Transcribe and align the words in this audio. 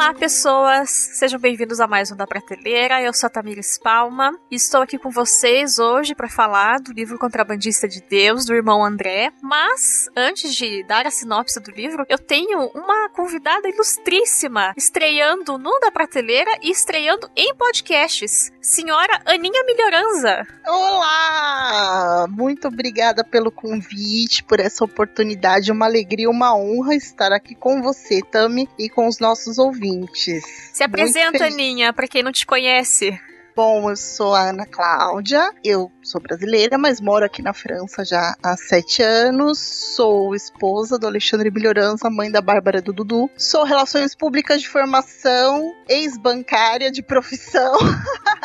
Olá, 0.00 0.14
pessoas! 0.14 0.88
Sejam 0.88 1.38
bem-vindos 1.38 1.78
a 1.78 1.86
mais 1.86 2.10
um 2.10 2.16
da 2.16 2.26
Prateleira. 2.26 3.02
Eu 3.02 3.12
sou 3.12 3.26
a 3.26 3.30
Tamires 3.30 3.78
Palma 3.78 4.32
e 4.50 4.54
estou 4.54 4.80
aqui 4.80 4.96
com 4.96 5.10
vocês 5.10 5.78
hoje 5.78 6.14
para 6.14 6.26
falar 6.26 6.80
do 6.80 6.90
livro 6.90 7.18
Contrabandista 7.18 7.86
de 7.86 8.00
Deus, 8.00 8.46
do 8.46 8.54
irmão 8.54 8.82
André. 8.82 9.30
Mas, 9.42 10.08
antes 10.16 10.54
de 10.54 10.82
dar 10.84 11.06
a 11.06 11.10
sinopse 11.10 11.60
do 11.60 11.70
livro, 11.70 12.06
eu 12.08 12.16
tenho 12.16 12.70
uma 12.74 13.10
convidada 13.10 13.68
ilustríssima 13.68 14.72
estreando 14.74 15.58
no 15.58 15.78
da 15.80 15.90
Prateleira 15.90 16.50
e 16.62 16.70
estreando 16.70 17.30
em 17.36 17.54
podcasts. 17.54 18.50
Senhora 18.62 19.20
Aninha 19.26 19.62
Melhoranza. 19.64 20.46
Olá! 20.66 22.26
Muito 22.30 22.68
obrigada 22.68 23.22
pelo 23.22 23.52
convite, 23.52 24.44
por 24.44 24.60
essa 24.60 24.82
oportunidade. 24.82 25.70
Uma 25.70 25.84
alegria, 25.84 26.30
uma 26.30 26.56
honra 26.56 26.94
estar 26.94 27.32
aqui 27.32 27.54
com 27.54 27.82
você, 27.82 28.22
Tami, 28.22 28.66
e 28.78 28.88
com 28.88 29.06
os 29.06 29.18
nossos 29.18 29.58
ouvintes. 29.58 29.89
Se 30.72 30.82
apresenta, 30.82 31.46
Aninha, 31.46 31.92
para 31.92 32.08
quem 32.08 32.22
não 32.22 32.32
te 32.32 32.46
conhece. 32.46 33.18
Bom, 33.54 33.90
eu 33.90 33.96
sou 33.96 34.34
a 34.34 34.50
Ana 34.50 34.64
Cláudia, 34.64 35.52
eu 35.64 35.90
sou 36.02 36.20
brasileira, 36.20 36.78
mas 36.78 37.00
moro 37.00 37.24
aqui 37.24 37.42
na 37.42 37.52
França 37.52 38.04
já 38.04 38.34
há 38.42 38.56
sete 38.56 39.02
anos. 39.02 39.58
Sou 39.58 40.34
esposa 40.34 40.98
do 40.98 41.06
Alexandre 41.06 41.50
Bilhorança, 41.50 42.08
mãe 42.08 42.30
da 42.30 42.40
Bárbara 42.40 42.80
do 42.80 42.92
Dudu. 42.92 43.28
Sou 43.36 43.64
relações 43.64 44.14
públicas 44.14 44.62
de 44.62 44.68
formação, 44.68 45.74
ex-bancária 45.88 46.90
de 46.90 47.02
profissão, 47.02 47.76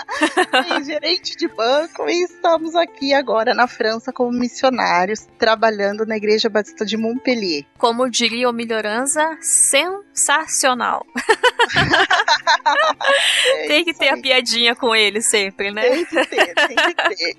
gerente 0.86 1.36
de 1.36 1.48
banco 1.48 2.10
e 2.10 2.24
estamos 2.24 2.76
aqui 2.76 3.14
agora 3.14 3.54
na 3.54 3.68
França 3.68 4.12
como 4.12 4.32
missionários, 4.32 5.28
trabalhando 5.38 6.06
na 6.06 6.18
Igreja 6.18 6.50
Batista 6.50 6.86
de 6.86 6.98
Montpellier. 6.98 7.66
Como 7.78 8.10
diria 8.10 8.50
o 8.50 8.54
Milhoranza, 8.54 9.38
sensacional. 9.42 11.06
tem 13.68 13.84
que 13.84 13.94
ter 13.94 14.10
a 14.10 14.18
piadinha 14.18 14.76
com 14.76 14.95
ele 14.96 15.22
sempre, 15.22 15.72
né? 15.72 15.82
Tem 15.82 16.06
que 16.06 16.26
ter, 16.26 16.54
tem 16.54 16.76
que 16.76 17.16
ter. 17.16 17.36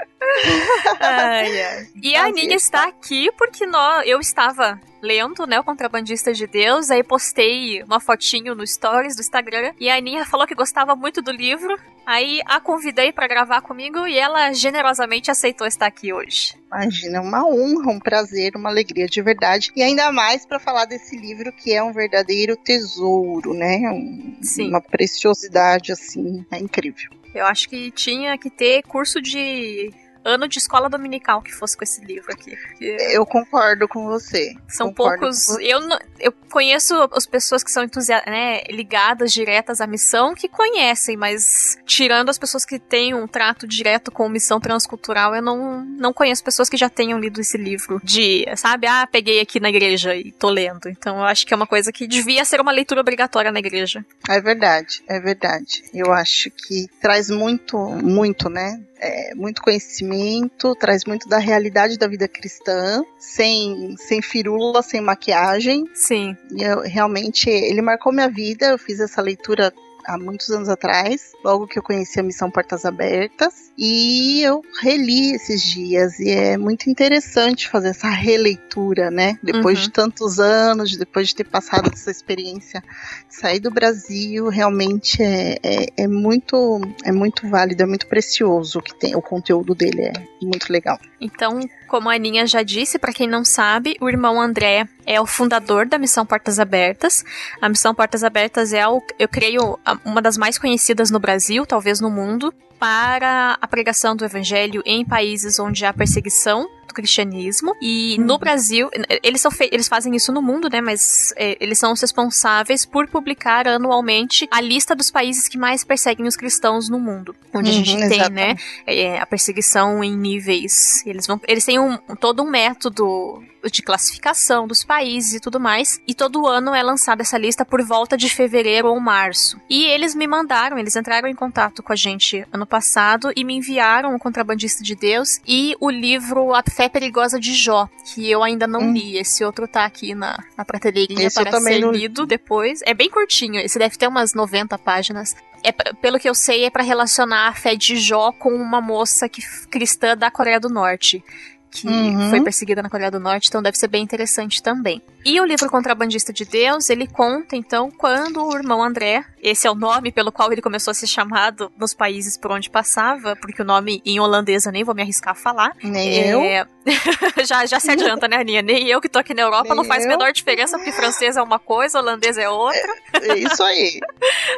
ai, 1.01 1.63
ai. 1.63 1.89
E 2.03 2.17
a 2.17 2.27
Aninha 2.27 2.57
está 2.57 2.85
aqui 2.85 3.31
porque 3.37 3.67
nós, 3.67 4.07
eu 4.07 4.21
estava 4.21 4.81
lendo, 5.07 5.47
né, 5.47 5.61
o 5.61 5.65
Contrabandista 5.65 6.33
de 6.33 6.47
Deus, 6.47 6.91
aí 6.91 7.03
postei 7.03 7.83
uma 7.83 8.01
fotinho 8.01 8.55
no 8.55 8.67
stories 8.67 9.15
do 9.15 9.21
Instagram 9.21 9.73
e 9.79 9.89
a 9.89 9.97
Aninha 9.97 10.25
falou 10.25 10.47
que 10.47 10.55
gostava 10.55 10.97
muito 10.97 11.23
do 11.23 11.31
livro, 11.31 11.79
aí 12.05 12.41
a 12.45 12.59
convidei 12.59 13.13
para 13.13 13.29
gravar 13.29 13.61
comigo 13.61 14.07
e 14.07 14.19
ela 14.19 14.53
generosamente 14.53 15.31
aceitou 15.31 15.67
estar 15.67 15.87
aqui 15.87 16.13
hoje. 16.13 16.55
Imagina, 16.67 17.21
uma 17.21 17.47
honra, 17.47 17.93
um 17.93 18.01
prazer, 18.01 18.57
uma 18.57 18.69
alegria 18.69 19.07
de 19.07 19.23
verdade 19.23 19.71
e 19.77 19.83
ainda 19.83 20.11
mais 20.11 20.45
para 20.45 20.59
falar 20.59 20.87
desse 20.87 21.17
livro 21.17 21.53
que 21.53 21.73
é 21.73 21.83
um 21.83 21.93
verdadeiro 21.93 22.57
tesouro, 22.57 23.55
né, 23.55 23.89
um, 23.91 24.37
uma 24.67 24.81
preciosidade 24.81 25.93
assim, 25.93 26.45
é 26.51 26.59
incrível. 26.59 27.11
Eu 27.37 27.45
acho 27.45 27.69
que 27.69 27.91
tinha 27.91 28.39
que 28.39 28.49
ter 28.49 28.83
curso 28.83 29.21
de 29.21 29.93
ano 30.27 30.49
de 30.49 30.59
escola 30.59 30.89
dominical 30.89 31.41
que 31.41 31.55
fosse 31.55 31.77
com 31.77 31.85
esse 31.85 32.05
livro 32.05 32.33
aqui. 32.33 32.57
Eu 32.81 33.25
concordo 33.25 33.87
com 33.87 34.05
você. 34.07 34.55
São 34.69 34.89
concordo 34.89 35.21
poucos. 35.21 35.49
Eu, 35.61 35.81
eu 36.19 36.33
conheço 36.51 36.95
as 37.13 37.27
pessoas 37.27 37.63
que 37.63 37.71
são 37.71 37.85
entusiastas, 37.85 38.33
né, 38.33 38.63
ligadas 38.69 39.33
diretas 39.33 39.81
à 39.81 39.87
missão 39.87 40.35
que 40.35 40.49
conhecem, 40.49 41.17
mas 41.17 41.79
tirando 41.87 42.29
as 42.29 42.39
pessoas 42.39 42.65
que 42.65 42.79
têm 42.79 43.15
um 43.15 43.29
trato 43.29 43.67
direto 43.67 44.11
com 44.11 44.29
missão 44.29 44.59
transcultural, 44.59 45.35
eu 45.35 45.43
não, 45.43 45.85
não 45.85 46.13
conheço 46.13 46.43
pessoas 46.43 46.69
que 46.69 46.77
já 46.77 46.89
tenham 46.89 47.19
lido 47.19 47.41
esse 47.41 47.57
livro 47.57 48.01
de, 48.03 48.45
sabe, 48.57 48.87
ah, 48.87 49.07
peguei 49.11 49.41
aqui 49.41 49.61
na 49.61 49.69
igreja 49.69 50.17
e 50.17 50.33
tô 50.33 50.51
lendo. 50.51 50.89
Então 50.89 51.19
eu 51.19 51.25
acho 51.25 51.47
que 51.47 51.55
é 51.55 51.57
uma 51.57 51.67
coisa 51.67 51.93
que 51.93 52.07
devia 52.07 52.45
ser 52.45 52.61
uma 52.61 52.73
leitura 52.73 53.01
obrigatória 53.01 53.53
na 53.53 53.61
igreja. 53.61 54.05
É 54.29 54.41
verdade, 54.41 55.03
é 55.09 55.21
verdade. 55.21 55.85
Eu 55.95 56.13
acho 56.13 56.51
que 56.51 56.89
traz 57.01 57.31
muito, 57.31 57.79
muito, 57.79 58.49
né? 58.49 58.81
É, 58.99 59.35
muito 59.35 59.63
conhecimento, 59.63 60.75
traz 60.75 61.05
muito 61.05 61.29
da 61.29 61.39
realidade 61.39 61.99
da 61.99 62.07
vida 62.07 62.27
cristã, 62.29 63.03
sem, 63.19 63.95
sem 63.99 64.23
firula, 64.23 64.83
sem 64.83 65.01
maquiagem. 65.01 65.85
Sim. 65.95 66.37
E 66.53 66.63
eu, 66.63 66.81
realmente, 66.81 67.49
ele 67.49 67.83
marcou 67.83 68.13
minha 68.13 68.29
vida. 68.29 68.67
Eu 68.67 68.79
fiz 68.79 69.01
essa 69.01 69.21
leitura 69.21 69.73
há 70.07 70.19
muitos 70.19 70.51
anos 70.51 70.69
atrás, 70.69 71.33
logo 71.45 71.67
que 71.67 71.79
eu 71.79 71.83
conheci 71.83 72.21
a 72.21 72.23
Missão 72.23 72.51
Portas 72.51 72.85
Abertas, 72.85 73.73
e 73.77 74.43
eu 74.43 74.63
reli 74.81 75.35
esses 75.35 75.63
dias 75.63 76.19
e 76.19 76.31
é 76.31 76.57
muito 76.57 76.89
interessante 76.89 77.69
fazer 77.69 77.89
essa 77.89 78.09
releitura, 78.09 79.11
né? 79.11 79.39
Depois 79.43 79.79
uhum. 79.79 79.85
de 79.85 79.91
tantos 79.91 80.39
anos, 80.39 80.97
depois 80.97 81.29
de 81.29 81.35
ter 81.35 81.45
passado 81.45 81.91
essa 81.93 82.11
experiência, 82.11 82.83
sair 83.29 83.61
do 83.61 83.71
Brasil 83.71 84.49
realmente 84.49 85.23
é, 85.23 85.59
é, 85.63 85.87
é 85.97 86.09
muito 86.09 86.81
é 87.05 87.13
muito 87.13 87.49
válido, 87.49 87.83
é 87.83 87.87
muito 87.87 88.07
precioso 88.07 88.81
que 88.81 88.99
tem 88.99 89.15
o 89.15 89.23
conteúdo 89.23 89.75
dele 89.75 90.03
é 90.03 90.13
muito 90.43 90.73
legal. 90.73 90.99
Então, 91.21 91.61
como 91.87 92.11
a 92.11 92.15
Aninha 92.15 92.47
já 92.47 92.63
disse, 92.63 92.99
para 92.99 93.13
quem 93.13 93.29
não 93.29 93.45
sabe, 93.45 93.97
o 94.01 94.09
irmão 94.09 94.41
André 94.41 94.89
é 95.05 95.21
o 95.21 95.27
fundador 95.27 95.87
da 95.87 95.99
Missão 95.99 96.27
Portas 96.27 96.59
Abertas. 96.59 97.25
A 97.61 97.69
Missão 97.69 97.95
Portas 97.95 98.25
Abertas 98.25 98.73
é, 98.73 98.87
o, 98.87 99.03
eu 99.19 99.29
creio, 99.29 99.79
uma 100.05 100.21
das 100.21 100.37
mais 100.37 100.59
conhecidas 100.59 101.11
no 101.11 101.19
Brasil, 101.19 101.65
talvez 101.65 102.01
no 102.01 102.11
mundo, 102.11 102.53
para 102.79 103.57
a 103.61 103.67
pregação 103.67 104.15
do 104.15 104.25
evangelho 104.25 104.83
em 104.85 105.05
países 105.05 105.59
onde 105.59 105.85
há 105.85 105.93
perseguição 105.93 106.69
cristianismo. 106.97 107.77
E 107.81 108.17
no 108.19 108.33
uhum. 108.33 108.39
Brasil, 108.39 108.91
eles, 109.23 109.41
são 109.41 109.53
eles 109.71 109.87
fazem 109.87 110.17
isso 110.17 110.33
no 110.33 110.41
mundo, 110.41 110.69
né? 110.69 110.81
Mas 110.81 111.33
é, 111.37 111.57
eles 111.61 111.79
são 111.79 111.93
os 111.93 112.01
responsáveis 112.01 112.87
por 112.87 113.07
publicar 113.09 113.69
anualmente 113.69 114.49
a 114.51 114.61
lista 114.61 114.97
dos 114.97 115.11
países 115.11 115.49
que 115.49 115.59
mais 115.59 115.85
perseguem 115.85 116.27
os 116.27 116.37
cristãos 116.37 116.89
no 116.89 116.99
mundo. 116.99 117.37
Onde 117.53 117.71
uhum, 117.71 117.81
a 117.81 117.85
gente 117.85 118.09
tem, 118.09 118.31
né? 118.31 118.57
É, 118.87 119.19
a 119.19 119.27
perseguição 119.27 120.03
em 120.03 120.17
níveis. 120.17 121.05
Eles, 121.07 121.27
vão, 121.27 121.41
eles 121.47 121.65
têm 121.65 121.79
um, 121.79 121.97
todo 122.19 122.43
um 122.43 122.51
método 122.51 123.43
de 123.71 123.83
classificação 123.83 124.67
dos 124.67 124.85
países 124.85 125.35
e 125.35 125.41
tudo 125.41 125.61
mais. 125.61 126.01
E 126.07 126.15
todo 126.15 126.47
ano 126.47 126.75
é 126.75 126.83
lançada 126.83 127.23
essa 127.23 127.39
lista 127.39 127.65
por 127.65 127.83
volta 127.83 128.17
de 128.17 128.29
fevereiro 128.29 128.89
ou 128.89 129.01
março. 129.01 129.61
E 129.69 129.85
eles 129.87 130.15
me 130.15 130.27
mandaram, 130.27 130.79
eles 130.79 130.97
entraram 130.97 131.29
em 131.29 131.35
contato 131.35 131.83
com 131.83 131.93
a 131.93 131.97
gente 131.97 132.47
ano 132.53 132.67
passado 132.67 133.33
e 133.37 133.45
me 133.45 133.55
enviaram 133.55 134.15
o 134.15 134.19
Contrabandista 134.19 134.83
de 134.83 134.95
Deus 134.95 135.41
e 135.47 135.75
o 135.81 135.91
livro 135.91 136.55
A 136.55 136.63
Fé 136.63 136.89
Perigosa 136.89 137.39
de 137.39 137.55
Jó, 137.55 137.89
que 138.05 138.31
eu 138.31 138.43
ainda 138.43 138.67
não 138.67 138.81
hum. 138.81 138.93
li. 138.93 139.19
Esse 139.19 139.45
outro 139.45 139.67
tá 139.67 139.85
aqui 139.85 140.15
na, 140.15 140.43
na 140.57 140.65
prateleirinha 140.65 141.27
Esse 141.27 141.43
para 141.43 141.61
ser 141.61 141.81
lido 141.91 142.27
depois. 142.27 142.81
É 142.85 142.95
bem 142.95 143.11
curtinho, 143.11 143.61
esse 143.61 143.79
deve 143.79 143.97
ter 143.97 144.07
umas 144.07 144.35
90 144.35 144.77
páginas. 144.79 145.35
É, 145.63 145.73
pelo 145.73 146.19
que 146.19 146.29
eu 146.29 146.35
sei, 146.35 146.65
é 146.65 146.71
para 146.71 146.83
relacionar 146.83 147.49
a 147.49 147.53
fé 147.53 147.75
de 147.75 147.97
Jó 147.97 148.31
com 148.31 148.55
uma 148.55 148.81
moça 148.81 149.29
que, 149.29 149.43
cristã 149.69 150.17
da 150.17 150.31
Coreia 150.31 150.61
do 150.61 150.69
Norte 150.69 151.25
que 151.71 151.87
uhum. 151.87 152.31
foi 152.31 152.43
perseguida 152.43 152.83
na 152.83 152.91
Coreia 152.91 153.11
do 153.11 153.21
Norte, 153.21 153.49
então 153.49 153.63
deve 153.63 153.77
ser 153.77 153.89
bem 153.89 154.03
interessante 154.03 154.63
também. 154.63 155.03
E 155.29 155.41
o 155.41 155.45
livro 155.45 155.69
Contrabandista 155.69 156.33
de 156.33 156.45
Deus, 156.45 156.89
ele 156.89 157.05
conta 157.05 157.57
então 157.57 157.91
quando 157.91 158.47
o 158.47 158.57
irmão 158.57 158.81
André, 158.81 159.25
esse 159.43 159.67
é 159.67 159.71
o 159.71 159.75
nome 159.75 160.13
pelo 160.13 160.31
qual 160.31 160.53
ele 160.53 160.63
começou 160.63 160.93
a 160.93 160.95
ser 160.95 161.09
chamado 161.09 161.69
nos 161.77 161.93
países 161.93 162.37
por 162.37 162.53
onde 162.53 162.71
passava, 162.71 163.35
porque 163.35 163.61
o 163.61 163.65
nome 163.65 164.01
em 164.07 164.21
holandês 164.21 164.67
eu 164.67 164.73
nem 164.73 164.85
vou 164.85 164.95
me 164.95 165.03
arriscar 165.03 165.33
a 165.33 165.35
falar. 165.35 165.73
Nem 165.83 166.21
é... 166.21 166.61
eu. 166.61 166.67
já, 167.45 167.67
já 167.67 167.81
se 167.81 167.91
adianta, 167.91 168.29
né, 168.29 168.37
Aninha? 168.37 168.63
Nem 168.63 168.87
eu 168.87 169.01
que 169.01 169.09
tô 169.09 169.19
aqui 169.19 169.35
na 169.35 169.43
Europa 169.43 169.71
nem 169.71 169.77
não 169.79 169.85
faz 169.85 170.05
a 170.05 170.09
menor 170.09 170.33
diferença, 170.33 170.77
porque 170.79 170.93
francês 170.93 171.37
é 171.37 171.43
uma 171.43 171.59
coisa, 171.59 171.99
holandês 171.99 172.39
é 172.39 172.49
outra. 172.49 172.95
É, 173.15 173.31
é 173.31 173.39
isso 173.39 173.63
aí. 173.65 173.99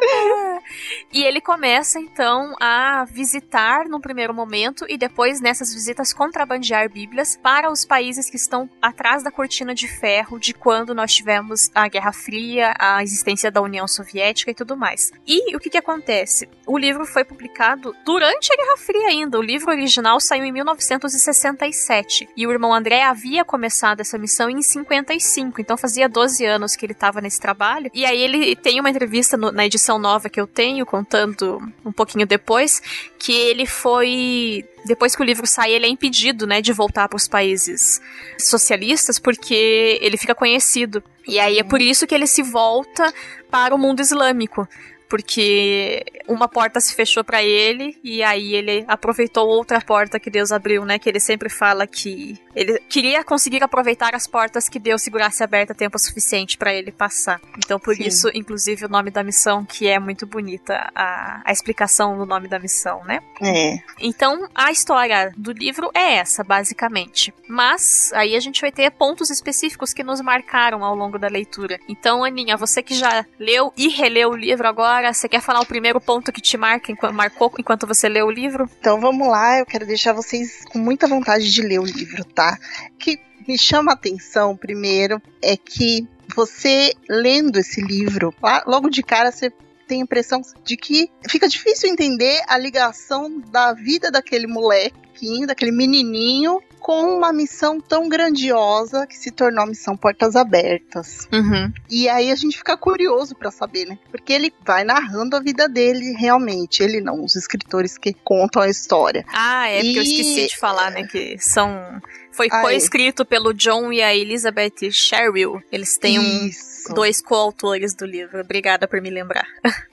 e 1.10 1.22
ele 1.22 1.40
começa 1.40 1.98
então 1.98 2.54
a 2.60 3.06
visitar 3.10 3.88
no 3.88 4.00
primeiro 4.00 4.34
momento 4.34 4.84
e 4.86 4.98
depois 4.98 5.40
nessas 5.40 5.72
visitas 5.72 6.12
contrabandear 6.12 6.90
Bíblias 6.90 7.38
para 7.42 7.72
os 7.72 7.86
países 7.86 8.28
que 8.28 8.36
estão 8.36 8.68
atrás 8.82 9.22
da 9.22 9.30
cortina 9.30 9.74
de 9.74 9.88
ferro 9.88 10.38
de 10.38 10.57
quando 10.58 10.94
nós 10.94 11.12
tivemos 11.14 11.70
a 11.74 11.88
Guerra 11.88 12.12
Fria, 12.12 12.74
a 12.78 13.02
existência 13.02 13.50
da 13.50 13.60
União 13.60 13.86
Soviética 13.86 14.50
e 14.50 14.54
tudo 14.54 14.76
mais. 14.76 15.10
E 15.26 15.54
o 15.56 15.58
que, 15.58 15.70
que 15.70 15.78
acontece? 15.78 16.48
O 16.68 16.76
livro 16.76 17.06
foi 17.06 17.24
publicado 17.24 17.96
durante 18.04 18.52
a 18.52 18.56
Guerra 18.56 18.76
Fria 18.76 19.08
ainda. 19.08 19.38
O 19.38 19.42
livro 19.42 19.72
original 19.72 20.20
saiu 20.20 20.44
em 20.44 20.52
1967 20.52 22.28
e 22.36 22.46
o 22.46 22.52
irmão 22.52 22.74
André 22.74 23.04
havia 23.04 23.42
começado 23.42 24.00
essa 24.00 24.18
missão 24.18 24.50
em 24.50 24.60
55, 24.60 25.62
então 25.62 25.78
fazia 25.78 26.06
12 26.10 26.44
anos 26.44 26.76
que 26.76 26.84
ele 26.84 26.92
estava 26.92 27.22
nesse 27.22 27.40
trabalho. 27.40 27.90
E 27.94 28.04
aí 28.04 28.20
ele 28.20 28.54
tem 28.54 28.78
uma 28.78 28.90
entrevista 28.90 29.34
no, 29.34 29.50
na 29.50 29.64
edição 29.64 29.98
nova 29.98 30.28
que 30.28 30.38
eu 30.38 30.46
tenho, 30.46 30.84
contando 30.84 31.58
um 31.82 31.90
pouquinho 31.90 32.26
depois, 32.26 32.82
que 33.18 33.32
ele 33.32 33.64
foi 33.64 34.62
depois 34.84 35.16
que 35.16 35.22
o 35.22 35.24
livro 35.24 35.46
sai, 35.46 35.72
ele 35.72 35.86
é 35.86 35.88
impedido, 35.88 36.46
né, 36.46 36.60
de 36.60 36.72
voltar 36.72 37.08
para 37.08 37.16
os 37.16 37.26
países 37.26 38.00
socialistas, 38.38 39.18
porque 39.18 39.98
ele 40.02 40.18
fica 40.18 40.34
conhecido. 40.34 41.02
E 41.26 41.40
aí 41.40 41.58
é 41.58 41.64
por 41.64 41.80
isso 41.80 42.06
que 42.06 42.14
ele 42.14 42.26
se 42.26 42.42
volta 42.42 43.12
para 43.50 43.74
o 43.74 43.78
mundo 43.78 44.00
islâmico 44.00 44.68
porque 45.08 46.04
uma 46.26 46.48
porta 46.48 46.80
se 46.80 46.94
fechou 46.94 47.24
para 47.24 47.42
ele 47.42 47.98
e 48.02 48.22
aí 48.22 48.54
ele 48.54 48.84
aproveitou 48.86 49.46
outra 49.48 49.80
porta 49.80 50.20
que 50.20 50.30
Deus 50.30 50.52
abriu, 50.52 50.84
né? 50.84 50.98
Que 50.98 51.08
ele 51.08 51.20
sempre 51.20 51.48
fala 51.48 51.86
que 51.86 52.38
ele 52.54 52.78
queria 52.88 53.24
conseguir 53.24 53.62
aproveitar 53.62 54.14
as 54.14 54.26
portas 54.26 54.68
que 54.68 54.78
Deus 54.78 55.02
segurasse 55.02 55.42
aberta 55.42 55.74
tempo 55.74 55.98
suficiente 55.98 56.58
para 56.58 56.72
ele 56.72 56.92
passar. 56.92 57.40
Então 57.56 57.78
por 57.78 57.94
Sim. 57.94 58.04
isso, 58.04 58.30
inclusive, 58.34 58.84
o 58.84 58.88
nome 58.88 59.10
da 59.10 59.22
missão 59.22 59.64
que 59.64 59.86
é 59.86 59.98
muito 59.98 60.26
bonita 60.26 60.90
a, 60.94 61.42
a 61.44 61.52
explicação 61.52 62.18
do 62.18 62.26
nome 62.26 62.48
da 62.48 62.58
missão, 62.58 63.02
né? 63.04 63.20
É. 63.42 63.78
Então 64.00 64.48
a 64.54 64.70
história 64.70 65.32
do 65.36 65.52
livro 65.52 65.90
é 65.94 66.14
essa, 66.16 66.44
basicamente. 66.44 67.32
Mas 67.48 68.12
aí 68.12 68.36
a 68.36 68.40
gente 68.40 68.60
vai 68.60 68.70
ter 68.70 68.90
pontos 68.90 69.30
específicos 69.30 69.92
que 69.92 70.02
nos 70.02 70.20
marcaram 70.20 70.84
ao 70.84 70.94
longo 70.94 71.18
da 71.18 71.28
leitura. 71.28 71.78
Então, 71.88 72.24
Aninha, 72.24 72.56
você 72.56 72.82
que 72.82 72.94
já 72.94 73.24
leu 73.38 73.72
e 73.76 73.88
releu 73.88 74.30
o 74.30 74.36
livro 74.36 74.66
agora, 74.66 74.97
você 75.12 75.28
quer 75.28 75.40
falar 75.40 75.60
o 75.60 75.66
primeiro 75.66 76.00
ponto 76.00 76.32
que 76.32 76.40
te 76.40 76.56
marca, 76.56 76.92
marcou 77.12 77.52
enquanto 77.58 77.86
você 77.86 78.08
leu 78.08 78.26
o 78.26 78.30
livro? 78.30 78.68
Então 78.80 79.00
vamos 79.00 79.28
lá, 79.28 79.58
eu 79.58 79.66
quero 79.66 79.86
deixar 79.86 80.12
vocês 80.12 80.64
com 80.66 80.78
muita 80.78 81.06
vontade 81.06 81.52
de 81.52 81.62
ler 81.62 81.80
o 81.80 81.84
livro, 81.84 82.24
tá? 82.24 82.58
Que 82.98 83.18
me 83.46 83.56
chama 83.58 83.92
a 83.92 83.94
atenção 83.94 84.56
primeiro 84.56 85.22
é 85.42 85.56
que 85.56 86.06
você 86.34 86.92
lendo 87.08 87.58
esse 87.58 87.80
livro, 87.80 88.34
logo 88.66 88.90
de 88.90 89.02
cara 89.02 89.32
você 89.32 89.50
tem 89.86 90.00
a 90.00 90.04
impressão 90.04 90.42
de 90.62 90.76
que 90.76 91.10
fica 91.28 91.48
difícil 91.48 91.88
entender 91.88 92.42
a 92.46 92.58
ligação 92.58 93.40
da 93.50 93.72
vida 93.72 94.10
daquele 94.10 94.46
molequinho, 94.46 95.46
daquele 95.46 95.72
menininho, 95.72 96.60
com 96.78 97.16
uma 97.16 97.32
missão 97.32 97.80
tão 97.80 98.08
grandiosa 98.08 99.06
que 99.06 99.16
se 99.16 99.30
tornou 99.30 99.64
a 99.64 99.66
missão 99.66 99.96
Portas 99.96 100.36
Abertas. 100.36 101.28
Uhum. 101.32 101.72
E 101.90 102.08
aí 102.08 102.30
a 102.30 102.36
gente 102.36 102.56
fica 102.56 102.76
curioso 102.76 103.34
para 103.34 103.50
saber, 103.50 103.86
né? 103.86 103.98
Porque 104.10 104.32
ele 104.32 104.52
vai 104.64 104.84
narrando 104.84 105.36
a 105.36 105.40
vida 105.40 105.68
dele 105.68 106.12
realmente, 106.12 106.82
ele 106.82 107.00
não, 107.00 107.24
os 107.24 107.36
escritores 107.36 107.98
que 107.98 108.12
contam 108.12 108.62
a 108.62 108.68
história. 108.68 109.24
Ah, 109.32 109.68
é, 109.68 109.80
e... 109.80 109.84
porque 109.84 109.98
eu 109.98 110.02
esqueci 110.02 110.46
de 110.48 110.56
falar, 110.56 110.90
né? 110.90 111.06
Que 111.06 111.36
são 111.38 112.00
foi 112.32 112.46
ah, 112.50 112.60
coescrito 112.60 113.22
é. 113.22 113.24
pelo 113.24 113.52
John 113.52 113.92
e 113.92 114.00
a 114.00 114.14
Elizabeth 114.14 114.92
Sherrill. 114.92 115.60
Eles 115.72 115.98
têm 115.98 116.20
um, 116.20 116.50
dois 116.94 117.20
coautores 117.20 117.94
do 117.94 118.06
livro. 118.06 118.40
Obrigada 118.40 118.86
por 118.86 119.00
me 119.00 119.10
lembrar. 119.10 119.46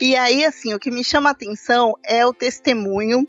E 0.00 0.14
aí, 0.14 0.44
assim, 0.44 0.74
o 0.74 0.78
que 0.78 0.90
me 0.90 1.02
chama 1.02 1.30
a 1.30 1.32
atenção 1.32 1.96
é 2.04 2.24
o 2.24 2.32
testemunho 2.32 3.26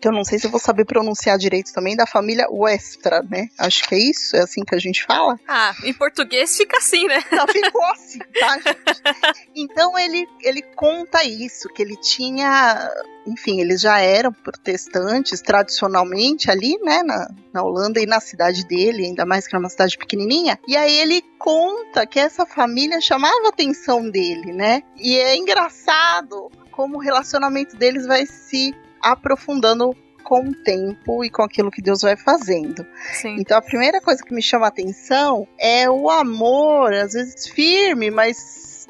que 0.00 0.08
eu 0.08 0.12
não 0.12 0.24
sei 0.24 0.38
se 0.38 0.46
eu 0.46 0.50
vou 0.50 0.60
saber 0.60 0.84
pronunciar 0.84 1.36
direito 1.38 1.72
também, 1.72 1.94
da 1.94 2.06
família 2.06 2.46
Westra, 2.50 3.22
né? 3.22 3.48
Acho 3.58 3.84
que 3.88 3.94
é 3.94 3.98
isso, 3.98 4.34
é 4.36 4.40
assim 4.40 4.64
que 4.64 4.74
a 4.74 4.78
gente 4.78 5.04
fala. 5.04 5.38
Ah, 5.46 5.74
em 5.84 5.92
português 5.92 6.56
fica 6.56 6.78
assim, 6.78 7.06
né? 7.06 7.22
Não, 7.30 7.46
ficou 7.46 7.84
assim, 7.92 8.18
tá, 8.18 8.58
gente? 8.58 9.50
Então 9.54 9.98
ele, 9.98 10.26
ele 10.42 10.62
conta 10.62 11.22
isso, 11.24 11.68
que 11.68 11.82
ele 11.82 11.96
tinha 11.96 12.90
enfim, 13.26 13.60
eles 13.60 13.80
já 13.80 13.98
eram 13.98 14.32
protestantes 14.32 15.40
tradicionalmente 15.40 16.50
ali, 16.50 16.78
né, 16.82 17.02
na, 17.02 17.30
na 17.52 17.62
Holanda 17.62 18.00
e 18.00 18.06
na 18.06 18.18
cidade 18.18 18.64
dele, 18.66 19.04
ainda 19.04 19.26
mais 19.26 19.46
que 19.46 19.54
era 19.54 19.62
uma 19.62 19.68
cidade 19.68 19.96
pequenininha. 19.98 20.58
E 20.66 20.76
aí 20.76 20.98
ele 20.98 21.22
conta 21.38 22.06
que 22.06 22.18
essa 22.18 22.46
família 22.46 23.00
chamava 23.00 23.46
a 23.46 23.48
atenção 23.50 24.08
dele, 24.08 24.52
né? 24.52 24.82
E 24.96 25.16
é 25.16 25.36
engraçado 25.36 26.50
como 26.70 26.96
o 26.96 27.00
relacionamento 27.00 27.76
deles 27.76 28.06
vai 28.06 28.26
se 28.26 28.74
aprofundando 29.00 29.96
com 30.22 30.48
o 30.48 30.54
tempo 30.54 31.24
e 31.24 31.30
com 31.30 31.42
aquilo 31.42 31.70
que 31.70 31.82
Deus 31.82 32.02
vai 32.02 32.16
fazendo. 32.16 32.86
Sim. 33.12 33.36
Então 33.38 33.58
a 33.58 33.62
primeira 33.62 34.00
coisa 34.00 34.22
que 34.22 34.34
me 34.34 34.42
chama 34.42 34.66
a 34.66 34.68
atenção 34.68 35.48
é 35.58 35.90
o 35.90 36.08
amor, 36.08 36.92
às 36.92 37.14
vezes 37.14 37.48
firme, 37.48 38.10
mas 38.10 38.86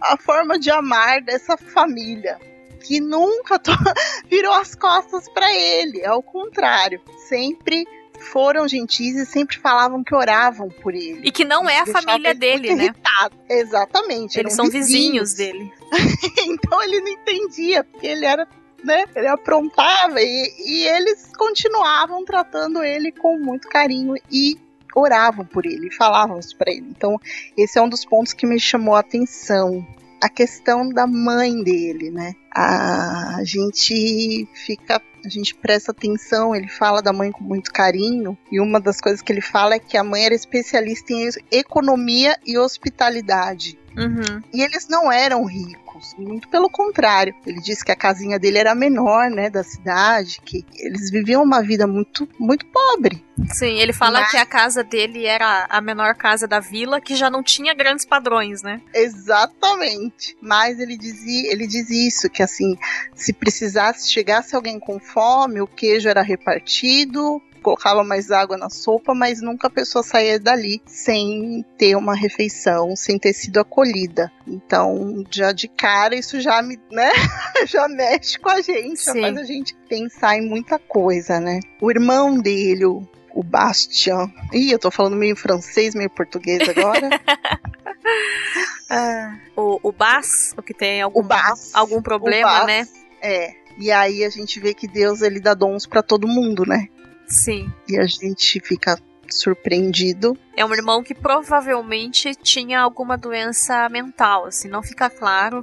a 0.00 0.16
forma 0.16 0.58
de 0.58 0.70
amar 0.70 1.22
dessa 1.22 1.56
família 1.56 2.38
que 2.84 3.00
nunca 3.00 3.60
virou 4.30 4.52
as 4.52 4.74
costas 4.74 5.28
para 5.28 5.52
ele, 5.52 6.04
ao 6.04 6.22
contrário, 6.22 7.00
sempre 7.28 7.86
foram 8.20 8.68
gentis 8.68 9.16
e 9.16 9.26
sempre 9.26 9.58
falavam 9.58 10.04
que 10.04 10.14
oravam 10.14 10.68
por 10.68 10.94
ele. 10.94 11.20
E 11.24 11.32
que 11.32 11.44
não 11.44 11.68
é 11.68 11.80
a 11.80 11.86
família 11.86 12.34
dele, 12.34 12.74
né? 12.74 12.84
Irritado. 12.84 13.36
Exatamente. 13.48 14.38
Eles 14.38 14.54
são 14.54 14.66
vizinhos, 14.66 15.32
vizinhos 15.32 15.34
dele. 15.34 15.72
então 16.46 16.82
ele 16.82 17.00
não 17.00 17.08
entendia, 17.08 17.84
porque 17.84 18.06
ele 18.06 18.24
era 18.24 18.46
né? 18.84 19.04
Ele 19.16 19.28
aprontava 19.28 20.20
e, 20.20 20.54
e 20.66 20.86
eles 20.86 21.30
continuavam 21.36 22.24
tratando 22.24 22.82
ele 22.82 23.10
com 23.10 23.38
muito 23.38 23.68
carinho 23.68 24.14
e 24.30 24.58
oravam 24.94 25.44
por 25.44 25.66
ele, 25.66 25.90
falavam 25.90 26.38
isso 26.38 26.56
para 26.56 26.70
ele. 26.70 26.86
Então, 26.90 27.18
esse 27.56 27.78
é 27.78 27.82
um 27.82 27.88
dos 27.88 28.04
pontos 28.04 28.32
que 28.32 28.46
me 28.46 28.60
chamou 28.60 28.94
a 28.94 29.00
atenção. 29.00 29.84
A 30.22 30.28
questão 30.28 30.88
da 30.88 31.06
mãe 31.06 31.62
dele, 31.62 32.10
né? 32.10 32.34
A 32.50 33.40
gente 33.42 34.48
fica, 34.54 35.02
a 35.24 35.28
gente 35.28 35.54
presta 35.54 35.90
atenção, 35.90 36.54
ele 36.54 36.68
fala 36.68 37.02
da 37.02 37.12
mãe 37.12 37.30
com 37.30 37.44
muito 37.44 37.70
carinho, 37.70 38.38
e 38.50 38.58
uma 38.58 38.80
das 38.80 39.00
coisas 39.00 39.20
que 39.20 39.32
ele 39.32 39.42
fala 39.42 39.74
é 39.74 39.78
que 39.78 39.98
a 39.98 40.04
mãe 40.04 40.24
era 40.24 40.34
especialista 40.34 41.12
em 41.12 41.28
economia 41.50 42.38
e 42.46 42.56
hospitalidade. 42.56 43.78
Uhum. 43.96 44.42
E 44.52 44.62
eles 44.62 44.88
não 44.88 45.10
eram 45.10 45.44
ricos 45.44 46.14
muito 46.18 46.48
pelo 46.48 46.68
contrário. 46.68 47.34
Ele 47.46 47.60
disse 47.60 47.84
que 47.84 47.92
a 47.92 47.96
casinha 47.96 48.38
dele 48.38 48.58
era 48.58 48.74
menor, 48.74 49.30
né, 49.30 49.48
da 49.48 49.62
cidade, 49.62 50.40
que 50.44 50.64
eles 50.78 51.10
viviam 51.10 51.42
uma 51.42 51.62
vida 51.62 51.86
muito, 51.86 52.28
muito 52.38 52.66
pobre. 52.66 53.24
Sim, 53.52 53.78
ele 53.78 53.92
fala 53.92 54.20
Mas... 54.20 54.30
que 54.30 54.36
a 54.36 54.46
casa 54.46 54.82
dele 54.82 55.24
era 55.24 55.66
a 55.68 55.80
menor 55.80 56.14
casa 56.14 56.46
da 56.46 56.60
vila, 56.60 57.00
que 57.00 57.16
já 57.16 57.30
não 57.30 57.42
tinha 57.42 57.74
grandes 57.74 58.04
padrões, 58.04 58.62
né? 58.62 58.80
Exatamente. 58.92 60.36
Mas 60.40 60.78
ele 60.78 60.96
dizia, 60.96 61.52
ele 61.52 61.66
diz 61.66 61.90
isso, 61.90 62.28
que 62.30 62.42
assim, 62.42 62.76
se 63.14 63.32
precisasse, 63.32 64.10
chegasse 64.10 64.54
alguém 64.54 64.78
com 64.78 64.98
fome, 64.98 65.60
o 65.60 65.66
queijo 65.66 66.08
era 66.08 66.22
repartido, 66.22 67.42
colocava 67.64 68.04
mais 68.04 68.30
água 68.30 68.58
na 68.58 68.68
sopa, 68.68 69.14
mas 69.14 69.40
nunca 69.40 69.68
a 69.68 69.70
pessoa 69.70 70.02
saía 70.04 70.38
dali 70.38 70.82
sem 70.84 71.64
ter 71.78 71.96
uma 71.96 72.14
refeição, 72.14 72.94
sem 72.94 73.18
ter 73.18 73.32
sido 73.32 73.58
acolhida. 73.58 74.30
Então, 74.46 75.24
já 75.30 75.50
de 75.50 75.66
cara, 75.66 76.14
isso 76.14 76.38
já 76.40 76.60
me, 76.60 76.78
né, 76.92 77.10
já 77.66 77.88
mexe 77.88 78.38
com 78.38 78.50
a 78.50 78.60
gente, 78.60 79.00
Sim. 79.00 79.14
já 79.14 79.20
faz 79.20 79.38
a 79.38 79.44
gente 79.44 79.74
pensar 79.88 80.36
em 80.36 80.46
muita 80.46 80.78
coisa, 80.78 81.40
né? 81.40 81.60
O 81.80 81.90
irmão 81.90 82.38
dele, 82.38 82.84
o, 82.84 83.02
o 83.32 83.42
Bastian. 83.42 84.30
Ih, 84.52 84.70
eu 84.70 84.78
tô 84.78 84.90
falando 84.90 85.16
meio 85.16 85.34
francês, 85.34 85.94
meio 85.94 86.10
português 86.10 86.68
agora. 86.68 87.08
ah, 88.90 89.38
o, 89.56 89.88
o 89.88 89.92
Bas, 89.92 90.54
o 90.56 90.62
que 90.62 90.74
tem 90.74 91.00
algum, 91.00 91.22
Bas, 91.22 91.74
algum 91.74 92.02
problema, 92.02 92.58
Bas, 92.58 92.66
né? 92.66 92.88
É. 93.22 93.64
E 93.76 93.90
aí 93.90 94.22
a 94.22 94.30
gente 94.30 94.60
vê 94.60 94.72
que 94.72 94.86
Deus 94.86 95.20
ele 95.20 95.40
dá 95.40 95.54
dons 95.54 95.86
para 95.86 96.02
todo 96.02 96.28
mundo, 96.28 96.64
né? 96.64 96.88
Sim. 97.26 97.72
E 97.88 97.98
a 97.98 98.06
gente 98.06 98.60
fica 98.60 98.98
surpreendido. 99.30 100.36
É 100.56 100.64
um 100.64 100.72
irmão 100.72 101.02
que 101.02 101.14
provavelmente 101.14 102.34
tinha 102.34 102.80
alguma 102.80 103.16
doença 103.16 103.88
mental, 103.88 104.46
assim, 104.46 104.68
não 104.68 104.82
fica 104.82 105.10
claro. 105.10 105.62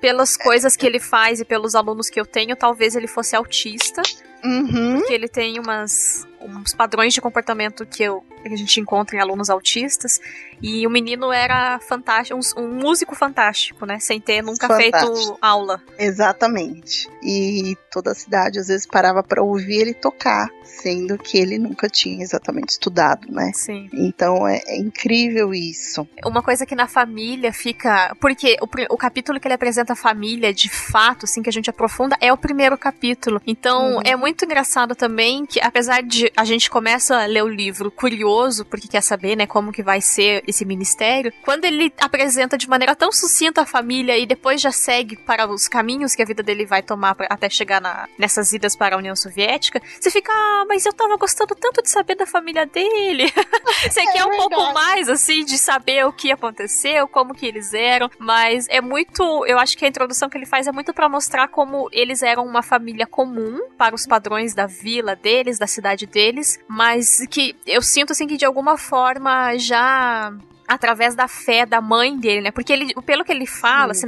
Pelas 0.00 0.36
coisas 0.36 0.76
que 0.76 0.86
ele 0.86 1.00
faz 1.00 1.40
e 1.40 1.44
pelos 1.44 1.74
alunos 1.74 2.08
que 2.08 2.20
eu 2.20 2.26
tenho, 2.26 2.54
talvez 2.54 2.94
ele 2.94 3.08
fosse 3.08 3.34
autista. 3.34 4.02
Uhum. 4.44 4.98
Porque 4.98 5.12
ele 5.12 5.26
tem 5.26 5.58
umas, 5.58 6.24
uns 6.40 6.74
padrões 6.74 7.14
de 7.14 7.20
comportamento 7.20 7.86
que, 7.86 8.02
eu, 8.02 8.24
que 8.42 8.48
a 8.48 8.56
gente 8.56 8.80
encontra 8.80 9.16
em 9.16 9.20
alunos 9.20 9.50
autistas. 9.50 10.20
E 10.60 10.86
o 10.86 10.90
menino 10.90 11.32
era 11.32 11.78
fantástico, 11.78 12.38
um, 12.38 12.62
um 12.62 12.74
músico 12.74 13.14
fantástico, 13.14 13.86
né? 13.86 13.98
Sem 14.00 14.20
ter 14.20 14.42
nunca 14.42 14.66
fantástico. 14.66 15.14
feito 15.14 15.38
aula. 15.40 15.80
Exatamente. 15.98 17.08
E 17.22 17.76
toda 17.90 18.10
a 18.12 18.14
cidade 18.14 18.58
às 18.58 18.68
vezes 18.68 18.86
parava 18.86 19.22
para 19.22 19.42
ouvir 19.42 19.82
ele 19.82 19.94
tocar, 19.94 20.48
sendo 20.64 21.16
que 21.16 21.38
ele 21.38 21.58
nunca 21.58 21.88
tinha 21.88 22.22
exatamente 22.22 22.70
estudado, 22.70 23.30
né? 23.30 23.52
Sim. 23.54 23.88
Então 23.92 24.46
é, 24.48 24.60
é 24.66 24.78
incrível 24.78 25.54
isso. 25.54 26.08
Uma 26.24 26.42
coisa 26.42 26.66
que 26.66 26.74
na 26.74 26.88
família 26.88 27.52
fica. 27.52 28.14
Porque 28.20 28.56
o, 28.60 28.94
o 28.94 28.96
capítulo 28.96 29.38
que 29.38 29.46
ele 29.46 29.54
apresenta 29.54 29.92
a 29.92 29.96
família, 29.96 30.52
de 30.52 30.68
fato, 30.68 31.24
assim, 31.24 31.42
que 31.42 31.48
a 31.48 31.52
gente 31.52 31.70
aprofunda, 31.70 32.16
é 32.20 32.32
o 32.32 32.36
primeiro 32.36 32.76
capítulo. 32.76 33.40
Então 33.46 33.96
uhum. 33.96 34.02
é 34.04 34.16
muito 34.16 34.44
engraçado 34.44 34.94
também 34.94 35.46
que, 35.46 35.60
apesar 35.60 36.02
de 36.02 36.27
a 36.36 36.44
gente 36.44 36.70
começa 36.70 37.22
a 37.22 37.26
ler 37.26 37.42
o 37.42 37.48
livro 37.48 37.90
curioso, 37.90 38.64
porque 38.64 38.88
quer 38.88 39.02
saber, 39.02 39.36
né, 39.36 39.46
como 39.46 39.72
que 39.72 39.82
vai 39.82 40.00
ser 40.00 40.42
esse 40.46 40.64
ministério, 40.64 41.32
quando 41.42 41.64
ele 41.64 41.92
apresenta 42.00 42.56
de 42.56 42.68
maneira 42.68 42.94
tão 42.94 43.12
sucinta 43.12 43.62
a 43.62 43.66
família 43.66 44.16
e 44.18 44.26
depois 44.26 44.60
já 44.60 44.72
segue 44.72 45.16
para 45.16 45.46
os 45.46 45.68
caminhos 45.68 46.14
que 46.14 46.22
a 46.22 46.24
vida 46.24 46.42
dele 46.42 46.64
vai 46.64 46.82
tomar 46.82 47.14
pra, 47.14 47.26
até 47.30 47.48
chegar 47.48 47.80
na, 47.80 48.08
nessas 48.18 48.52
idas 48.52 48.76
para 48.76 48.96
a 48.96 48.98
União 48.98 49.14
Soviética, 49.14 49.80
você 50.00 50.10
fica, 50.10 50.32
ah, 50.32 50.64
mas 50.68 50.84
eu 50.86 50.92
tava 50.92 51.16
gostando 51.16 51.54
tanto 51.54 51.82
de 51.82 51.90
saber 51.90 52.14
da 52.14 52.26
família 52.26 52.66
dele. 52.66 53.32
você 53.82 54.00
é 54.00 54.12
quer 54.12 54.24
um 54.24 54.30
verdade. 54.30 54.50
pouco 54.50 54.74
mais, 54.74 55.08
assim, 55.08 55.44
de 55.44 55.58
saber 55.58 56.04
o 56.06 56.12
que 56.12 56.30
aconteceu, 56.32 57.08
como 57.08 57.34
que 57.34 57.46
eles 57.46 57.74
eram, 57.74 58.10
mas 58.18 58.66
é 58.68 58.80
muito, 58.80 59.22
eu 59.46 59.58
acho 59.58 59.76
que 59.76 59.84
a 59.84 59.88
introdução 59.88 60.28
que 60.28 60.36
ele 60.36 60.46
faz 60.46 60.66
é 60.66 60.72
muito 60.72 60.92
para 60.92 61.08
mostrar 61.08 61.48
como 61.48 61.88
eles 61.92 62.22
eram 62.22 62.44
uma 62.44 62.62
família 62.62 63.06
comum 63.06 63.60
para 63.76 63.94
os 63.94 64.06
padrões 64.06 64.54
da 64.54 64.66
vila 64.66 65.14
deles, 65.14 65.58
da 65.58 65.66
cidade 65.66 66.06
deles, 66.06 66.17
mas 66.66 67.26
que 67.30 67.56
eu 67.66 67.82
sinto 67.82 68.12
assim 68.12 68.26
que 68.26 68.36
de 68.36 68.44
alguma 68.44 68.76
forma 68.76 69.56
já 69.56 70.32
através 70.66 71.14
da 71.14 71.26
fé 71.26 71.64
da 71.64 71.80
mãe 71.80 72.16
dele, 72.18 72.42
né? 72.42 72.50
Porque 72.50 72.72
ele, 72.72 72.92
pelo 73.06 73.24
que 73.24 73.32
ele 73.32 73.46
fala, 73.46 73.92
assim, 73.92 74.06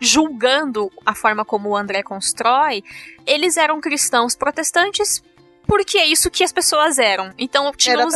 julgando 0.00 0.92
a 1.04 1.12
forma 1.12 1.44
como 1.44 1.70
o 1.70 1.76
André 1.76 2.04
constrói, 2.04 2.84
eles 3.26 3.56
eram 3.56 3.80
cristãos 3.80 4.36
protestantes 4.36 5.20
porque 5.68 5.98
é 5.98 6.06
isso 6.06 6.30
que 6.30 6.42
as 6.42 6.50
pessoas 6.50 6.98
eram. 6.98 7.30
Então 7.38 7.70
tinham, 7.76 8.06
os, 8.06 8.14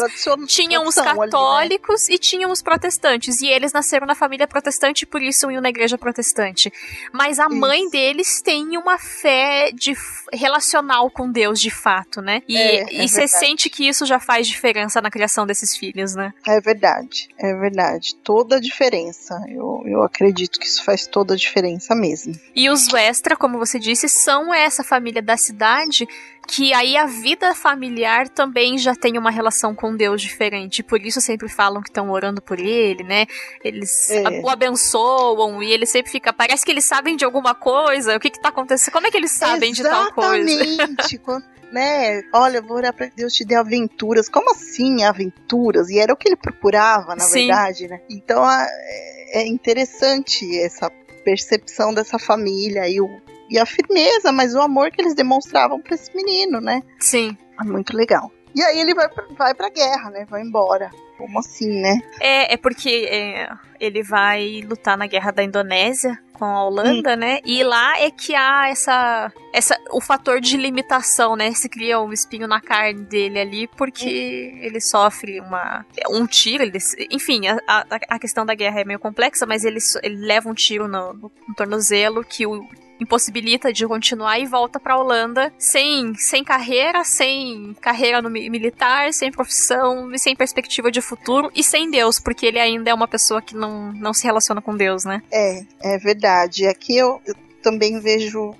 tinham 0.49 0.85
os 0.87 0.94
católicos 0.94 2.04
ali, 2.04 2.09
né? 2.09 2.14
e 2.14 2.18
tinham 2.18 2.50
os 2.50 2.62
protestantes. 2.62 3.42
E 3.42 3.47
eles 3.49 3.75
nasceram 3.75 4.06
na 4.06 4.14
família 4.14 4.49
protestante, 4.49 5.04
por 5.04 5.21
isso 5.21 5.50
iam 5.50 5.61
na 5.61 5.68
igreja 5.68 5.99
protestante. 5.99 6.73
Mas 7.12 7.38
a 7.38 7.47
isso. 7.47 7.54
mãe 7.54 7.90
deles 7.90 8.40
tem 8.40 8.78
uma 8.78 8.99
fé 8.99 9.71
de, 9.71 9.94
relacional 10.32 11.11
com 11.11 11.30
Deus, 11.30 11.61
de 11.61 11.71
fato, 11.71 12.23
né? 12.23 12.42
E 12.49 12.56
é, 12.56 13.02
é 13.02 13.06
você 13.06 13.28
sente 13.28 13.68
que 13.68 13.87
isso 13.87 14.06
já 14.06 14.18
faz 14.18 14.47
diferença 14.49 15.02
na 15.02 15.11
criação 15.11 15.47
desses 15.47 15.76
filhos, 15.76 16.14
né? 16.14 16.32
É 16.47 16.59
verdade, 16.59 17.28
é 17.38 17.54
verdade. 17.54 18.14
Toda 18.16 18.56
a 18.56 18.61
diferença. 18.61 19.38
Eu, 19.47 19.82
eu 19.85 20.02
acredito 20.02 20.59
que 20.59 20.66
isso 20.66 20.82
faz 20.82 21.06
toda 21.06 21.35
a 21.35 21.37
diferença 21.37 21.94
mesmo. 21.94 22.32
E 22.56 22.71
os 22.71 22.90
Westra, 22.90 23.37
como 23.37 23.59
você 23.59 23.78
disse, 23.78 24.09
são 24.09 24.54
essa 24.54 24.82
família 24.82 25.21
da 25.21 25.37
cidade 25.37 26.09
que 26.49 26.75
aí 26.75 26.96
a 26.96 27.06
vida 27.06 27.54
familiar 27.54 28.28
também 28.28 28.76
já 28.76 28.94
tem 28.94 29.16
uma 29.16 29.30
relação 29.30 29.75
com 29.75 29.96
Deus 29.96 30.20
diferente. 30.20 30.82
Por 30.82 31.00
isso 31.00 31.20
sempre 31.20 31.49
falam 31.49 31.82
que 31.82 31.88
estão 31.88 32.11
orando 32.11 32.42
por 32.42 32.58
ele, 32.58 33.02
né? 33.04 33.26
Eles 33.64 34.11
é. 34.11 34.40
o 34.42 34.49
abençoam 34.49 35.62
e 35.62 35.72
ele 35.72 35.87
sempre 35.87 36.11
fica. 36.11 36.32
Parece 36.32 36.64
que 36.64 36.70
eles 36.70 36.84
sabem 36.84 37.16
de 37.16 37.25
alguma 37.25 37.54
coisa. 37.54 38.16
O 38.16 38.20
que 38.20 38.30
que 38.30 38.40
tá 38.40 38.49
acontecendo? 38.49 38.92
Como 38.92 39.06
é 39.06 39.11
que 39.11 39.16
eles 39.16 39.32
sabem 39.32 39.70
Exatamente. 39.70 39.76
de 39.76 40.12
tal 40.12 40.12
coisa? 40.12 40.50
Exatamente. 40.50 41.20
né? 41.72 42.22
Olha, 42.34 42.61
vou 42.61 42.76
orar 42.76 42.92
pra 42.92 43.06
Deus 43.06 43.32
te 43.32 43.44
dê 43.44 43.54
aventuras. 43.54 44.28
Como 44.28 44.50
assim 44.50 45.04
aventuras? 45.04 45.88
E 45.88 45.99
era 45.99 46.12
o 46.12 46.16
que 46.16 46.28
ele 46.28 46.37
procurava, 46.37 47.16
na 47.16 47.25
Sim. 47.25 47.46
verdade, 47.46 47.88
né? 47.88 48.00
Então 48.11 48.44
é 49.32 49.46
interessante 49.46 50.58
essa 50.61 50.90
percepção 51.25 51.94
dessa 51.94 52.18
família 52.18 52.88
e 52.88 53.00
o 53.00 53.22
e 53.52 53.59
a 53.59 53.66
firmeza, 53.66 54.32
mas 54.32 54.54
o 54.54 54.61
amor 54.62 54.90
que 54.90 55.02
eles 55.02 55.14
demonstravam 55.14 55.78
para 55.78 55.94
esse 55.94 56.14
menino, 56.16 56.59
né? 56.59 56.82
Sim. 56.99 57.37
É 57.61 57.64
muito 57.64 57.94
legal. 57.94 58.32
E 58.54 58.62
aí 58.62 58.80
ele 58.80 58.94
vai 58.94 59.09
pra, 59.09 59.25
vai 59.37 59.54
pra 59.54 59.68
guerra, 59.68 60.11
né? 60.11 60.26
Vai 60.28 60.40
embora. 60.40 60.90
Como 61.18 61.38
assim, 61.38 61.80
né? 61.80 62.00
É, 62.18 62.54
é 62.54 62.56
porque 62.56 63.06
é, 63.11 63.49
ele 63.78 64.02
vai 64.02 64.62
lutar 64.62 64.97
na 64.97 65.06
guerra 65.06 65.30
da 65.30 65.44
Indonésia 65.44 66.18
com 66.33 66.45
a 66.45 66.65
Holanda, 66.65 67.15
hum. 67.15 67.17
né? 67.17 67.41
E 67.45 67.62
lá 67.62 67.99
é 67.99 68.11
que 68.11 68.35
há 68.35 68.69
essa, 68.69 69.33
essa 69.53 69.79
o 69.91 70.01
fator 70.01 70.41
de 70.41 70.57
limitação, 70.57 71.37
né? 71.37 71.53
Se 71.53 71.69
cria 71.69 72.01
um 72.01 72.12
espinho 72.12 72.47
na 72.47 72.61
carne 72.61 73.05
dele 73.05 73.39
ali 73.39 73.69
porque 73.69 74.53
hum. 74.55 74.59
ele 74.62 74.81
sofre 74.81 75.41
uma 75.41 75.85
um 76.11 76.27
tiro, 76.27 76.62
ele, 76.62 76.79
enfim, 77.11 77.47
a, 77.47 77.59
a, 77.67 77.87
a, 78.09 78.19
questão 78.19 78.45
da 78.45 78.55
guerra 78.55 78.81
é 78.81 78.85
meio 78.85 78.99
complexa, 78.99 79.47
mas 79.47 79.65
ele, 79.65 79.79
ele 80.03 80.17
leva 80.17 80.49
um 80.49 80.55
tiro 80.55 80.89
no, 80.89 81.12
no 81.15 81.31
tornozelo 81.57 82.25
que 82.25 82.47
o 82.47 82.67
impossibilita 83.03 83.73
de 83.73 83.87
continuar 83.87 84.39
e 84.39 84.47
volta 84.47 84.81
para 84.81 84.97
Holanda 84.97 85.53
sem, 85.59 86.15
sem 86.15 86.43
carreira, 86.43 87.05
sem 87.05 87.75
carreira 87.81 88.23
no 88.23 88.31
militar, 88.31 89.12
sem 89.12 89.31
profissão 89.31 90.12
e 90.12 90.19
sem 90.19 90.35
perspectiva 90.35 90.91
de 90.91 91.01
futuro 91.01 91.51
e 91.55 91.62
sem 91.62 91.91
Deus, 91.91 92.19
porque 92.19 92.47
ele 92.47 92.59
ainda 92.59 92.91
é 92.91 92.95
uma 92.95 93.09
pessoa 93.09 93.43
que 93.43 93.55
não, 93.55 93.93
não 93.93 94.12
se 94.12 94.25
relaciona 94.25 94.62
com 94.62 94.77
Deus, 94.77 95.05
né? 95.05 95.23
É, 95.31 95.65
é 95.83 95.99
verdade. 95.99 96.22
Aqui 96.26 96.97
eu, 96.97 97.21
eu 97.26 97.35
também 97.62 97.99
vejo 98.00 98.55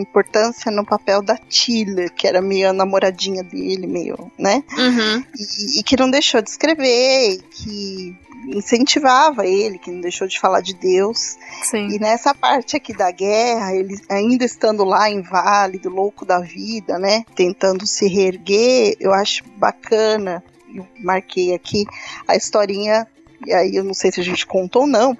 importância 0.00 0.70
no 0.70 0.84
papel 0.84 1.22
da 1.22 1.36
Tila, 1.36 2.08
que 2.08 2.26
era 2.26 2.40
meio 2.40 2.70
a 2.70 2.72
namoradinha 2.72 3.42
dele, 3.42 3.86
meio, 3.86 4.30
né? 4.38 4.62
Uhum. 4.76 5.24
E, 5.36 5.80
e, 5.80 5.82
que 5.82 5.96
não 5.96 6.10
deixou 6.10 6.40
de 6.40 6.48
escrever, 6.48 7.40
que 7.50 8.16
incentivava 8.46 9.46
ele, 9.46 9.78
que 9.78 9.90
não 9.90 10.00
deixou 10.00 10.26
de 10.26 10.38
falar 10.38 10.60
de 10.60 10.74
Deus. 10.74 11.36
Sim. 11.62 11.88
E 11.88 11.98
nessa 11.98 12.34
parte 12.34 12.76
aqui 12.76 12.96
da 12.96 13.10
guerra, 13.10 13.74
ele 13.74 14.00
ainda 14.08 14.44
estando 14.44 14.84
lá 14.84 15.10
inválido, 15.10 15.90
louco 15.90 16.24
da 16.24 16.40
vida, 16.40 16.98
né? 16.98 17.24
Tentando 17.34 17.86
se 17.86 18.06
reerguer, 18.06 18.96
eu 19.00 19.12
acho 19.12 19.44
bacana. 19.56 20.42
Eu 20.74 20.86
marquei 21.00 21.54
aqui 21.54 21.84
a 22.26 22.34
historinha, 22.34 23.06
e 23.46 23.52
aí 23.52 23.76
eu 23.76 23.84
não 23.84 23.92
sei 23.92 24.10
se 24.10 24.20
a 24.20 24.24
gente 24.24 24.46
contou 24.46 24.82
ou 24.82 24.88
não, 24.88 25.16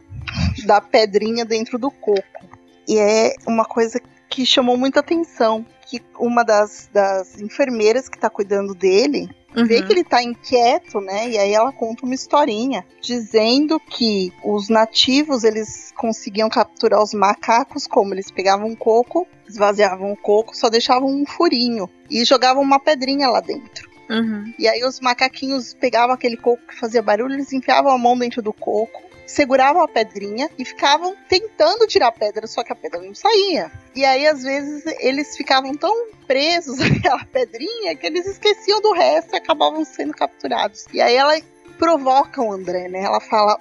da 0.64 0.80
pedrinha 0.80 1.44
dentro 1.44 1.78
do 1.78 1.90
coco. 1.90 2.46
E 2.88 2.98
é 2.98 3.34
uma 3.46 3.64
coisa 3.64 4.00
que 4.28 4.46
chamou 4.46 4.76
muita 4.76 5.00
atenção, 5.00 5.64
que 5.86 6.02
uma 6.18 6.42
das, 6.42 6.88
das 6.92 7.40
enfermeiras 7.40 8.08
que 8.08 8.16
está 8.16 8.30
cuidando 8.30 8.74
dele 8.74 9.28
uhum. 9.54 9.66
vê 9.66 9.82
que 9.82 9.92
ele 9.92 10.04
tá 10.04 10.22
inquieto, 10.22 11.00
né? 11.00 11.28
E 11.28 11.38
aí 11.38 11.52
ela 11.52 11.70
conta 11.70 12.04
uma 12.04 12.14
historinha 12.14 12.84
dizendo 13.00 13.78
que 13.78 14.32
os 14.42 14.68
nativos 14.68 15.44
eles 15.44 15.92
conseguiam 15.96 16.48
capturar 16.48 17.02
os 17.02 17.12
macacos 17.12 17.86
como 17.86 18.14
eles 18.14 18.30
pegavam 18.30 18.68
um 18.68 18.74
coco, 18.74 19.26
esvaziavam 19.46 20.12
o 20.12 20.16
coco, 20.16 20.56
só 20.56 20.70
deixavam 20.70 21.08
um 21.08 21.26
furinho 21.26 21.88
e 22.10 22.24
jogavam 22.24 22.62
uma 22.62 22.80
pedrinha 22.80 23.28
lá 23.28 23.40
dentro. 23.40 23.90
Uhum. 24.08 24.52
E 24.58 24.66
aí 24.66 24.84
os 24.84 24.98
macaquinhos 25.00 25.74
pegavam 25.74 26.14
aquele 26.14 26.36
coco 26.36 26.66
que 26.66 26.78
fazia 26.78 27.02
barulho, 27.02 27.34
eles 27.34 27.52
enfiavam 27.52 27.92
a 27.92 27.98
mão 27.98 28.18
dentro 28.18 28.42
do 28.42 28.52
coco 28.52 29.11
seguravam 29.32 29.82
a 29.82 29.88
pedrinha 29.88 30.48
e 30.58 30.64
ficavam 30.64 31.16
tentando 31.28 31.86
tirar 31.86 32.08
a 32.08 32.12
pedra, 32.12 32.46
só 32.46 32.62
que 32.62 32.72
a 32.72 32.76
pedra 32.76 33.00
não 33.00 33.14
saía. 33.14 33.70
E 33.94 34.04
aí, 34.04 34.26
às 34.26 34.42
vezes, 34.42 34.84
eles 35.00 35.36
ficavam 35.36 35.74
tão 35.74 36.08
presos 36.26 36.78
àquela 36.82 37.24
pedrinha 37.24 37.96
que 37.96 38.06
eles 38.06 38.26
esqueciam 38.26 38.80
do 38.80 38.92
resto 38.92 39.34
e 39.34 39.36
acabavam 39.36 39.84
sendo 39.84 40.12
capturados. 40.12 40.86
E 40.92 41.00
aí 41.00 41.16
ela 41.16 41.40
provoca 41.78 42.42
o 42.42 42.52
André, 42.52 42.88
né? 42.88 43.02
Ela 43.02 43.20
fala: 43.20 43.58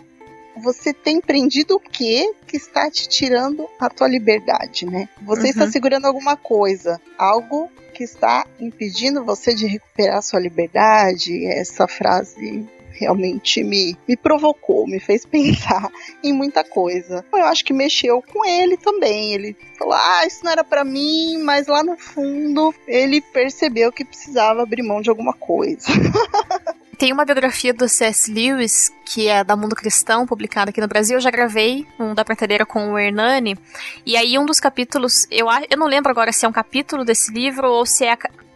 você 0.58 0.94
tem 0.94 1.22
prendido 1.22 1.76
o 1.76 1.80
que 1.80 2.34
que 2.46 2.58
está 2.58 2.90
te 2.92 3.08
tirando 3.08 3.68
a 3.80 3.90
tua 3.90 4.08
liberdade, 4.08 4.86
né? 4.86 5.08
Você 5.22 5.44
uhum. 5.44 5.48
está 5.48 5.72
segurando 5.72 6.06
alguma 6.06 6.36
coisa, 6.36 7.00
algo 7.18 7.72
que 7.94 8.04
está 8.04 8.46
impedindo 8.60 9.24
você 9.24 9.54
de 9.54 9.68
recuperar 9.68 10.18
a 10.18 10.22
sua 10.22 10.40
liberdade. 10.40 11.46
Essa 11.46 11.88
frase 11.88 12.68
realmente 12.94 13.64
me, 13.64 13.98
me 14.08 14.16
provocou, 14.16 14.88
me 14.88 15.00
fez 15.00 15.26
pensar 15.26 15.90
em 16.24 16.34
muita 16.34 16.64
coisa. 16.64 17.26
Eu 17.34 17.46
acho 17.46 17.66
que 17.66 17.74
mexeu 17.74 18.22
com 18.22 18.46
ele 18.46 18.78
também. 18.78 19.34
Ele 19.34 19.58
falou: 19.78 19.94
ah, 19.94 20.26
isso 20.26 20.44
não 20.44 20.52
era 20.52 20.64
para 20.64 20.84
mim, 20.84 21.38
mas 21.44 21.68
lá 21.68 21.84
no 21.84 21.98
fundo 21.98 22.74
ele 22.88 23.22
percebeu 23.22 23.92
que 23.92 24.06
precisava 24.06 24.62
abrir 24.64 24.84
mão 24.84 25.02
de 25.02 25.10
alguma 25.10 25.34
coisa. 25.34 25.88
Tem 27.02 27.12
uma 27.12 27.26
biografia 27.26 27.74
do 27.74 27.90
C.S. 27.90 28.32
Lewis, 28.32 28.92
que 29.04 29.28
é 29.28 29.44
da 29.44 29.56
Mundo 29.56 29.76
Cristão, 29.76 30.28
publicada 30.28 30.70
aqui 30.70 30.80
no 30.80 30.88
Brasil. 30.88 31.18
Eu 31.18 31.20
já 31.20 31.32
gravei 31.32 31.88
um 32.00 32.14
da 32.14 32.24
prateleira 32.24 32.64
com 32.64 32.92
o 32.92 33.00
Hernani. 33.00 33.58
E 34.06 34.16
aí, 34.16 34.38
um 34.38 34.46
dos 34.46 34.60
capítulos, 34.60 35.26
eu, 35.32 35.48
eu 35.68 35.78
não 35.80 35.88
lembro 35.88 36.12
agora 36.12 36.32
se 36.32 36.46
é 36.46 36.48
um 36.48 36.52
capítulo 36.52 37.04
desse 37.04 37.34
livro 37.34 37.68
ou 37.68 37.88
se 37.88 38.06
é 38.06 38.16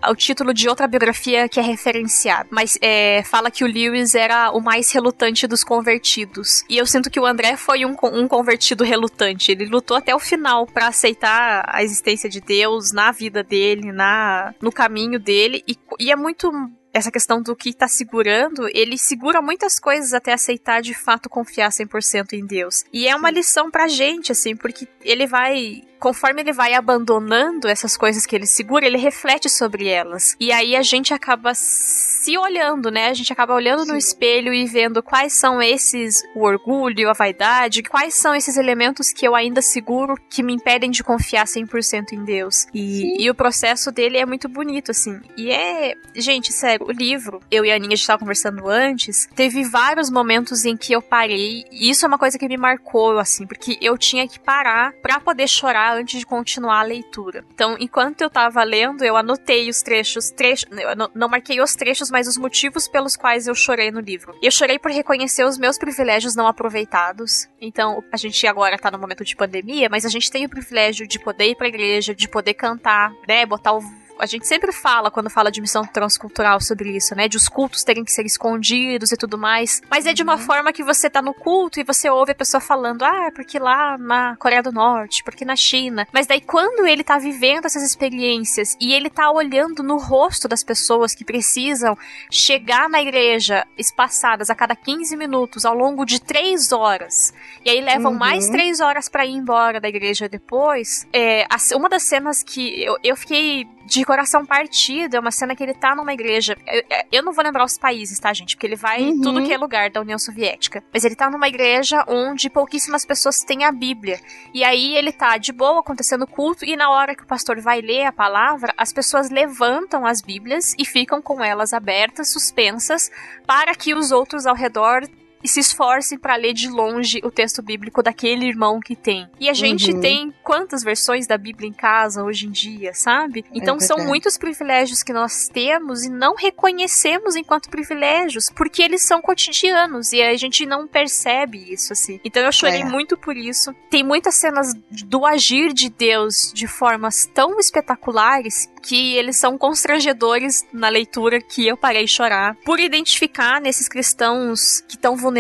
o 0.10 0.16
título 0.16 0.54
de 0.54 0.68
outra 0.68 0.88
biografia 0.88 1.48
que 1.48 1.60
é 1.60 1.64
referenciado. 1.64 2.50
Mas 2.52 2.78
é, 2.82 3.24
fala 3.24 3.52
que 3.52 3.64
o 3.64 3.68
Lewis 3.68 4.16
era 4.16 4.52
o 4.52 4.62
mais 4.62 4.92
relutante 4.92 5.48
dos 5.48 5.64
convertidos. 5.64 6.64
E 6.70 6.78
eu 6.78 6.86
sinto 6.86 7.10
que 7.10 7.20
o 7.20 7.26
André 7.26 7.58
foi 7.58 7.86
um, 7.86 7.96
um 8.14 8.28
convertido 8.28 8.84
relutante. 8.84 9.52
Ele 9.52 9.66
lutou 9.66 9.98
até 9.98 10.16
o 10.16 10.20
final 10.20 10.66
para 10.66 10.88
aceitar 10.88 11.64
a 11.68 11.84
existência 11.84 12.30
de 12.30 12.42
Deus 12.42 12.92
na 12.92 13.12
vida 13.12 13.44
dele, 13.44 13.92
na 13.92 14.54
no 14.62 14.72
caminho 14.72 15.20
dele. 15.20 15.64
E, 15.68 15.78
e 16.00 16.12
é 16.12 16.16
muito 16.16 16.52
essa 16.96 17.12
questão 17.12 17.42
do 17.42 17.54
que 17.54 17.70
está 17.70 17.90
segurando, 17.90 18.70
ele 18.74 18.98
segura 18.98 19.42
muitas 19.42 19.78
coisas 19.80 20.14
até 20.14 20.32
aceitar 20.32 20.82
de 20.82 20.94
fato 20.94 21.30
confiar 21.30 21.70
100% 21.70 22.32
em 22.32 22.46
Deus. 22.46 22.86
E 22.92 23.06
é 23.06 23.14
uma 23.14 23.30
lição 23.30 23.70
pra 23.70 23.90
gente, 23.90 24.32
assim, 24.32 24.56
porque 24.56 24.88
ele 25.02 25.28
vai 25.28 25.84
conforme 26.00 26.42
ele 26.42 26.54
vai 26.54 26.74
abandonando 26.74 27.68
essas 27.68 27.98
coisas 27.98 28.26
que 28.26 28.36
ele 28.36 28.46
segura, 28.46 28.86
ele 28.86 28.98
reflete 28.98 29.50
sobre 29.50 29.88
elas. 29.88 30.36
E 30.40 30.52
aí 30.52 30.76
a 30.76 30.82
gente 30.82 31.14
acaba 31.14 31.54
se 31.56 32.38
olhando, 32.38 32.90
né? 32.90 33.08
A 33.08 33.14
gente 33.14 33.32
acaba 33.32 33.54
olhando 33.54 33.84
Sim. 33.84 33.92
no 33.92 33.98
espelho 33.98 34.54
e 34.54 34.66
vendo 34.66 35.02
quais 35.04 35.34
são 35.34 35.62
esses 35.62 36.24
o 36.36 36.44
orgulho, 36.44 37.10
a 37.10 37.14
vaidade, 37.14 37.84
quais 37.84 38.16
são 38.16 38.34
esses 38.34 38.58
elementos 38.58 39.12
que 39.12 39.28
eu 39.28 39.36
ainda 39.36 39.62
seguro 39.62 40.16
que 40.30 40.42
me 40.42 40.54
impedem 40.54 40.90
de 40.90 41.04
confiar 41.04 41.46
100% 41.46 42.14
em 42.14 42.24
Deus. 42.24 42.66
E, 42.74 43.24
e, 43.24 43.30
o 43.30 43.36
processo 43.36 43.92
dele 43.92 44.18
é 44.18 44.26
muito 44.26 44.50
bonito, 44.50 44.92
assim. 44.92 45.20
E 45.38 45.52
é. 45.52 45.94
Gente, 46.16 46.52
sério, 46.52 46.88
o 46.88 46.92
livro, 46.92 47.42
eu 47.52 47.66
e 47.66 47.72
a 47.72 47.76
Aninha, 47.76 47.94
a 47.94 47.96
gente 47.96 48.08
tava 48.08 48.20
conversando 48.20 48.68
antes, 48.68 49.28
teve 49.36 49.64
vários 49.64 50.10
momentos 50.10 50.66
em 50.66 50.76
que 50.76 50.94
eu 50.94 51.02
parei. 51.02 51.64
E 51.72 51.90
isso 51.90 52.06
é 52.06 52.08
uma 52.08 52.18
coisa 52.18 52.40
que 52.40 52.48
me 52.48 52.58
marcou, 52.58 53.20
assim, 53.20 53.46
porque 53.46 53.78
eu 53.82 53.98
tinha 53.98 54.28
que 54.28 54.40
parar 54.40 54.94
para 55.02 55.20
poder 55.20 55.48
chorar 55.48 55.85
antes 55.94 56.20
de 56.20 56.26
continuar 56.26 56.80
a 56.80 56.84
leitura. 56.84 57.46
Então, 57.54 57.76
enquanto 57.80 58.22
eu 58.22 58.30
tava 58.30 58.64
lendo, 58.64 59.04
eu 59.04 59.16
anotei 59.16 59.70
os 59.70 59.82
trechos, 59.82 60.34
eu 60.72 60.96
não, 60.96 61.10
não 61.14 61.30
marquei 61.30 61.62
os 61.62 61.74
trechos, 61.74 62.10
mas 62.10 62.28
os 62.28 62.38
motivos 62.38 62.88
pelos 62.88 63.16
quais 63.16 63.48
eu 63.48 63.56
chorei 63.56 63.92
no 63.92 64.00
livro. 64.00 64.36
Eu 64.42 64.52
chorei 64.52 64.80
por 64.80 64.92
reconhecer 64.92 65.44
os 65.44 65.58
meus 65.58 65.78
privilégios 65.78 66.36
não 66.36 66.48
aproveitados. 66.48 67.48
Então, 67.60 68.04
a 68.12 68.18
gente 68.18 68.46
agora 68.48 68.78
tá 68.78 68.92
no 68.92 69.00
momento 69.00 69.24
de 69.24 69.36
pandemia, 69.36 69.90
mas 69.90 70.06
a 70.06 70.10
gente 70.10 70.32
tem 70.32 70.46
o 70.46 70.50
privilégio 70.50 71.08
de 71.08 71.20
poder 71.20 71.50
ir 71.50 71.56
pra 71.56 71.68
igreja, 71.68 72.16
de 72.16 72.28
poder 72.28 72.54
cantar, 72.54 73.12
né, 73.28 73.46
botar 73.46 73.74
o 73.74 74.05
a 74.20 74.26
gente 74.26 74.48
sempre 74.48 74.72
fala 74.72 75.12
quando 75.12 75.30
fala 75.30 75.52
de 75.52 75.62
missão 75.62 75.86
transcultural 75.86 76.60
sobre 76.62 76.96
isso, 76.96 77.16
né? 77.16 77.28
De 77.28 77.38
os 77.38 77.48
cultos 77.48 77.84
terem 77.84 78.04
que 78.04 78.12
ser 78.12 78.26
escondidos 78.26 79.12
e 79.12 79.18
tudo 79.18 79.38
mais. 79.38 79.82
Mas 79.90 80.06
é 80.06 80.14
de 80.14 80.24
uma 80.24 80.36
uhum. 80.36 80.40
forma 80.40 80.74
que 80.74 80.84
você 80.84 81.10
tá 81.10 81.22
no 81.22 81.34
culto 81.34 81.80
e 81.80 81.84
você 81.84 82.10
ouve 82.10 82.32
a 82.32 82.36
pessoa 82.36 82.62
falando, 82.62 83.04
ah, 83.04 83.32
porque 83.34 83.60
lá 83.60 83.98
na 83.98 84.36
Coreia 84.38 84.64
do 84.64 84.72
Norte, 84.72 85.24
porque 85.24 85.46
na 85.46 85.56
China. 85.56 86.08
Mas 86.12 86.28
daí 86.28 86.42
quando 86.42 86.86
ele 86.86 87.04
tá 87.04 87.18
vivendo 87.18 87.66
essas 87.66 87.84
experiências 87.84 88.76
e 88.80 88.94
ele 88.94 89.10
tá 89.10 89.30
olhando 89.32 89.84
no 89.84 89.98
rosto 89.98 90.48
das 90.48 90.64
pessoas 90.64 91.14
que 91.14 91.26
precisam 91.26 91.98
chegar 92.30 92.90
na 92.90 93.02
igreja 93.02 93.66
espaçadas 93.78 94.50
a 94.50 94.56
cada 94.56 94.76
15 94.76 95.16
minutos 95.16 95.66
ao 95.66 95.74
longo 95.74 96.06
de 96.06 96.22
três 96.22 96.72
horas, 96.72 97.34
e 97.64 97.70
aí 97.70 97.82
levam 97.82 98.12
uhum. 98.12 98.18
mais 98.18 98.48
três 98.48 98.80
horas 98.80 99.10
para 99.10 99.26
ir 99.26 99.32
embora 99.32 99.80
da 99.80 99.90
igreja 99.90 100.28
depois, 100.30 101.08
é, 101.14 101.46
uma 101.76 101.90
das 101.90 102.04
cenas 102.04 102.44
que 102.44 102.84
eu, 102.84 102.98
eu 103.04 103.16
fiquei 103.16 103.68
de 103.86 104.04
coração 104.04 104.46
partido. 104.46 105.16
É 105.16 105.20
uma 105.20 105.32
cena 105.32 105.56
que 105.56 105.64
ele 105.64 105.74
tá 105.74 105.96
numa 105.96 106.14
igreja. 106.14 106.58
Eu, 106.66 106.84
eu 107.12 107.24
não 107.24 107.32
vou 107.32 107.44
lembrar 107.44 107.64
os 107.64 107.78
países, 107.78 108.20
tá, 108.20 108.34
gente? 108.34 108.56
Porque 108.56 108.66
ele 108.66 108.76
vai 108.76 109.02
uhum. 109.02 109.10
em 109.10 109.22
tudo 109.22 109.44
que 109.44 109.54
é 109.54 109.58
lugar 109.58 109.90
da 109.90 110.02
União 110.02 110.18
Soviética. 110.18 110.84
Mas 110.94 111.04
ele 111.04 111.16
tá 111.16 111.30
numa 111.30 111.48
igreja 111.48 112.04
onde 112.08 112.50
pouquíssimas 112.50 113.06
pessoas 113.06 113.44
têm 113.44 113.64
a 113.64 113.72
Bíblia. 113.72 114.20
E 114.54 114.64
aí 114.64 114.96
ele 114.96 115.12
tá 115.12 115.38
de 115.38 115.52
boa 115.52 115.80
acontecendo 115.80 116.26
culto. 116.26 116.66
E 116.66 116.76
na 116.76 116.90
hora 116.90 117.16
que 117.16 117.24
o 117.24 117.28
pastor 117.28 117.62
vai 117.62 117.82
ler 117.82 118.06
a 118.06 118.12
palavra, 118.12 118.74
as 118.78 118.92
pessoas 118.92 119.30
levantam 119.30 120.06
as 120.06 120.22
Bíblias 120.22 120.76
e 120.78 120.86
ficam 120.86 121.22
com 121.22 121.44
elas 121.44 121.74
abertas, 121.74 122.32
suspensas, 122.32 123.12
para 123.46 123.76
que 123.76 123.94
os 123.94 124.12
outros 124.12 124.46
ao 124.46 124.56
redor 124.56 125.08
e 125.46 125.48
se 125.48 125.60
esforcem 125.60 126.18
para 126.18 126.36
ler 126.36 126.54
de 126.54 126.68
longe 126.68 127.22
o 127.24 127.30
texto 127.30 127.62
bíblico 127.62 128.02
daquele 128.02 128.48
irmão 128.48 128.80
que 128.80 128.96
tem. 128.96 129.30
E 129.40 129.48
a 129.48 129.54
gente 129.54 129.92
uhum. 129.92 130.02
tem 130.02 130.34
quantas 130.44 130.84
versões 130.84 131.28
da 131.28 131.38
Bíblia 131.38 131.70
em 131.70 131.72
casa 131.72 132.24
hoje 132.24 132.48
em 132.48 132.50
dia, 132.50 132.96
sabe? 132.96 133.46
É 133.52 133.58
então 133.60 133.76
é 133.76 133.80
são 133.80 134.00
muitos 134.00 134.40
privilégios 134.40 135.04
que 135.04 135.14
nós 135.14 135.48
temos 135.48 136.04
e 136.04 136.10
não 136.10 136.34
reconhecemos 136.34 137.36
enquanto 137.36 137.70
privilégios, 137.70 138.50
porque 138.50 138.82
eles 138.82 139.04
são 139.04 139.22
cotidianos 139.22 140.14
e 140.14 140.22
a 140.24 140.36
gente 140.36 140.66
não 140.66 140.88
percebe 140.88 141.72
isso 141.72 141.94
assim. 141.94 142.20
Então 142.26 142.42
eu 142.42 142.52
chorei 142.52 142.82
é. 142.82 142.86
muito 142.86 143.16
por 143.16 143.38
isso. 143.38 143.72
Tem 143.92 144.04
muitas 144.04 144.34
cenas 144.34 144.74
do 145.06 145.28
agir 145.28 145.74
de 145.74 145.92
Deus 145.92 146.52
de 146.56 146.66
formas 146.66 147.30
tão 147.32 147.60
espetaculares 147.60 148.68
que 148.82 149.16
eles 149.16 149.38
são 149.38 149.60
constrangedores 149.60 150.66
na 150.74 150.90
leitura 150.90 151.40
que 151.40 151.68
eu 151.68 151.78
parei 151.78 152.06
de 152.06 152.12
chorar 152.12 152.56
por 152.66 152.80
identificar 152.80 153.62
nesses 153.62 153.88
cristãos 153.88 154.82
que 154.88 154.96
estão 154.96 155.16
vulneráveis 155.16 155.35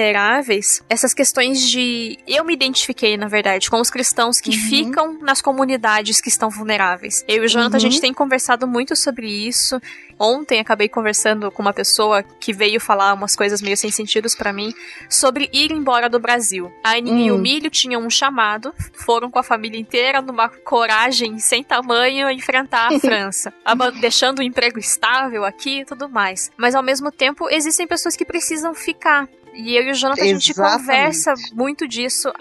essas 0.89 1.13
questões 1.13 1.61
de 1.61 2.17
eu 2.27 2.43
me 2.43 2.53
identifiquei 2.53 3.17
na 3.17 3.27
verdade 3.27 3.69
com 3.69 3.79
os 3.79 3.89
cristãos 3.89 4.39
que 4.39 4.51
uhum. 4.51 4.69
ficam 4.69 5.19
nas 5.19 5.41
comunidades 5.41 6.21
que 6.21 6.29
estão 6.29 6.49
vulneráveis. 6.49 7.23
Eu 7.27 7.43
e 7.43 7.45
o 7.45 7.49
Jonathan 7.49 7.71
uhum. 7.71 7.77
a 7.77 7.79
gente 7.79 8.01
tem 8.01 8.13
conversado 8.13 8.67
muito 8.67 8.95
sobre 8.95 9.27
isso 9.27 9.79
Ontem 10.19 10.59
acabei 10.59 10.87
conversando 10.87 11.51
com 11.51 11.61
uma 11.61 11.73
pessoa 11.73 12.23
que 12.23 12.53
veio 12.53 12.79
falar 12.79 13.13
umas 13.13 13.35
coisas 13.35 13.61
meio 13.61 13.75
sem 13.75 13.91
sentidos 13.91 14.33
para 14.33 14.53
mim 14.53 14.73
sobre 15.09 15.49
ir 15.51 15.71
embora 15.71 16.09
do 16.09 16.19
Brasil. 16.19 16.71
A 16.83 16.91
Aninha 16.91 17.27
e 17.27 17.31
o. 17.31 17.37
Milho 17.37 17.69
tinham 17.69 18.01
um 18.01 18.09
chamado, 18.09 18.73
foram 18.93 19.29
com 19.29 19.37
a 19.37 19.43
família 19.43 19.79
inteira 19.79 20.21
numa 20.21 20.49
coragem 20.49 21.37
sem 21.37 21.63
tamanho 21.63 22.29
enfrentar 22.31 22.93
a 22.93 22.99
França, 22.99 23.53
deixando 23.99 24.39
o 24.39 24.43
emprego 24.43 24.79
estável 24.79 25.43
aqui 25.43 25.81
e 25.81 25.85
tudo 25.85 26.09
mais. 26.09 26.49
Mas 26.57 26.75
ao 26.75 26.81
mesmo 26.81 27.11
tempo 27.11 27.49
existem 27.49 27.85
pessoas 27.85 28.15
que 28.15 28.25
precisam 28.25 28.73
ficar. 28.73 29.27
E 29.55 29.75
eu 29.75 29.83
e 29.83 29.91
o 29.91 29.93
Jonathan, 29.93 30.21
a 30.21 30.25
gente 30.27 30.53
conversa 30.53 31.33
muito 31.53 31.87
disso 31.87 32.31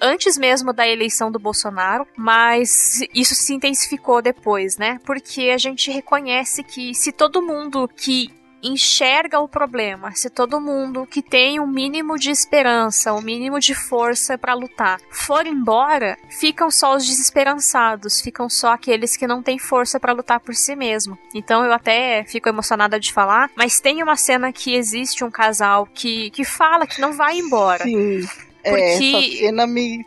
antes 0.00 0.36
mesmo 0.36 0.72
da 0.72 0.86
eleição 0.86 1.30
do 1.30 1.38
Bolsonaro, 1.38 2.06
mas 2.16 3.00
isso 3.14 3.34
se 3.34 3.54
intensificou 3.54 4.20
depois, 4.20 4.76
né? 4.76 5.00
Porque 5.04 5.50
a 5.50 5.58
gente 5.58 5.90
reconhece 5.90 6.62
que 6.62 6.94
se 6.94 7.10
todo 7.10 7.42
mundo 7.42 7.88
que 7.88 8.30
enxerga 8.62 9.38
o 9.40 9.48
problema, 9.48 10.12
se 10.14 10.28
todo 10.30 10.60
mundo 10.60 11.06
que 11.06 11.22
tem 11.22 11.60
um 11.60 11.66
mínimo 11.66 12.18
de 12.18 12.30
esperança, 12.30 13.12
um 13.12 13.20
mínimo 13.20 13.60
de 13.60 13.74
força 13.74 14.36
para 14.36 14.54
lutar, 14.54 15.00
for 15.10 15.46
embora, 15.46 16.16
ficam 16.28 16.70
só 16.70 16.96
os 16.96 17.06
desesperançados, 17.06 18.20
ficam 18.20 18.48
só 18.48 18.72
aqueles 18.72 19.16
que 19.16 19.26
não 19.26 19.42
têm 19.42 19.58
força 19.58 20.00
para 20.00 20.12
lutar 20.12 20.40
por 20.40 20.54
si 20.54 20.74
mesmo. 20.74 21.18
Então 21.34 21.64
eu 21.64 21.72
até 21.72 22.24
fico 22.24 22.48
emocionada 22.48 22.98
de 22.98 23.12
falar, 23.12 23.50
mas 23.54 23.80
tem 23.80 24.02
uma 24.02 24.16
cena 24.16 24.52
que 24.52 24.74
existe 24.74 25.24
um 25.24 25.30
casal 25.30 25.86
que, 25.92 26.30
que 26.30 26.44
fala 26.44 26.86
que 26.86 27.00
não 27.00 27.12
vai 27.12 27.38
embora. 27.38 27.84
Sim. 27.84 28.26
É, 28.62 28.70
porque... 28.70 29.04
É, 29.04 29.18
essa 29.18 29.36
cena 29.38 29.66
me 29.66 30.04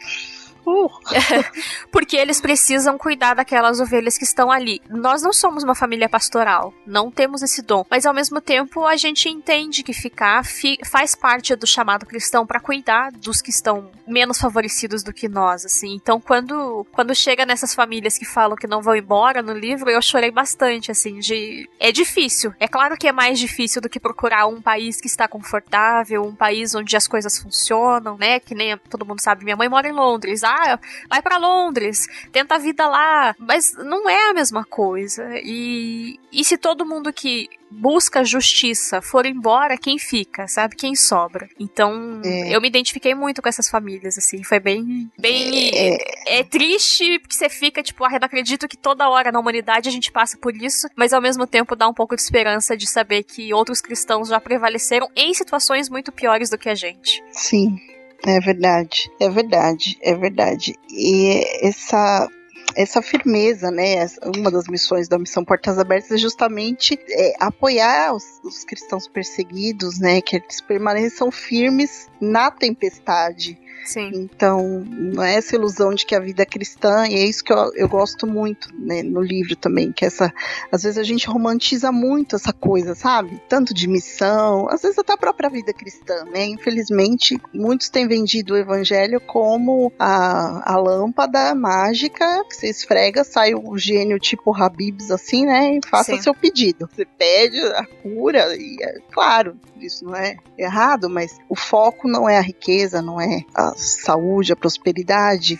Porque 1.91 2.17
eles 2.17 2.41
precisam 2.41 2.97
cuidar 2.97 3.33
daquelas 3.33 3.79
ovelhas 3.79 4.17
que 4.17 4.23
estão 4.23 4.51
ali. 4.51 4.81
Nós 4.89 5.21
não 5.21 5.33
somos 5.33 5.63
uma 5.63 5.75
família 5.75 6.09
pastoral, 6.09 6.73
não 6.85 7.11
temos 7.11 7.41
esse 7.41 7.61
dom, 7.61 7.85
mas 7.89 8.05
ao 8.05 8.13
mesmo 8.13 8.39
tempo 8.41 8.85
a 8.85 8.95
gente 8.95 9.29
entende 9.29 9.83
que 9.83 9.93
ficar 9.93 10.43
fi 10.45 10.77
faz 10.85 11.15
parte 11.15 11.55
do 11.55 11.67
chamado 11.67 12.05
cristão 12.05 12.45
para 12.45 12.59
cuidar 12.59 13.11
dos 13.11 13.41
que 13.41 13.49
estão 13.49 13.91
menos 14.07 14.39
favorecidos 14.39 15.03
do 15.03 15.13
que 15.13 15.27
nós, 15.27 15.65
assim. 15.65 15.95
Então, 15.95 16.19
quando 16.19 16.85
quando 16.91 17.15
chega 17.15 17.45
nessas 17.45 17.73
famílias 17.73 18.17
que 18.17 18.25
falam 18.25 18.55
que 18.55 18.67
não 18.67 18.81
vão 18.81 18.95
embora 18.95 19.41
no 19.41 19.53
livro, 19.53 19.89
eu 19.89 20.01
chorei 20.01 20.31
bastante, 20.31 20.91
assim, 20.91 21.19
de 21.19 21.69
é 21.79 21.91
difícil. 21.91 22.53
É 22.59 22.67
claro 22.67 22.97
que 22.97 23.07
é 23.07 23.11
mais 23.11 23.39
difícil 23.39 23.81
do 23.81 23.89
que 23.89 23.99
procurar 23.99 24.47
um 24.47 24.61
país 24.61 24.99
que 24.99 25.07
está 25.07 25.27
confortável, 25.27 26.23
um 26.23 26.35
país 26.35 26.75
onde 26.75 26.95
as 26.95 27.07
coisas 27.07 27.37
funcionam, 27.37 28.17
né? 28.17 28.39
Que 28.39 28.55
nem 28.55 28.77
todo 28.77 29.05
mundo 29.05 29.21
sabe, 29.21 29.43
minha 29.43 29.55
mãe 29.55 29.69
mora 29.69 29.87
em 29.87 29.91
Londres. 29.91 30.43
Ah, 30.51 30.79
vai 31.09 31.21
para 31.21 31.37
Londres, 31.37 32.05
tenta 32.31 32.55
a 32.55 32.59
vida 32.59 32.87
lá, 32.87 33.35
mas 33.39 33.73
não 33.73 34.09
é 34.09 34.29
a 34.29 34.33
mesma 34.33 34.65
coisa. 34.65 35.27
E, 35.43 36.19
e 36.31 36.43
se 36.43 36.57
todo 36.57 36.85
mundo 36.85 37.13
que 37.13 37.49
busca 37.71 38.23
justiça 38.23 39.01
for 39.01 39.25
embora, 39.25 39.77
quem 39.77 39.97
fica, 39.97 40.47
sabe? 40.47 40.75
Quem 40.75 40.93
sobra. 40.95 41.47
Então, 41.57 42.21
é. 42.23 42.53
eu 42.53 42.59
me 42.59 42.67
identifiquei 42.67 43.15
muito 43.15 43.41
com 43.41 43.47
essas 43.47 43.69
famílias, 43.69 44.17
assim. 44.17 44.43
Foi 44.43 44.59
bem. 44.59 45.09
bem 45.17 45.71
é, 45.73 46.39
é 46.39 46.43
triste, 46.43 47.17
porque 47.19 47.35
você 47.35 47.49
fica, 47.49 47.81
tipo, 47.81 48.03
ah, 48.03 48.09
não 48.09 48.25
acredito 48.25 48.67
que 48.67 48.77
toda 48.77 49.09
hora 49.09 49.31
na 49.31 49.39
humanidade 49.39 49.87
a 49.87 49.91
gente 49.91 50.11
passa 50.11 50.37
por 50.37 50.55
isso, 50.55 50.87
mas 50.95 51.13
ao 51.13 51.21
mesmo 51.21 51.47
tempo 51.47 51.75
dá 51.75 51.87
um 51.87 51.93
pouco 51.93 52.15
de 52.15 52.21
esperança 52.21 52.75
de 52.75 52.87
saber 52.87 53.23
que 53.23 53.53
outros 53.53 53.79
cristãos 53.79 54.27
já 54.27 54.39
prevaleceram 54.39 55.09
em 55.15 55.33
situações 55.33 55.89
muito 55.89 56.11
piores 56.11 56.49
do 56.49 56.57
que 56.57 56.69
a 56.69 56.75
gente. 56.75 57.23
Sim. 57.31 57.79
É 58.25 58.39
verdade, 58.39 59.11
é 59.19 59.29
verdade, 59.29 59.97
é 60.01 60.13
verdade. 60.13 60.75
E 60.89 61.43
essa 61.61 62.27
essa 62.75 63.01
firmeza, 63.01 63.69
né? 63.71 64.05
Uma 64.35 64.51
das 64.51 64.67
missões 64.67 65.07
da 65.07 65.17
missão 65.17 65.43
Portas 65.43 65.77
Abertas 65.77 66.11
é 66.11 66.17
justamente 66.17 66.99
é, 67.09 67.33
apoiar 67.39 68.13
os, 68.13 68.23
os, 68.43 68.63
cristãos 68.63 69.07
perseguidos, 69.07 69.99
né? 69.99 70.21
Que 70.21 70.37
eles 70.37 70.61
permaneçam 70.61 71.31
firmes 71.31 72.07
na 72.19 72.51
tempestade. 72.51 73.57
Sim. 73.83 74.11
Então, 74.13 74.85
não 74.87 75.23
é 75.23 75.35
essa 75.35 75.55
ilusão 75.55 75.93
de 75.93 76.05
que 76.05 76.15
a 76.15 76.19
vida 76.19 76.43
é 76.43 76.45
cristã, 76.45 77.07
e 77.07 77.15
é 77.15 77.25
isso 77.25 77.43
que 77.43 77.51
eu, 77.51 77.73
eu 77.75 77.89
gosto 77.89 78.27
muito 78.27 78.69
né, 78.77 79.01
no 79.01 79.21
livro 79.21 79.55
também, 79.55 79.91
que 79.91 80.05
essa. 80.05 80.31
Às 80.71 80.83
vezes 80.83 80.97
a 80.97 81.03
gente 81.03 81.27
romantiza 81.27 81.91
muito 81.91 82.35
essa 82.35 82.53
coisa, 82.53 82.93
sabe? 82.95 83.41
Tanto 83.49 83.73
de 83.73 83.87
missão, 83.87 84.67
às 84.69 84.81
vezes 84.81 84.97
até 84.97 85.13
a 85.13 85.17
própria 85.17 85.49
vida 85.49 85.73
cristã, 85.73 86.25
né? 86.25 86.45
Infelizmente, 86.45 87.41
muitos 87.53 87.89
têm 87.89 88.07
vendido 88.07 88.53
o 88.53 88.57
evangelho 88.57 89.19
como 89.19 89.91
a, 89.97 90.73
a 90.73 90.77
lâmpada 90.77 91.53
mágica, 91.55 92.43
que 92.45 92.55
você 92.61 92.69
esfrega, 92.69 93.23
sai 93.23 93.55
o 93.55 93.77
gênio 93.77 94.19
tipo 94.19 94.55
Habibs 94.55 95.09
assim, 95.09 95.45
né? 95.45 95.77
E 95.77 95.81
faça 95.87 96.15
Sim. 96.15 96.21
seu 96.21 96.33
pedido. 96.33 96.87
Você 96.93 97.05
pede 97.05 97.59
a 97.59 97.85
cura, 97.85 98.55
e 98.55 98.77
é 98.81 98.99
claro, 99.11 99.57
isso 99.79 100.05
não 100.05 100.15
é 100.15 100.37
errado, 100.57 101.09
mas 101.09 101.37
o 101.49 101.55
foco 101.55 102.07
não 102.07 102.29
é 102.29 102.37
a 102.37 102.41
riqueza, 102.41 103.01
não 103.01 103.19
é 103.19 103.41
a 103.55 103.73
saúde, 103.75 104.53
a 104.53 104.55
prosperidade, 104.55 105.59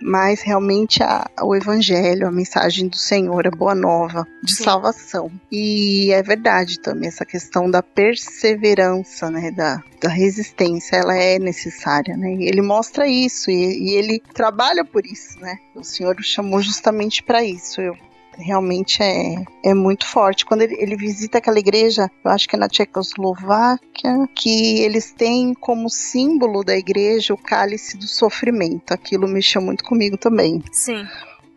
mas 0.00 0.40
realmente 0.42 1.02
a, 1.02 1.28
o 1.42 1.54
evangelho, 1.54 2.26
a 2.26 2.32
mensagem 2.32 2.88
do 2.88 2.96
Senhor, 2.96 3.46
a 3.46 3.50
boa 3.50 3.74
nova 3.74 4.26
de 4.42 4.54
Sim. 4.54 4.64
salvação. 4.64 5.30
E 5.50 6.10
é 6.12 6.22
verdade 6.22 6.80
também 6.80 7.08
essa 7.08 7.24
questão 7.24 7.70
da 7.70 7.82
perseverança, 7.82 9.30
né, 9.30 9.50
da, 9.50 9.82
da 10.00 10.08
resistência, 10.08 10.96
ela 10.96 11.16
é 11.16 11.38
necessária, 11.38 12.16
né? 12.16 12.32
Ele 12.40 12.62
mostra 12.62 13.06
isso 13.06 13.50
e, 13.50 13.90
e 13.90 13.94
ele 13.94 14.22
trabalha 14.34 14.84
por 14.84 15.04
isso, 15.04 15.38
né? 15.40 15.56
O 15.74 15.82
Senhor 15.82 16.16
o 16.16 16.22
chamou 16.22 16.60
justamente 16.62 17.22
para 17.22 17.42
isso. 17.42 17.80
Eu 17.80 17.96
realmente 18.38 19.02
é, 19.02 19.44
é 19.64 19.74
muito 19.74 20.06
forte. 20.06 20.46
Quando 20.46 20.62
ele, 20.62 20.76
ele 20.78 20.96
visita 20.96 21.38
aquela 21.38 21.58
igreja, 21.58 22.10
eu 22.24 22.30
acho 22.30 22.48
que 22.48 22.56
é 22.56 22.58
na 22.58 22.68
Tchecoslováquia, 22.68 24.28
que 24.34 24.80
eles 24.80 25.12
têm 25.12 25.54
como 25.54 25.90
símbolo 25.90 26.64
da 26.64 26.76
igreja 26.76 27.34
o 27.34 27.38
cálice 27.38 27.96
do 27.96 28.06
sofrimento. 28.06 28.92
Aquilo 28.92 29.28
mexeu 29.28 29.60
muito 29.60 29.84
comigo 29.84 30.16
também. 30.16 30.62
Sim 30.72 31.04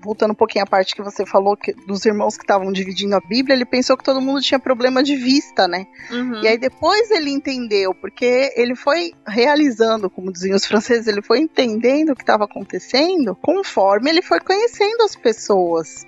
voltando 0.03 0.31
um 0.31 0.35
pouquinho 0.35 0.63
à 0.63 0.67
parte 0.67 0.95
que 0.95 1.01
você 1.01 1.25
falou 1.25 1.55
que, 1.55 1.73
dos 1.73 2.05
irmãos 2.05 2.35
que 2.35 2.43
estavam 2.43 2.71
dividindo 2.71 3.15
a 3.15 3.19
Bíblia, 3.19 3.55
ele 3.55 3.65
pensou 3.65 3.95
que 3.95 4.03
todo 4.03 4.19
mundo 4.19 4.41
tinha 4.41 4.59
problema 4.59 5.03
de 5.03 5.15
vista, 5.15 5.67
né? 5.67 5.85
Uhum. 6.09 6.41
E 6.41 6.47
aí 6.47 6.57
depois 6.57 7.11
ele 7.11 7.29
entendeu, 7.29 7.93
porque 7.93 8.51
ele 8.55 8.75
foi 8.75 9.13
realizando, 9.25 10.09
como 10.09 10.31
diziam 10.31 10.55
os 10.55 10.65
franceses, 10.65 11.07
ele 11.07 11.21
foi 11.21 11.39
entendendo 11.39 12.11
o 12.11 12.15
que 12.15 12.23
estava 12.23 12.45
acontecendo 12.45 13.35
conforme 13.35 14.09
ele 14.09 14.21
foi 14.21 14.39
conhecendo 14.39 15.03
as 15.03 15.15
pessoas. 15.15 16.05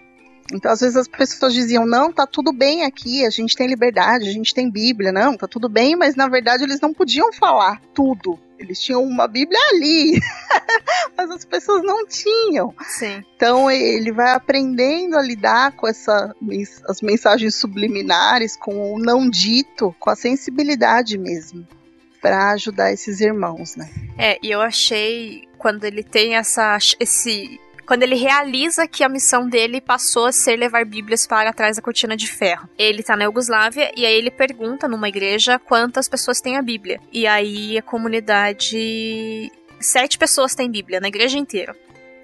Então, 0.51 0.71
às 0.71 0.81
vezes 0.81 0.97
as 0.97 1.07
pessoas 1.07 1.53
diziam: 1.53 1.85
não, 1.85 2.11
tá 2.11 2.27
tudo 2.27 2.51
bem 2.51 2.83
aqui, 2.83 3.25
a 3.25 3.29
gente 3.29 3.55
tem 3.55 3.67
liberdade, 3.67 4.27
a 4.27 4.31
gente 4.31 4.53
tem 4.53 4.69
Bíblia, 4.69 5.11
não, 5.11 5.37
tá 5.37 5.47
tudo 5.47 5.69
bem, 5.69 5.95
mas 5.95 6.15
na 6.15 6.27
verdade 6.27 6.63
eles 6.63 6.81
não 6.81 6.93
podiam 6.93 7.31
falar 7.31 7.81
tudo. 7.93 8.39
Eles 8.57 8.79
tinham 8.79 9.03
uma 9.03 9.27
Bíblia 9.27 9.59
ali, 9.71 10.21
mas 11.17 11.29
as 11.29 11.43
pessoas 11.43 11.83
não 11.83 12.05
tinham. 12.07 12.73
Sim. 12.81 13.23
Então 13.35 13.69
ele 13.69 14.11
vai 14.11 14.31
aprendendo 14.31 15.17
a 15.17 15.21
lidar 15.21 15.73
com 15.73 15.87
essa, 15.87 16.33
as 16.87 17.01
mensagens 17.01 17.55
subliminares, 17.55 18.55
com 18.55 18.93
o 18.93 18.99
não 18.99 19.29
dito, 19.29 19.93
com 19.99 20.09
a 20.09 20.15
sensibilidade 20.15 21.17
mesmo, 21.17 21.67
para 22.21 22.51
ajudar 22.51 22.93
esses 22.93 23.19
irmãos, 23.19 23.75
né? 23.75 23.89
É, 24.17 24.39
e 24.41 24.49
eu 24.51 24.61
achei 24.61 25.43
quando 25.57 25.83
ele 25.83 26.03
tem 26.03 26.35
essa, 26.35 26.77
esse 26.99 27.59
quando 27.85 28.03
ele 28.03 28.15
realiza 28.15 28.87
que 28.87 29.03
a 29.03 29.09
missão 29.09 29.47
dele 29.47 29.81
passou 29.81 30.25
a 30.25 30.31
ser 30.31 30.55
levar 30.55 30.85
Bíblias 30.85 31.27
para 31.27 31.53
trás 31.53 31.75
da 31.75 31.81
cortina 31.81 32.15
de 32.15 32.27
ferro. 32.27 32.67
Ele 32.77 33.03
tá 33.03 33.15
na 33.15 33.25
Iugoslávia 33.25 33.91
e 33.95 34.05
aí 34.05 34.15
ele 34.15 34.31
pergunta 34.31 34.87
numa 34.87 35.09
igreja 35.09 35.59
quantas 35.59 36.07
pessoas 36.07 36.41
têm 36.41 36.57
a 36.57 36.61
Bíblia. 36.61 36.99
E 37.11 37.27
aí 37.27 37.77
a 37.77 37.81
comunidade. 37.81 39.51
Sete 39.79 40.17
pessoas 40.17 40.55
têm 40.55 40.71
Bíblia 40.71 40.99
na 40.99 41.09
igreja 41.09 41.37
inteira. 41.37 41.75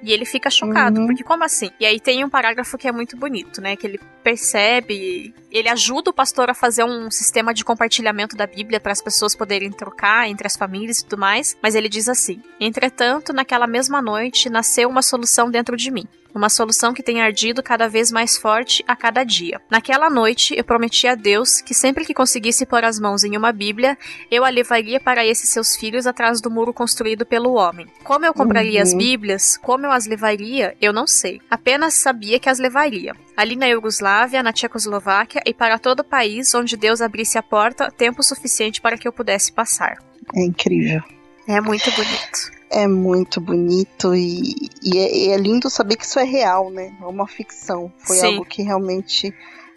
E 0.01 0.13
ele 0.13 0.23
fica 0.23 0.49
chocado, 0.49 1.01
uhum. 1.01 1.07
porque 1.07 1.23
como 1.23 1.43
assim? 1.43 1.71
E 1.77 1.85
aí 1.85 1.99
tem 1.99 2.23
um 2.23 2.29
parágrafo 2.29 2.77
que 2.77 2.87
é 2.87 2.91
muito 2.91 3.17
bonito, 3.17 3.59
né? 3.61 3.75
Que 3.75 3.85
ele 3.85 3.99
percebe, 4.23 5.33
ele 5.51 5.69
ajuda 5.69 6.11
o 6.11 6.13
pastor 6.13 6.49
a 6.49 6.53
fazer 6.53 6.83
um 6.83 7.09
sistema 7.09 7.53
de 7.53 7.63
compartilhamento 7.63 8.35
da 8.35 8.47
Bíblia 8.47 8.79
para 8.79 8.91
as 8.91 9.01
pessoas 9.01 9.35
poderem 9.35 9.71
trocar 9.71 10.27
entre 10.27 10.47
as 10.47 10.55
famílias 10.55 10.99
e 10.99 11.05
tudo 11.05 11.19
mais. 11.19 11.57
Mas 11.61 11.75
ele 11.75 11.89
diz 11.89 12.07
assim: 12.07 12.41
Entretanto, 12.59 13.33
naquela 13.33 13.67
mesma 13.67 14.01
noite 14.01 14.49
nasceu 14.49 14.89
uma 14.89 15.01
solução 15.01 15.49
dentro 15.49 15.75
de 15.75 15.91
mim 15.91 16.07
uma 16.33 16.49
solução 16.49 16.93
que 16.93 17.03
tem 17.03 17.21
ardido 17.21 17.63
cada 17.63 17.87
vez 17.87 18.11
mais 18.11 18.37
forte 18.37 18.83
a 18.87 18.95
cada 18.95 19.23
dia. 19.23 19.59
Naquela 19.69 20.09
noite, 20.09 20.53
eu 20.55 20.63
prometi 20.63 21.07
a 21.07 21.15
Deus 21.15 21.61
que 21.61 21.73
sempre 21.73 22.05
que 22.05 22.13
conseguisse 22.13 22.65
pôr 22.65 22.83
as 22.83 22.99
mãos 22.99 23.23
em 23.23 23.35
uma 23.35 23.51
Bíblia, 23.51 23.97
eu 24.29 24.45
a 24.45 24.49
levaria 24.49 24.99
para 24.99 25.25
esses 25.25 25.49
seus 25.49 25.75
filhos 25.75 26.05
atrás 26.05 26.41
do 26.41 26.51
muro 26.51 26.73
construído 26.73 27.25
pelo 27.25 27.53
homem. 27.53 27.87
Como 28.03 28.25
eu 28.25 28.33
compraria 28.33 28.79
uhum. 28.79 28.83
as 28.83 28.93
Bíblias, 28.93 29.57
como 29.57 29.85
eu 29.85 29.91
as 29.91 30.05
levaria, 30.05 30.75
eu 30.81 30.93
não 30.93 31.07
sei. 31.07 31.41
Apenas 31.49 31.95
sabia 31.95 32.39
que 32.39 32.49
as 32.49 32.59
levaria. 32.59 33.15
Ali 33.39 33.55
na 33.55 33.67
Iugoslávia, 33.67 34.43
na 34.43 34.51
Tchecoslováquia 34.51 35.41
e 35.45 35.53
para 35.53 35.79
todo 35.79 36.01
o 36.01 36.03
país 36.03 36.53
onde 36.53 36.75
Deus 36.75 36.99
abrisse 36.99 37.37
a 37.37 37.41
porta 37.41 37.89
tempo 37.89 38.21
suficiente 38.21 38.81
para 38.81 38.97
que 38.97 39.07
eu 39.07 39.13
pudesse 39.13 39.53
passar. 39.53 39.97
É 40.35 40.43
incrível. 40.43 41.01
É 41.47 41.61
muito 41.61 41.89
bonito. 41.89 42.51
É 42.69 42.85
muito 42.85 43.39
bonito 43.39 44.13
e, 44.13 44.69
e, 44.83 44.97
é, 44.97 45.17
e, 45.17 45.29
é, 45.29 45.37
lindo 45.37 45.69
saber 45.69 45.95
que 45.95 46.03
isso 46.03 46.19
é 46.19 46.25
real, 46.25 46.69
né? 46.69 46.93
É 47.01 47.05
uma 47.05 47.25
ficção. 47.29 47.89
Foi 47.97 48.17
Sim. 48.17 48.25
algo 48.25 48.43
que 48.43 48.61
realmente 48.61 49.33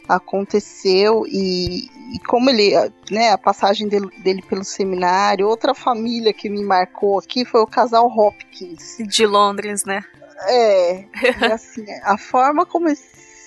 aconteceu 0.08 1.24
e, 1.28 1.88
e, 2.12 2.18
como 2.26 2.50
ele, 2.50 2.72
né, 3.12 3.30
a 3.30 3.38
passagem 3.38 3.86
dele, 3.86 4.08
dele, 4.24 4.42
pelo 4.42 4.64
seminário, 4.64 5.46
outra 5.46 5.72
família 5.72 6.32
que 6.32 6.50
me 6.50 6.64
marcou 6.64 7.16
aqui 7.16 7.44
foi 7.44 7.60
o 7.60 7.66
casal 7.68 8.08
Hopkins. 8.08 8.96
De 9.06 9.24
Londres, 9.24 9.84
né? 9.84 10.02
É, 10.48 11.04
assim, 11.54 11.84
a 12.02 12.18
forma 12.18 12.66
como 12.66 12.88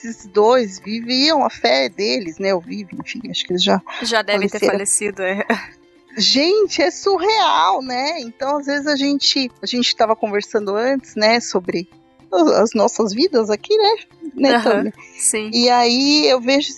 esses 0.05 0.27
dois 0.27 0.79
viviam 0.79 1.45
a 1.45 1.49
fé 1.49 1.89
deles, 1.89 2.37
né? 2.37 2.49
Eu 2.51 2.59
vivo, 2.59 2.89
enfim, 2.93 3.21
acho 3.29 3.45
que 3.45 3.53
eles 3.53 3.63
já 3.63 3.81
já 4.03 4.21
devem 4.21 4.47
ter 4.47 4.59
falecido, 4.59 5.21
é. 5.21 5.45
Gente, 6.17 6.81
é 6.81 6.89
surreal, 6.89 7.81
né? 7.81 8.21
Então, 8.21 8.57
às 8.57 8.67
vezes 8.67 8.87
a 8.87 8.95
gente, 8.95 9.51
a 9.61 9.65
gente 9.65 9.87
estava 9.87 10.15
conversando 10.15 10.73
antes, 10.75 11.15
né, 11.15 11.39
sobre 11.41 11.89
as 12.31 12.73
nossas 12.73 13.13
vidas 13.13 13.49
aqui, 13.49 13.77
né? 13.77 13.95
né 14.35 14.57
uhum, 14.57 14.91
sim. 15.17 15.49
E 15.53 15.69
aí 15.69 16.27
eu 16.27 16.39
vejo 16.39 16.69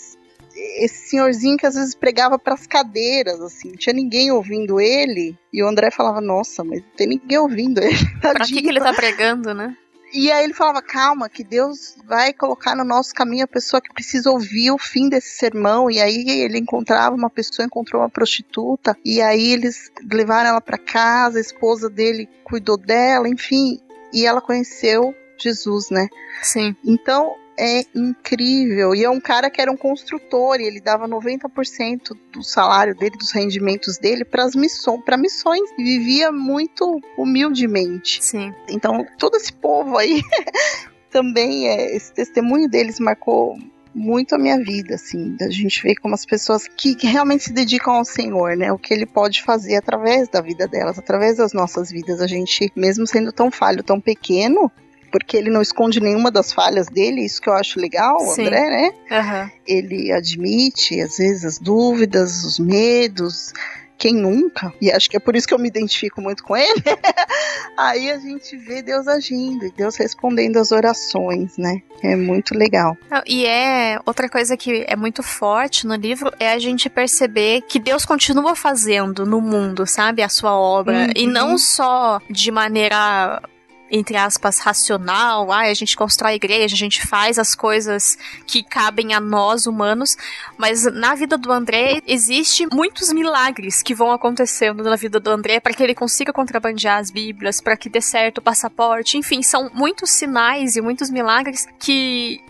esse 0.56 1.10
senhorzinho 1.10 1.58
que 1.58 1.66
às 1.66 1.76
vezes 1.76 1.96
pregava 1.96 2.38
para 2.40 2.56
as 2.56 2.66
cadeiras, 2.66 3.40
assim, 3.42 3.70
não 3.70 3.76
tinha 3.78 3.94
ninguém 3.94 4.32
ouvindo 4.32 4.80
ele. 4.80 5.38
E 5.54 5.64
o 5.64 5.68
André 5.68 5.92
falava: 5.92 6.20
Nossa, 6.20 6.64
mas 6.64 6.82
não 6.82 6.90
tem 6.96 7.08
ninguém 7.08 7.38
ouvindo 7.38 7.80
ele. 7.80 7.98
Pra 8.22 8.46
que, 8.46 8.62
que 8.62 8.68
ele 8.68 8.80
tá 8.80 8.94
pregando, 8.94 9.54
né? 9.54 9.76
E 10.14 10.32
aí 10.32 10.44
ele 10.44 10.54
falava: 10.54 10.82
calma, 10.82 11.30
que 11.30 11.44
Deus 11.44 11.96
vai 12.06 12.34
colocar 12.34 12.76
no 12.76 12.84
nosso 12.84 13.14
caminho 13.14 13.44
a 13.44 13.48
pessoa 13.48 13.82
que 13.82 13.94
precisa 13.94 14.32
ouvir 14.32 14.72
o 14.72 14.78
fim 14.78 15.10
desse 15.10 15.38
sermão. 15.38 15.90
E 15.90 16.00
aí 16.00 16.24
ele 16.28 16.58
encontrava 16.58 17.16
uma 17.16 17.30
pessoa, 17.30 17.66
encontrou 17.66 18.02
uma 18.02 18.10
prostituta, 18.10 18.98
e 19.04 19.22
aí 19.22 19.52
eles 19.52 19.92
levaram 20.12 20.50
ela 20.50 20.62
para 20.62 20.78
casa, 20.78 21.38
a 21.38 21.42
esposa 21.42 21.90
dele 21.90 22.30
cuidou 22.44 22.78
dela, 22.78 23.28
enfim. 23.28 23.80
E 24.14 24.26
ela 24.26 24.42
conheceu 24.42 25.14
Jesus, 25.38 25.90
né? 25.90 26.08
Sim. 26.42 26.76
Então, 26.84 27.36
é 27.58 27.82
incrível. 27.96 28.94
E 28.94 29.04
é 29.04 29.10
um 29.10 29.20
cara 29.20 29.50
que 29.50 29.60
era 29.60 29.72
um 29.72 29.78
construtor, 29.78 30.60
e 30.60 30.66
ele 30.66 30.80
dava 30.80 31.08
90% 31.08 32.16
do 32.32 32.44
salário 32.44 32.96
dele, 32.96 33.18
dos 33.18 33.32
rendimentos 33.32 33.98
dele, 33.98 34.24
para 34.24 34.46
missões, 34.56 35.04
para 35.04 35.18
missões. 35.18 35.70
E 35.78 35.84
vivia 35.84 36.32
muito 36.32 37.00
humildemente. 37.18 38.24
Sim. 38.24 38.54
Então, 38.70 39.06
todo 39.18 39.36
esse 39.36 39.52
povo 39.52 39.98
aí 39.98 40.22
também 41.10 41.68
é, 41.68 41.96
esse 41.96 42.14
testemunho 42.14 42.70
deles 42.70 43.00
marcou 43.00 43.58
muito 43.98 44.36
a 44.36 44.38
minha 44.38 44.58
vida, 44.60 44.94
assim, 44.94 45.36
da 45.36 45.50
gente 45.50 45.82
ver 45.82 45.96
como 45.96 46.14
as 46.14 46.24
pessoas 46.24 46.68
que, 46.68 46.94
que, 46.94 47.08
realmente 47.08 47.46
se 47.46 47.52
dedicam 47.52 47.96
ao 47.96 48.06
Senhor, 48.06 48.56
né, 48.56 48.72
o 48.72 48.78
que 48.78 48.94
Ele 48.94 49.08
pode 49.08 49.42
fazer 49.42 49.76
através 49.76 50.30
da 50.30 50.40
vida 50.40 50.68
delas, 50.68 51.00
através 51.00 51.38
das 51.38 51.52
nossas 51.52 51.90
vidas, 51.90 52.22
a 52.22 52.28
gente, 52.28 52.72
mesmo 52.76 53.08
sendo 53.08 53.32
tão 53.32 53.50
falho, 53.50 53.82
tão 53.82 54.00
pequeno, 54.00 54.72
porque 55.12 55.38
ele 55.38 55.50
não 55.50 55.62
esconde 55.62 56.00
nenhuma 56.00 56.32
das 56.32 56.52
falhas 56.54 56.88
dele, 56.88 57.26
isso 57.26 57.42
que 57.42 57.50
eu 57.50 57.54
acho 57.54 57.80
legal, 57.80 58.20
Sim. 58.20 58.44
André, 58.44 58.70
né? 58.70 58.92
Uhum. 59.12 59.50
Ele 59.66 60.12
admite, 60.12 61.00
às 61.02 61.18
vezes, 61.18 61.46
as 61.46 61.58
dúvidas, 61.58 62.44
os 62.44 62.60
medos. 62.60 63.54
Quem 63.98 64.14
nunca? 64.14 64.72
E 64.80 64.92
acho 64.92 65.10
que 65.10 65.18
é 65.18 65.20
por 65.20 65.36
isso 65.36 65.48
que 65.48 65.54
eu 65.54 65.58
me 65.58 65.68
identifico 65.68 66.22
muito 66.22 66.44
com 66.44 66.56
ele. 66.56 66.84
Aí 67.76 68.12
a 68.12 68.20
gente 68.20 68.56
vê 68.56 68.82
Deus 68.82 69.08
agindo 69.08 69.66
e 69.66 69.72
Deus 69.72 69.96
respondendo 69.96 70.58
as 70.58 70.72
orações, 70.72 71.58
né? 71.58 71.82
É 72.04 72.16
muito 72.16 72.56
legal. 72.56 72.96
E 73.26 73.46
é 73.46 74.00
outra 74.06 74.30
coisa 74.30 74.56
que 74.56 74.86
é 74.88 74.96
muito 74.96 75.24
forte 75.24 75.88
no 75.88 75.96
livro 75.96 76.32
é 76.40 76.52
a 76.52 76.60
gente 76.60 76.90
perceber 76.90 77.62
que 77.68 77.80
Deus 77.80 78.06
continua 78.06 78.56
fazendo 78.56 79.26
no 79.26 79.42
mundo, 79.42 79.88
sabe, 79.88 80.22
a 80.22 80.30
sua 80.30 80.56
obra 80.56 81.06
uhum. 81.06 81.14
e 81.16 81.26
não 81.26 81.58
só 81.58 82.22
de 82.30 82.52
maneira 82.52 83.42
entre 83.90 84.18
aspas, 84.18 84.60
racional, 84.60 85.52
ah, 85.52 85.62
a 85.62 85.74
gente 85.74 85.96
constrói 85.96 86.34
a 86.34 86.36
igreja, 86.36 86.76
a 86.76 86.78
gente 86.78 87.06
faz 87.06 87.40
as 87.40 87.56
coisas 87.56 88.18
que 88.46 88.64
cabem 88.64 89.14
a 89.14 89.20
nós 89.20 89.66
humanos, 89.66 90.18
mas 90.58 90.84
na 90.92 91.16
vida 91.16 91.38
do 91.38 91.52
André 91.52 92.02
existe 92.06 92.68
muitos 92.72 93.12
milagres 93.12 93.82
que 93.82 93.96
vão 93.96 94.12
acontecendo 94.12 94.84
na 94.84 94.96
vida 94.96 95.20
do 95.20 95.30
André 95.30 95.60
para 95.60 95.74
que 95.74 95.84
ele 95.84 95.96
consiga 95.96 96.34
contrabandear 96.34 97.00
as 97.00 97.10
Bíblias, 97.10 97.62
para 97.62 97.78
que 97.78 97.90
dê 97.90 98.02
certo 98.02 98.40
o 98.40 98.42
passaporte, 98.42 99.18
enfim, 99.18 99.42
são 99.42 99.70
muitos 99.74 100.12
sinais 100.12 100.76
e 100.76 100.82
muitos 100.82 101.10
milagres 101.10 101.68
que 101.80 102.42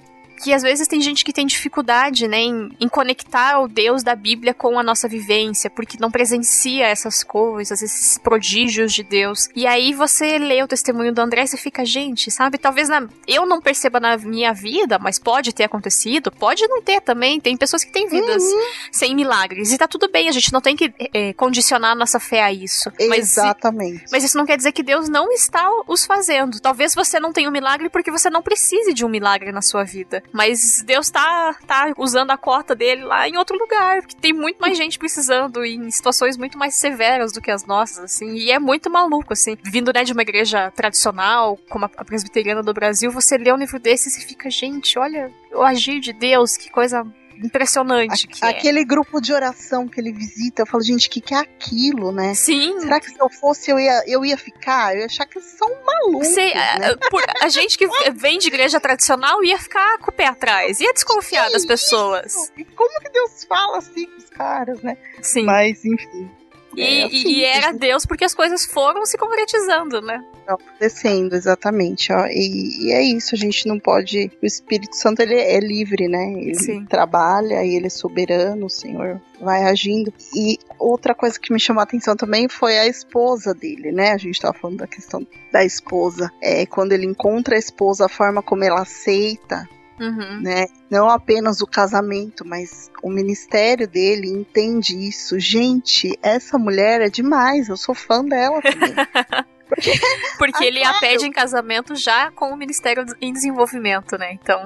que 0.42 0.54
às 0.54 0.62
vezes 0.62 0.88
tem 0.88 1.02
gente 1.02 1.26
que 1.26 1.34
tem 1.34 1.46
dificuldade, 1.46 2.28
né, 2.28 2.40
em, 2.40 2.70
em, 2.80 2.88
conectar 2.88 3.60
o 3.60 3.68
Deus 3.68 4.04
da 4.04 4.16
Bíblia 4.16 4.54
com 4.54 4.80
a 4.80 4.84
nossa 4.84 5.08
vivência, 5.08 5.70
porque 5.70 5.98
não 6.00 6.12
presencia 6.12 6.86
essas 6.88 7.24
coisas, 7.24 7.82
esses 7.82 8.18
prodígios 8.18 8.94
de 8.94 9.04
Deus. 9.04 9.50
E 9.56 9.66
aí 9.66 9.94
você 9.94 10.38
lê 10.38 10.62
o 10.62 10.68
testemunho 10.68 11.14
do 11.14 11.20
André 11.22 11.44
e 11.44 11.58
fica, 11.58 11.86
gente, 11.86 12.30
sabe, 12.30 12.58
talvez 12.58 12.90
na, 12.90 13.08
eu 13.28 13.46
não 13.46 13.62
perceba 13.62 14.00
na 14.00 14.18
minha 14.18 14.54
vida, 14.54 15.00
mas 15.00 15.20
pode 15.20 15.54
ter 15.54 15.64
acontecido, 15.64 16.32
pode 16.32 16.68
não 16.68 16.82
ter 16.82 17.02
também. 17.02 17.40
Tem 17.40 17.56
pessoas 17.56 17.84
que 17.84 17.92
têm 17.92 18.08
vidas 18.08 18.44
uhum. 18.44 18.62
sem 18.92 19.16
milagres. 19.16 19.72
E 19.72 19.78
tá 19.78 19.88
tudo 19.88 20.10
bem, 20.12 20.30
a 20.30 20.32
gente 20.32 20.52
não 20.52 20.62
tem 20.62 20.76
que 20.76 20.94
é, 21.14 21.34
condicionar 21.34 21.92
a 21.92 21.96
nossa 21.96 22.20
fé 22.20 22.44
a 22.44 22.52
isso. 22.52 22.92
Exatamente. 23.00 24.02
Mas, 24.04 24.12
mas 24.12 24.24
isso 24.24 24.38
não 24.38 24.46
quer 24.46 24.58
dizer 24.58 24.72
que 24.72 24.84
Deus 24.84 25.10
não 25.10 25.32
está 25.32 25.70
os 25.88 26.06
fazendo. 26.06 26.60
Talvez 26.60 26.94
você 26.94 27.20
não 27.20 27.32
tenha 27.32 27.50
um 27.50 27.52
milagre 27.52 27.90
porque 27.90 28.12
você 28.12 28.30
não 28.30 28.42
precise 28.42 28.94
de 28.94 29.06
um 29.06 29.10
milagre 29.10 29.52
na 29.52 29.62
sua 29.62 29.84
vida. 29.84 30.24
Mas 30.32 30.84
Deus 30.86 31.10
tá, 31.10 31.56
tá 31.66 31.94
usando 31.98 32.32
a 32.32 32.38
cota 32.38 32.76
dele 32.76 33.04
lá 33.04 33.28
em 33.28 33.38
outro 33.38 33.58
lugar, 33.58 34.02
porque 34.02 34.16
tem 34.16 34.34
muito 34.34 34.60
mais 34.60 34.78
gente 34.78 35.00
precisando 35.00 35.64
em 35.64 35.90
situações 35.90 36.38
muito 36.38 36.58
mais 36.58 36.76
severas 36.76 37.32
do 37.32 37.42
que 37.42 37.52
as 37.52 37.66
nossas, 37.66 38.00
assim. 38.00 38.34
E 38.36 38.52
é 38.52 38.60
muito 38.60 38.90
maluco, 38.90 39.34
assim. 39.34 39.58
Vindo, 39.64 39.92
né, 39.94 40.04
de 40.04 40.14
uma 40.14 40.22
igreja 40.22 40.72
tradicional, 40.72 41.58
como 41.70 41.86
a 41.86 42.06
presbiteriana 42.06 42.62
do 42.62 42.74
Brasil, 42.74 43.12
você 43.12 43.38
lê 43.38 43.52
um 43.52 43.58
livro 43.58 43.80
desses 43.80 44.18
e 44.18 44.26
fica, 44.26 44.50
gente, 44.50 45.00
olha 45.00 45.32
o 45.54 45.62
agir 45.62 46.00
de 46.00 46.14
Deus, 46.14 46.58
que 46.58 46.70
coisa 46.70 47.06
impressionante. 47.44 48.28
A, 48.42 48.50
aquele 48.50 48.82
é. 48.82 48.86
grupo 48.86 49.22
de 49.22 49.34
oração 49.34 49.88
que 49.88 50.00
ele 50.00 50.12
visita, 50.12 50.62
eu 50.62 50.66
falo, 50.66 50.84
gente, 50.84 51.08
o 51.08 51.12
que, 51.12 51.22
que 51.22 51.34
é 51.34 51.38
aquilo, 51.38 52.12
né? 52.12 52.34
Sim. 52.34 52.80
Será 52.80 53.00
que 53.00 53.10
se 53.10 53.20
eu 53.20 53.30
fosse, 53.30 53.72
eu 53.72 53.80
ia, 53.80 54.04
eu 54.08 54.26
ia 54.26 54.38
ficar? 54.38 54.94
Eu 54.94 55.02
ia 55.02 55.06
achar 55.06 55.26
que 55.26 55.38
eles 55.38 55.50
são 55.50 55.70
malucos. 55.86 56.28
Sei, 56.28 56.54
né? 56.54 56.96
por, 57.10 57.24
a 57.42 57.50
gente 57.50 57.78
que 57.78 57.88
vem 58.16 58.38
de 58.40 58.48
igreja 58.48 58.80
tradicional 58.80 59.44
ia 59.44 59.58
ficar 59.58 59.98
com 60.00 60.12
o 60.12 60.14
pé 60.14 60.28
atrás, 60.28 60.80
ia 60.80 60.94
desconfiar 60.94 61.48
que 61.48 61.54
das 61.54 61.66
pessoas. 61.66 62.52
E 62.58 62.64
como 62.64 63.00
que 63.02 63.10
Deus 63.10 63.44
fala 63.44 63.78
assim 63.78 64.06
com 64.06 64.18
os 64.18 64.30
caras, 64.30 64.82
né? 64.82 64.98
Sim. 65.22 65.44
Mas, 65.46 65.84
enfim. 65.86 66.30
E, 66.78 67.02
é 67.02 67.06
assim, 67.06 67.30
e 67.30 67.44
era 67.44 67.68
gente... 67.72 67.80
Deus 67.80 68.06
porque 68.06 68.24
as 68.24 68.36
coisas 68.36 68.66
foram 68.66 69.06
se 69.06 69.18
concretizando, 69.18 70.00
né? 70.02 70.24
Acontecendo, 70.48 71.34
exatamente. 71.34 72.14
Ó. 72.14 72.28
E, 72.28 72.86
e, 72.86 72.92
é 72.92 73.02
isso, 73.02 73.34
a 73.34 73.38
gente 73.38 73.68
não 73.68 73.80
pode. 73.80 74.32
O 74.42 74.46
Espírito 74.46 74.96
Santo 74.96 75.22
ele 75.22 75.36
é 75.36 75.60
livre, 75.60 76.08
né? 76.08 76.34
Ele 76.34 76.56
Sim. 76.56 76.86
trabalha 76.86 77.66
e 77.66 77.76
ele 77.76 77.88
é 77.88 77.90
soberano, 77.90 78.68
o 78.68 78.70
Senhor 78.70 79.20
vai 79.42 79.64
agindo. 79.64 80.14
E 80.36 80.60
outra 80.78 81.16
coisa 81.16 81.40
que 81.40 81.52
me 81.52 81.60
chamou 81.60 81.82
a 81.82 81.84
atenção 81.84 82.16
também 82.16 82.48
foi 82.48 82.78
a 82.78 82.86
esposa 82.86 83.54
dele, 83.54 83.92
né? 83.92 84.12
A 84.12 84.18
gente 84.18 84.36
estava 84.36 84.58
falando 84.58 84.78
da 84.78 84.88
questão 84.88 85.26
da 85.52 85.66
esposa. 85.66 86.32
É 86.42 86.66
quando 86.66 86.92
ele 86.92 87.08
encontra 87.08 87.56
a 87.56 87.60
esposa, 87.60 88.06
a 88.06 88.10
forma 88.10 88.44
como 88.44 88.64
ela 88.64 88.82
aceita 88.82 89.68
Uhum. 90.00 90.42
Né? 90.42 90.68
Não 90.90 91.10
apenas 91.10 91.62
o 91.62 91.68
casamento, 91.68 92.46
mas 92.46 92.92
o 93.02 93.10
ministério 93.10 93.88
dele 93.88 94.28
entende 94.28 94.96
isso. 94.96 95.40
Gente, 95.40 96.18
essa 96.22 96.58
mulher 96.58 97.02
é 97.02 97.10
demais, 97.10 97.68
eu 97.70 97.78
sou 97.78 97.96
fã 97.96 98.24
dela 98.24 98.62
também. 98.62 98.94
Porque, 99.68 100.00
Porque 100.38 100.64
ele 100.64 100.82
a 100.82 100.94
pede 100.94 101.26
em 101.26 101.32
casamento 101.32 101.94
já 101.94 102.32
com 102.32 102.52
o 102.52 102.56
ministério 102.56 103.06
em 103.20 103.34
desenvolvimento, 103.34 104.18
né? 104.18 104.32
Então 104.32 104.62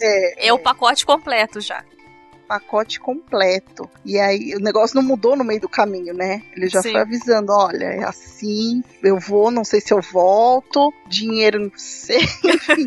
é, 0.00 0.48
é 0.48 0.52
o 0.52 0.58
pacote 0.58 1.04
completo 1.04 1.60
já 1.60 1.84
pacote 2.46 3.00
completo. 3.00 3.90
E 4.04 4.18
aí 4.18 4.54
o 4.54 4.60
negócio 4.60 4.94
não 4.94 5.02
mudou 5.02 5.36
no 5.36 5.42
meio 5.42 5.60
do 5.60 5.68
caminho, 5.68 6.14
né? 6.14 6.42
Ele 6.56 6.68
já 6.68 6.80
Sim. 6.80 6.92
foi 6.92 7.00
avisando, 7.00 7.52
olha, 7.52 7.86
é 7.86 8.04
assim, 8.04 8.82
eu 9.02 9.18
vou, 9.18 9.50
não 9.50 9.64
sei 9.64 9.80
se 9.80 9.92
eu 9.92 10.00
volto, 10.00 10.92
dinheiro 11.08 11.58
não 11.58 11.72
sei, 11.74 12.20
enfim 12.44 12.86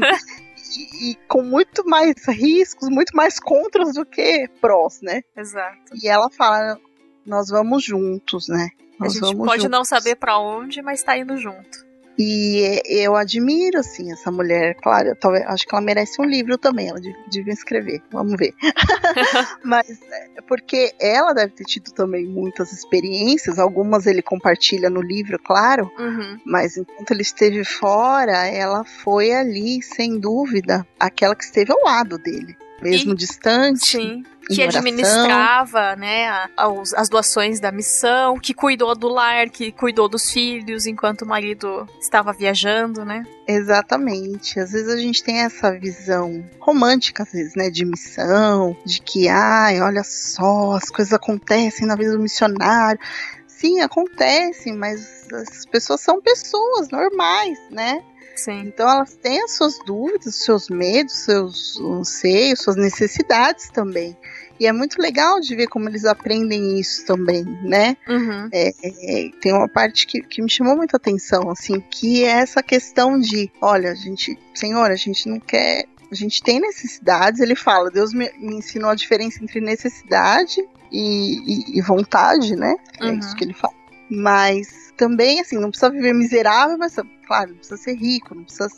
e, 0.77 1.15
com 1.27 1.41
muito 1.41 1.87
mais 1.87 2.15
riscos, 2.27 2.89
muito 2.89 3.15
mais 3.15 3.39
contras 3.39 3.93
do 3.93 4.05
que 4.05 4.47
prós, 4.61 5.01
né? 5.01 5.21
Exato. 5.35 5.95
E 6.01 6.07
ela 6.07 6.29
fala: 6.29 6.79
nós 7.25 7.49
vamos 7.49 7.83
juntos, 7.83 8.47
né? 8.47 8.69
Nós 8.99 9.15
a 9.15 9.25
gente 9.25 9.37
pode 9.37 9.63
juntos. 9.63 9.77
não 9.77 9.85
saber 9.85 10.15
para 10.15 10.37
onde, 10.37 10.81
mas 10.81 11.01
tá 11.01 11.17
indo 11.17 11.37
junto. 11.37 11.88
E 12.21 12.81
eu 12.85 13.15
admiro, 13.15 13.79
assim, 13.79 14.11
essa 14.11 14.29
mulher. 14.29 14.75
Claro, 14.75 15.15
talvez, 15.15 15.45
acho 15.45 15.65
que 15.65 15.73
ela 15.73 15.81
merece 15.81 16.21
um 16.21 16.25
livro 16.25 16.57
também. 16.57 16.89
Ela 16.89 16.99
devia 17.31 17.53
escrever. 17.53 18.01
Vamos 18.11 18.35
ver. 18.37 18.53
Mas 19.63 19.87
é 20.35 20.41
porque 20.41 20.93
ela 20.99 21.31
deve 21.31 21.53
ter 21.53 21.63
tido 21.63 21.93
também 21.93 22.25
muitas 22.25 22.73
experiências. 22.73 23.57
Algumas 23.57 24.05
ele 24.05 24.21
compartilha 24.21 24.89
no 24.89 25.01
livro, 25.01 25.39
claro. 25.39 25.89
Uhum. 25.97 26.37
Mas 26.45 26.75
enquanto 26.75 27.11
ele 27.11 27.21
esteve 27.21 27.63
fora, 27.63 28.45
ela 28.47 28.83
foi 28.83 29.31
ali, 29.31 29.81
sem 29.81 30.19
dúvida, 30.19 30.85
aquela 30.99 31.33
que 31.33 31.45
esteve 31.45 31.71
ao 31.71 31.81
lado 31.81 32.17
dele 32.17 32.57
mesmo 32.81 33.13
e, 33.13 33.15
distante. 33.15 33.85
Sim. 33.85 34.23
Que 34.49 34.63
administrava, 34.63 35.95
né, 35.95 36.49
as, 36.57 36.93
as 36.93 37.07
doações 37.07 37.59
da 37.59 37.71
missão, 37.71 38.39
que 38.39 38.53
cuidou 38.53 38.95
do 38.95 39.07
lar, 39.07 39.49
que 39.49 39.71
cuidou 39.71 40.09
dos 40.09 40.31
filhos 40.31 40.87
enquanto 40.87 41.21
o 41.21 41.27
marido 41.27 41.87
estava 42.01 42.33
viajando, 42.33 43.05
né? 43.05 43.23
Exatamente. 43.47 44.59
Às 44.59 44.71
vezes 44.71 44.89
a 44.89 44.97
gente 44.97 45.23
tem 45.23 45.41
essa 45.41 45.71
visão 45.77 46.43
romântica, 46.59 47.23
às 47.23 47.31
vezes, 47.31 47.55
né, 47.55 47.69
de 47.69 47.85
missão, 47.85 48.75
de 48.85 49.01
que, 49.01 49.27
ai, 49.27 49.81
olha 49.81 50.03
só, 50.03 50.71
as 50.71 50.89
coisas 50.89 51.13
acontecem 51.13 51.87
na 51.87 51.95
vida 51.95 52.11
do 52.11 52.19
missionário. 52.19 52.99
Sim, 53.47 53.81
acontecem, 53.81 54.73
mas 54.73 55.27
as 55.31 55.65
pessoas 55.65 56.01
são 56.01 56.21
pessoas 56.21 56.89
normais, 56.89 57.59
né? 57.69 58.01
Sim. 58.39 58.61
Então 58.61 58.89
elas 58.89 59.15
têm 59.17 59.41
as 59.43 59.51
suas 59.51 59.77
dúvidas, 59.85 60.35
seus 60.35 60.69
medos, 60.69 61.25
seus 61.25 61.79
anseios, 61.81 62.61
suas 62.61 62.77
necessidades 62.77 63.69
também. 63.69 64.17
E 64.59 64.67
é 64.67 64.73
muito 64.73 65.01
legal 65.01 65.39
de 65.39 65.55
ver 65.55 65.67
como 65.67 65.87
eles 65.87 66.03
aprendem 66.05 66.79
isso 66.79 67.05
também, 67.05 67.45
né? 67.63 67.95
Uhum. 68.07 68.49
É, 68.51 68.71
é, 68.83 69.29
tem 69.41 69.53
uma 69.53 69.69
parte 69.69 70.05
que, 70.05 70.21
que 70.21 70.41
me 70.41 70.49
chamou 70.49 70.75
muita 70.75 70.97
atenção, 70.97 71.49
assim, 71.49 71.79
que 71.89 72.25
é 72.25 72.41
essa 72.41 72.61
questão 72.61 73.17
de, 73.17 73.49
olha, 73.61 73.91
a 73.91 73.95
gente, 73.95 74.37
Senhor, 74.53 74.91
a 74.91 74.95
gente 74.95 75.29
não 75.29 75.39
quer 75.39 75.85
a 76.11 76.15
gente 76.15 76.41
tem 76.41 76.59
necessidades, 76.59 77.39
ele 77.39 77.55
fala, 77.55 77.91
Deus 77.91 78.13
me, 78.13 78.31
me 78.39 78.55
ensinou 78.55 78.89
a 78.89 78.95
diferença 78.95 79.43
entre 79.43 79.61
necessidade 79.61 80.59
e, 80.91 81.75
e, 81.75 81.77
e 81.77 81.81
vontade, 81.81 82.55
né? 82.55 82.75
É 82.99 83.05
uhum. 83.05 83.19
isso 83.19 83.35
que 83.35 83.43
ele 83.43 83.53
fala. 83.53 83.75
Mas 84.09 84.91
também, 84.97 85.39
assim, 85.39 85.59
não 85.59 85.69
precisa 85.69 85.91
viver 85.91 86.13
miserável, 86.13 86.77
mas, 86.79 86.95
claro, 87.27 87.51
não 87.51 87.57
precisa 87.57 87.77
ser 87.77 87.93
rico, 87.93 88.33
não 88.33 88.43
precisa 88.43 88.69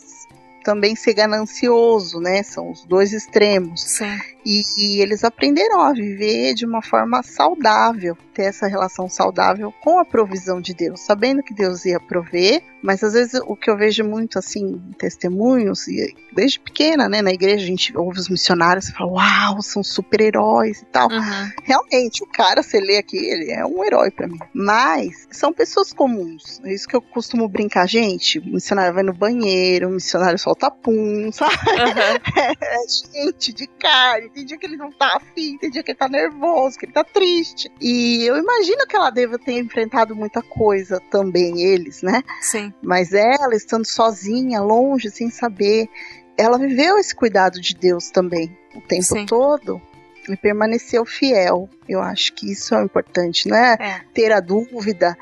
também 0.62 0.94
ser 0.94 1.14
ganancioso, 1.14 2.20
né? 2.20 2.42
São 2.42 2.70
os 2.70 2.84
dois 2.84 3.12
extremos. 3.12 3.82
Sim. 3.82 4.18
E, 4.44 4.62
e, 4.76 5.00
eles 5.00 5.22
aprenderam 5.22 5.80
a 5.80 5.92
viver 5.92 6.54
de 6.54 6.66
uma 6.66 6.82
forma 6.82 7.22
saudável, 7.22 8.16
ter 8.34 8.42
essa 8.42 8.66
relação 8.66 9.08
saudável 9.08 9.72
com 9.80 9.98
a 9.98 10.04
provisão 10.04 10.60
de 10.60 10.74
Deus, 10.74 11.00
sabendo 11.00 11.42
que 11.42 11.54
Deus 11.54 11.84
ia 11.84 12.00
prover, 12.00 12.62
mas 12.82 13.04
às 13.04 13.12
vezes 13.12 13.40
o 13.46 13.54
que 13.54 13.70
eu 13.70 13.76
vejo 13.76 14.02
muito 14.02 14.38
assim, 14.38 14.82
testemunhos, 14.98 15.86
e 15.86 16.12
desde 16.34 16.58
pequena, 16.58 17.08
né, 17.08 17.22
na 17.22 17.30
igreja 17.30 17.64
a 17.64 17.68
gente 17.68 17.96
ouve 17.96 18.18
os 18.18 18.28
missionários 18.28 18.88
e 18.88 18.92
fala, 18.92 19.12
uau, 19.12 19.62
são 19.62 19.82
super-heróis 19.84 20.80
e 20.80 20.86
tal. 20.86 21.08
Uhum. 21.08 21.50
Realmente, 21.62 22.24
o 22.24 22.26
cara, 22.26 22.62
você 22.62 22.80
lê 22.80 22.96
aqui, 22.96 23.16
ele 23.16 23.52
é 23.52 23.64
um 23.64 23.84
herói 23.84 24.10
para 24.10 24.26
mim. 24.26 24.38
Mas 24.52 25.28
são 25.30 25.52
pessoas 25.52 25.92
comuns. 25.92 26.60
É 26.64 26.74
isso 26.74 26.88
que 26.88 26.96
eu 26.96 27.02
costumo 27.02 27.48
brincar, 27.48 27.86
gente. 27.86 28.40
O 28.40 28.46
missionário 28.46 28.94
vai 28.94 29.04
no 29.04 29.12
banheiro, 29.12 29.88
o 29.88 29.92
missionário 29.92 30.38
solta 30.52 30.70
pum, 30.70 31.30
sabe? 31.32 31.54
Uhum. 31.54 32.52
É, 32.62 32.88
gente 32.88 33.52
de 33.52 33.66
carne 33.66 34.30
tem 34.30 34.44
dia 34.44 34.56
que 34.56 34.66
ele 34.66 34.76
não 34.76 34.90
tá 34.90 35.16
afim, 35.16 35.58
tem 35.58 35.70
dia 35.70 35.82
que 35.82 35.90
ele 35.90 35.98
tá 35.98 36.08
nervoso, 36.08 36.78
que 36.78 36.86
ele 36.86 36.92
tá 36.92 37.04
triste. 37.04 37.70
E 37.80 38.24
eu 38.24 38.36
imagino 38.36 38.86
que 38.86 38.96
ela 38.96 39.10
deva 39.10 39.38
ter 39.38 39.58
enfrentado 39.58 40.14
muita 40.14 40.40
coisa 40.42 41.00
também, 41.10 41.60
eles, 41.60 42.02
né? 42.02 42.22
Sim. 42.40 42.72
Mas 42.82 43.12
ela, 43.12 43.54
estando 43.54 43.84
sozinha, 43.84 44.60
longe, 44.60 45.10
sem 45.10 45.30
saber, 45.30 45.88
ela 46.36 46.58
viveu 46.58 46.98
esse 46.98 47.14
cuidado 47.14 47.60
de 47.60 47.74
Deus 47.74 48.10
também 48.10 48.56
o 48.74 48.80
tempo 48.80 49.02
Sim. 49.02 49.26
todo 49.26 49.80
e 50.28 50.36
permaneceu 50.36 51.04
fiel. 51.04 51.68
Eu 51.88 52.00
acho 52.00 52.32
que 52.32 52.50
isso 52.50 52.74
é 52.74 52.82
importante, 52.82 53.48
não 53.48 53.56
é, 53.56 53.76
é. 53.78 54.00
ter 54.14 54.32
a 54.32 54.40
dúvida, 54.40 55.16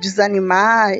desanimar. 0.00 0.92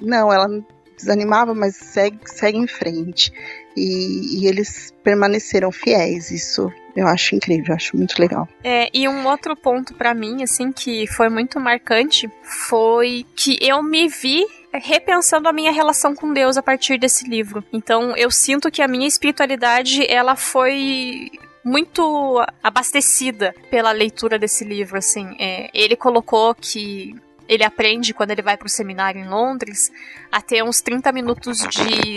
Não, 0.00 0.32
ela 0.32 0.48
desanimava, 0.98 1.54
mas 1.54 1.76
segue, 1.76 2.18
segue 2.26 2.58
em 2.58 2.66
frente. 2.66 3.32
E, 3.76 4.42
e, 4.42 4.46
eles 4.46 4.92
permaneceram 5.04 5.70
fiéis. 5.70 6.30
Isso 6.30 6.72
eu 6.96 7.06
acho 7.06 7.36
incrível, 7.36 7.68
eu 7.68 7.74
acho 7.76 7.96
muito 7.96 8.18
legal. 8.18 8.48
É, 8.64 8.90
e 8.92 9.08
um 9.08 9.26
outro 9.26 9.56
ponto 9.56 9.94
para 9.94 10.12
mim, 10.12 10.42
assim, 10.42 10.72
que 10.72 11.06
foi 11.06 11.28
muito 11.28 11.60
marcante, 11.60 12.28
foi 12.42 13.24
que 13.36 13.56
eu 13.60 13.82
me 13.82 14.08
vi 14.08 14.44
repensando 14.72 15.48
a 15.48 15.52
minha 15.52 15.72
relação 15.72 16.14
com 16.14 16.32
Deus 16.32 16.56
a 16.56 16.62
partir 16.62 16.98
desse 16.98 17.28
livro. 17.28 17.64
Então, 17.72 18.16
eu 18.16 18.30
sinto 18.30 18.70
que 18.70 18.82
a 18.82 18.88
minha 18.88 19.06
espiritualidade, 19.06 20.04
ela 20.10 20.36
foi 20.36 21.30
muito 21.64 22.44
abastecida 22.62 23.54
pela 23.70 23.92
leitura 23.92 24.38
desse 24.38 24.64
livro, 24.64 24.98
assim. 24.98 25.36
É, 25.38 25.70
ele 25.72 25.96
colocou 25.96 26.54
que 26.54 27.14
ele 27.48 27.64
aprende 27.64 28.12
quando 28.12 28.30
ele 28.30 28.42
vai 28.42 28.56
para 28.56 28.66
o 28.66 28.70
seminário 28.70 29.20
em 29.20 29.28
Londres 29.28 29.90
a 30.30 30.40
ter 30.40 30.62
uns 30.62 30.80
30 30.80 31.10
minutos 31.12 31.58
de 31.58 32.16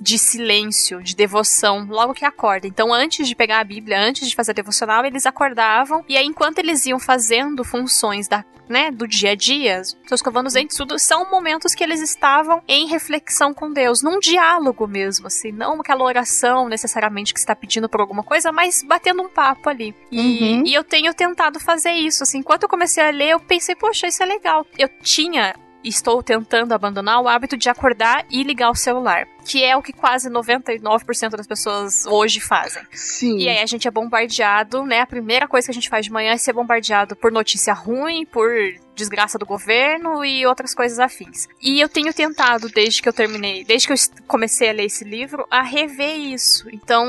de 0.00 0.18
silêncio, 0.18 1.02
de 1.02 1.14
devoção, 1.14 1.86
logo 1.88 2.14
que 2.14 2.24
acorda. 2.24 2.66
Então, 2.66 2.92
antes 2.92 3.28
de 3.28 3.34
pegar 3.34 3.60
a 3.60 3.64
Bíblia, 3.64 4.00
antes 4.00 4.28
de 4.28 4.34
fazer 4.34 4.52
a 4.52 4.54
devocional, 4.54 5.04
eles 5.04 5.26
acordavam 5.26 6.04
e 6.08 6.16
aí, 6.16 6.26
enquanto 6.26 6.58
eles 6.58 6.86
iam 6.86 6.98
fazendo 6.98 7.64
funções 7.64 8.28
da, 8.28 8.44
né, 8.68 8.90
do 8.90 9.06
dia 9.06 9.32
a 9.32 9.34
dia, 9.34 9.82
seus 9.84 10.20
escovando 10.20 10.46
os 10.46 10.54
dentes, 10.54 10.76
tudo, 10.76 10.98
são 10.98 11.30
momentos 11.30 11.74
que 11.74 11.84
eles 11.84 12.00
estavam 12.00 12.62
em 12.66 12.86
reflexão 12.86 13.54
com 13.54 13.72
Deus, 13.72 14.02
num 14.02 14.18
diálogo 14.18 14.86
mesmo, 14.86 15.26
assim, 15.26 15.52
não 15.52 15.80
aquela 15.80 16.04
oração 16.04 16.68
necessariamente 16.68 17.32
que 17.32 17.40
está 17.40 17.54
pedindo 17.54 17.88
por 17.88 18.00
alguma 18.00 18.22
coisa, 18.22 18.50
mas 18.50 18.82
batendo 18.82 19.22
um 19.22 19.28
papo 19.28 19.68
ali. 19.68 19.94
E, 20.10 20.20
uhum. 20.20 20.62
e 20.66 20.74
eu 20.74 20.84
tenho 20.84 21.12
tentado 21.14 21.60
fazer 21.60 21.92
isso, 21.92 22.22
assim, 22.22 22.38
enquanto 22.38 22.64
eu 22.64 22.68
comecei 22.68 23.02
a 23.02 23.10
ler, 23.10 23.30
eu 23.30 23.40
pensei, 23.40 23.74
poxa, 23.74 24.06
isso 24.06 24.22
é 24.22 24.26
legal. 24.26 24.66
Eu 24.78 24.88
tinha 25.02 25.54
estou 25.88 26.22
tentando 26.22 26.72
abandonar 26.72 27.20
o 27.20 27.28
hábito 27.28 27.56
de 27.56 27.68
acordar 27.68 28.26
e 28.30 28.42
ligar 28.42 28.70
o 28.70 28.74
celular, 28.74 29.26
que 29.44 29.64
é 29.64 29.76
o 29.76 29.82
que 29.82 29.92
quase 29.92 30.28
99% 30.28 31.30
das 31.30 31.46
pessoas 31.46 32.04
hoje 32.06 32.40
fazem. 32.40 32.82
Sim. 32.92 33.38
E 33.38 33.48
aí 33.48 33.58
a 33.58 33.66
gente 33.66 33.86
é 33.86 33.90
bombardeado, 33.90 34.84
né? 34.84 35.00
A 35.00 35.06
primeira 35.06 35.46
coisa 35.46 35.66
que 35.66 35.70
a 35.70 35.74
gente 35.74 35.88
faz 35.88 36.04
de 36.04 36.12
manhã 36.12 36.32
é 36.32 36.36
ser 36.36 36.52
bombardeado 36.52 37.14
por 37.14 37.30
notícia 37.30 37.72
ruim, 37.72 38.26
por 38.26 38.50
desgraça 38.96 39.38
do 39.38 39.46
governo 39.46 40.24
e 40.24 40.44
outras 40.46 40.74
coisas 40.74 40.98
afins. 40.98 41.46
E 41.62 41.80
eu 41.80 41.88
tenho 41.88 42.12
tentado, 42.12 42.68
desde 42.68 43.02
que 43.02 43.08
eu 43.08 43.12
terminei, 43.12 43.62
desde 43.62 43.86
que 43.86 43.92
eu 43.92 43.96
comecei 44.26 44.70
a 44.70 44.72
ler 44.72 44.86
esse 44.86 45.04
livro, 45.04 45.46
a 45.50 45.62
rever 45.62 46.16
isso. 46.16 46.68
Então, 46.72 47.06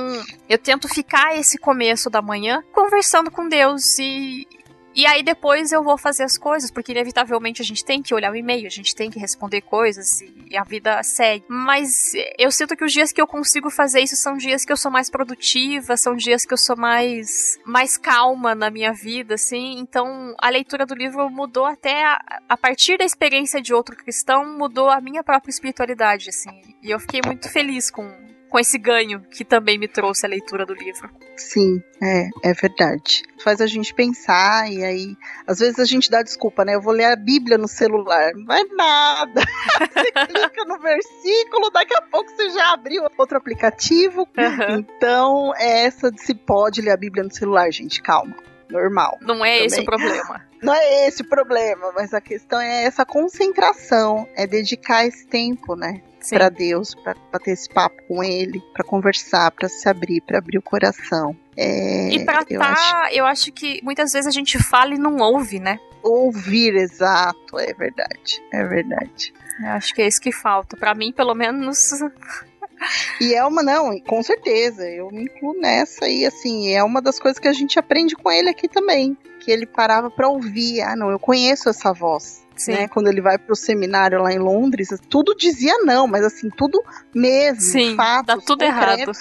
eu 0.50 0.58
tento 0.58 0.88
ficar 0.88 1.38
esse 1.38 1.58
começo 1.58 2.10
da 2.10 2.22
manhã 2.22 2.62
conversando 2.74 3.32
com 3.32 3.48
Deus 3.48 3.98
e, 3.98 4.46
E 4.97 5.05
aí 5.05 5.21
depois 5.21 5.71
eu 5.71 5.83
vou 5.83 5.95
fazer 5.95 6.23
as 6.23 6.39
coisas, 6.39 6.71
porque 6.71 6.91
inevitavelmente 6.91 7.62
a 7.62 7.65
gente 7.65 7.86
tem 7.86 8.01
que 8.01 8.15
olhar 8.15 8.31
o 8.31 8.36
e-mail, 8.36 8.65
a 8.65 8.71
gente 8.71 8.95
tem 8.95 9.12
que 9.12 9.19
responder 9.19 9.62
coisas 9.62 10.21
e 10.49 10.57
a 10.57 10.63
vida 10.63 11.03
segue. 11.03 11.45
Mas 11.47 12.13
eu 12.36 12.49
sinto 12.49 12.75
que 12.75 12.83
os 12.83 12.91
dias 12.91 13.12
que 13.12 13.21
eu 13.21 13.27
consigo 13.27 13.69
fazer 13.69 14.01
isso 14.01 14.15
são 14.15 14.36
dias 14.36 14.65
que 14.65 14.71
eu 14.71 14.77
sou 14.77 14.89
mais 14.89 15.07
produtiva, 15.07 15.95
são 15.95 16.15
dias 16.15 16.45
que 16.45 16.53
eu 16.53 16.57
sou 16.57 16.75
mais 16.75 17.60
mais 17.63 17.95
calma 17.95 18.55
na 18.55 18.71
minha 18.71 18.91
vida, 18.91 19.36
assim. 19.36 19.77
Então 19.77 20.33
a 20.39 20.49
leitura 20.49 20.83
do 20.83 20.95
livro 20.95 21.29
mudou 21.29 21.67
até 21.67 22.03
a, 22.03 22.19
a 22.49 22.57
partir 22.57 22.97
da 22.97 23.05
experiência 23.05 23.62
de 23.62 23.75
outro 23.75 23.95
cristão, 23.95 24.57
mudou 24.57 24.89
a 24.89 24.99
minha 24.99 25.23
própria 25.23 25.51
espiritualidade, 25.51 26.29
assim. 26.29 26.75
E 26.81 26.89
eu 26.89 26.99
fiquei 26.99 27.21
muito 27.23 27.47
feliz 27.51 27.91
com 27.91 28.12
com 28.49 28.60
esse 28.60 28.77
ganho 28.77 29.21
que 29.31 29.43
também 29.43 29.77
me 29.77 29.88
trouxe 29.88 30.25
a 30.25 30.29
leitura 30.29 30.65
do 30.65 30.73
livro. 30.73 31.10
Sim, 31.36 31.81
é, 32.01 32.29
é 32.43 32.53
verdade. 32.53 33.23
Faz 33.43 33.62
a 33.62 33.67
gente 33.67 33.93
pensar 33.93 34.71
e 34.71 34.83
aí, 34.83 35.15
às 35.45 35.60
vezes 35.60 35.79
a 35.79 35.86
gente 35.86 36.10
dá 36.10 36.21
desculpa, 36.23 36.65
né? 36.65 36.75
Eu 36.75 36.81
vou 36.81 36.93
ler 36.93 37.05
a 37.05 37.15
Bíblia 37.15 37.57
no 37.57 37.67
celular. 37.67 38.31
Não 38.36 38.55
é 38.55 38.63
nada. 38.75 39.41
você 39.93 40.12
clica 40.12 40.65
no 40.65 40.79
versículo, 40.79 41.69
daqui 41.69 41.95
a 41.95 42.01
pouco 42.01 42.29
você 42.29 42.49
já 42.49 42.73
abriu 42.73 43.03
outro 43.17 43.38
aplicativo. 43.38 44.21
Uhum. 44.21 44.79
Então, 44.79 45.53
é 45.55 45.86
essa 45.86 46.12
de 46.12 46.21
se 46.21 46.33
pode 46.33 46.81
ler 46.81 46.91
a 46.91 46.97
Bíblia 46.97 47.23
no 47.23 47.33
celular, 47.33 47.71
gente, 47.71 48.01
calma. 48.01 48.36
Normal. 48.69 49.17
Não 49.21 49.45
é 49.45 49.53
também. 49.53 49.65
esse 49.65 49.81
o 49.81 49.86
problema. 49.86 50.46
Não 50.62 50.74
é 50.74 51.08
esse 51.08 51.22
o 51.22 51.30
problema, 51.30 51.91
mas 51.96 52.13
a 52.13 52.22
questão 52.22 52.60
é 52.60 52.84
essa 52.84 53.06
concentração, 53.06 54.28
é 54.36 54.48
dedicar 54.48 55.06
esse 55.06 55.26
tempo, 55.28 55.76
né? 55.76 56.02
para 56.30 56.50
Deus, 56.50 56.93
para 56.96 57.39
ter 57.39 57.52
esse 57.52 57.70
papo 57.70 57.96
com 58.08 58.24
Ele, 58.24 58.62
para 58.74 58.84
conversar, 58.84 59.52
para 59.52 59.70
se 59.70 59.88
abrir, 59.88 60.22
para 60.22 60.39
abrir 60.39 60.58
o 60.58 60.62
coração. 60.62 61.36
É, 61.56 62.10
e 62.10 62.26
pra 62.26 62.43
eu 62.50 62.60
tá, 62.60 62.72
acho... 62.72 63.15
eu 63.15 63.26
acho 63.26 63.52
que 63.52 63.80
muitas 63.84 64.12
vezes 64.12 64.28
a 64.28 64.32
gente 64.32 64.62
fala 64.62 64.93
e 64.93 64.98
não 64.98 65.17
ouve, 65.17 65.60
né? 65.60 65.80
Ouvir, 66.04 66.76
exato, 66.76 67.60
é 67.60 67.74
verdade, 67.74 68.43
é 68.52 68.63
verdade. 68.63 69.34
Eu 69.60 69.70
acho 69.70 69.93
que 69.93 70.02
é 70.02 70.08
isso 70.08 70.22
que 70.22 70.32
falta. 70.32 70.78
Para 70.78 70.93
mim, 70.93 71.12
pelo 71.12 71.34
menos. 71.34 71.89
E 73.20 73.34
é 73.34 73.44
uma, 73.44 73.63
não, 73.63 74.00
com 74.00 74.22
certeza, 74.22 74.88
eu 74.88 75.10
me 75.10 75.24
incluo 75.24 75.60
nessa 75.60 76.08
e 76.08 76.26
assim, 76.26 76.74
é 76.74 76.84
uma 76.84 77.02
das 77.02 77.20
coisas 77.20 77.40
que 77.40 77.48
a 77.48 77.54
gente 77.54 77.80
aprende 77.80 78.16
com 78.16 78.32
ele 78.32 78.50
aqui 78.50 78.68
também. 78.68 79.18
Que 79.40 79.52
ele 79.52 79.66
parava 79.66 80.10
para 80.10 80.28
ouvir. 80.28 80.82
Ah, 80.82 80.96
não, 80.96 81.10
eu 81.10 81.20
conheço 81.20 81.70
essa 81.70 81.94
voz. 81.94 82.46
Né? 82.68 82.88
Quando 82.88 83.08
ele 83.08 83.22
vai 83.22 83.38
pro 83.38 83.56
seminário 83.56 84.22
lá 84.22 84.34
em 84.34 84.40
Londres, 84.40 84.90
tudo 85.10 85.36
dizia 85.36 85.78
não, 85.84 86.08
mas 86.08 86.26
assim, 86.26 86.50
tudo 86.50 86.84
mesmo. 87.13 87.62
Sim, 87.62 87.96
fatos, 87.96 88.36
tá 88.36 88.42
tudo 88.46 88.63
errado. 88.63 89.12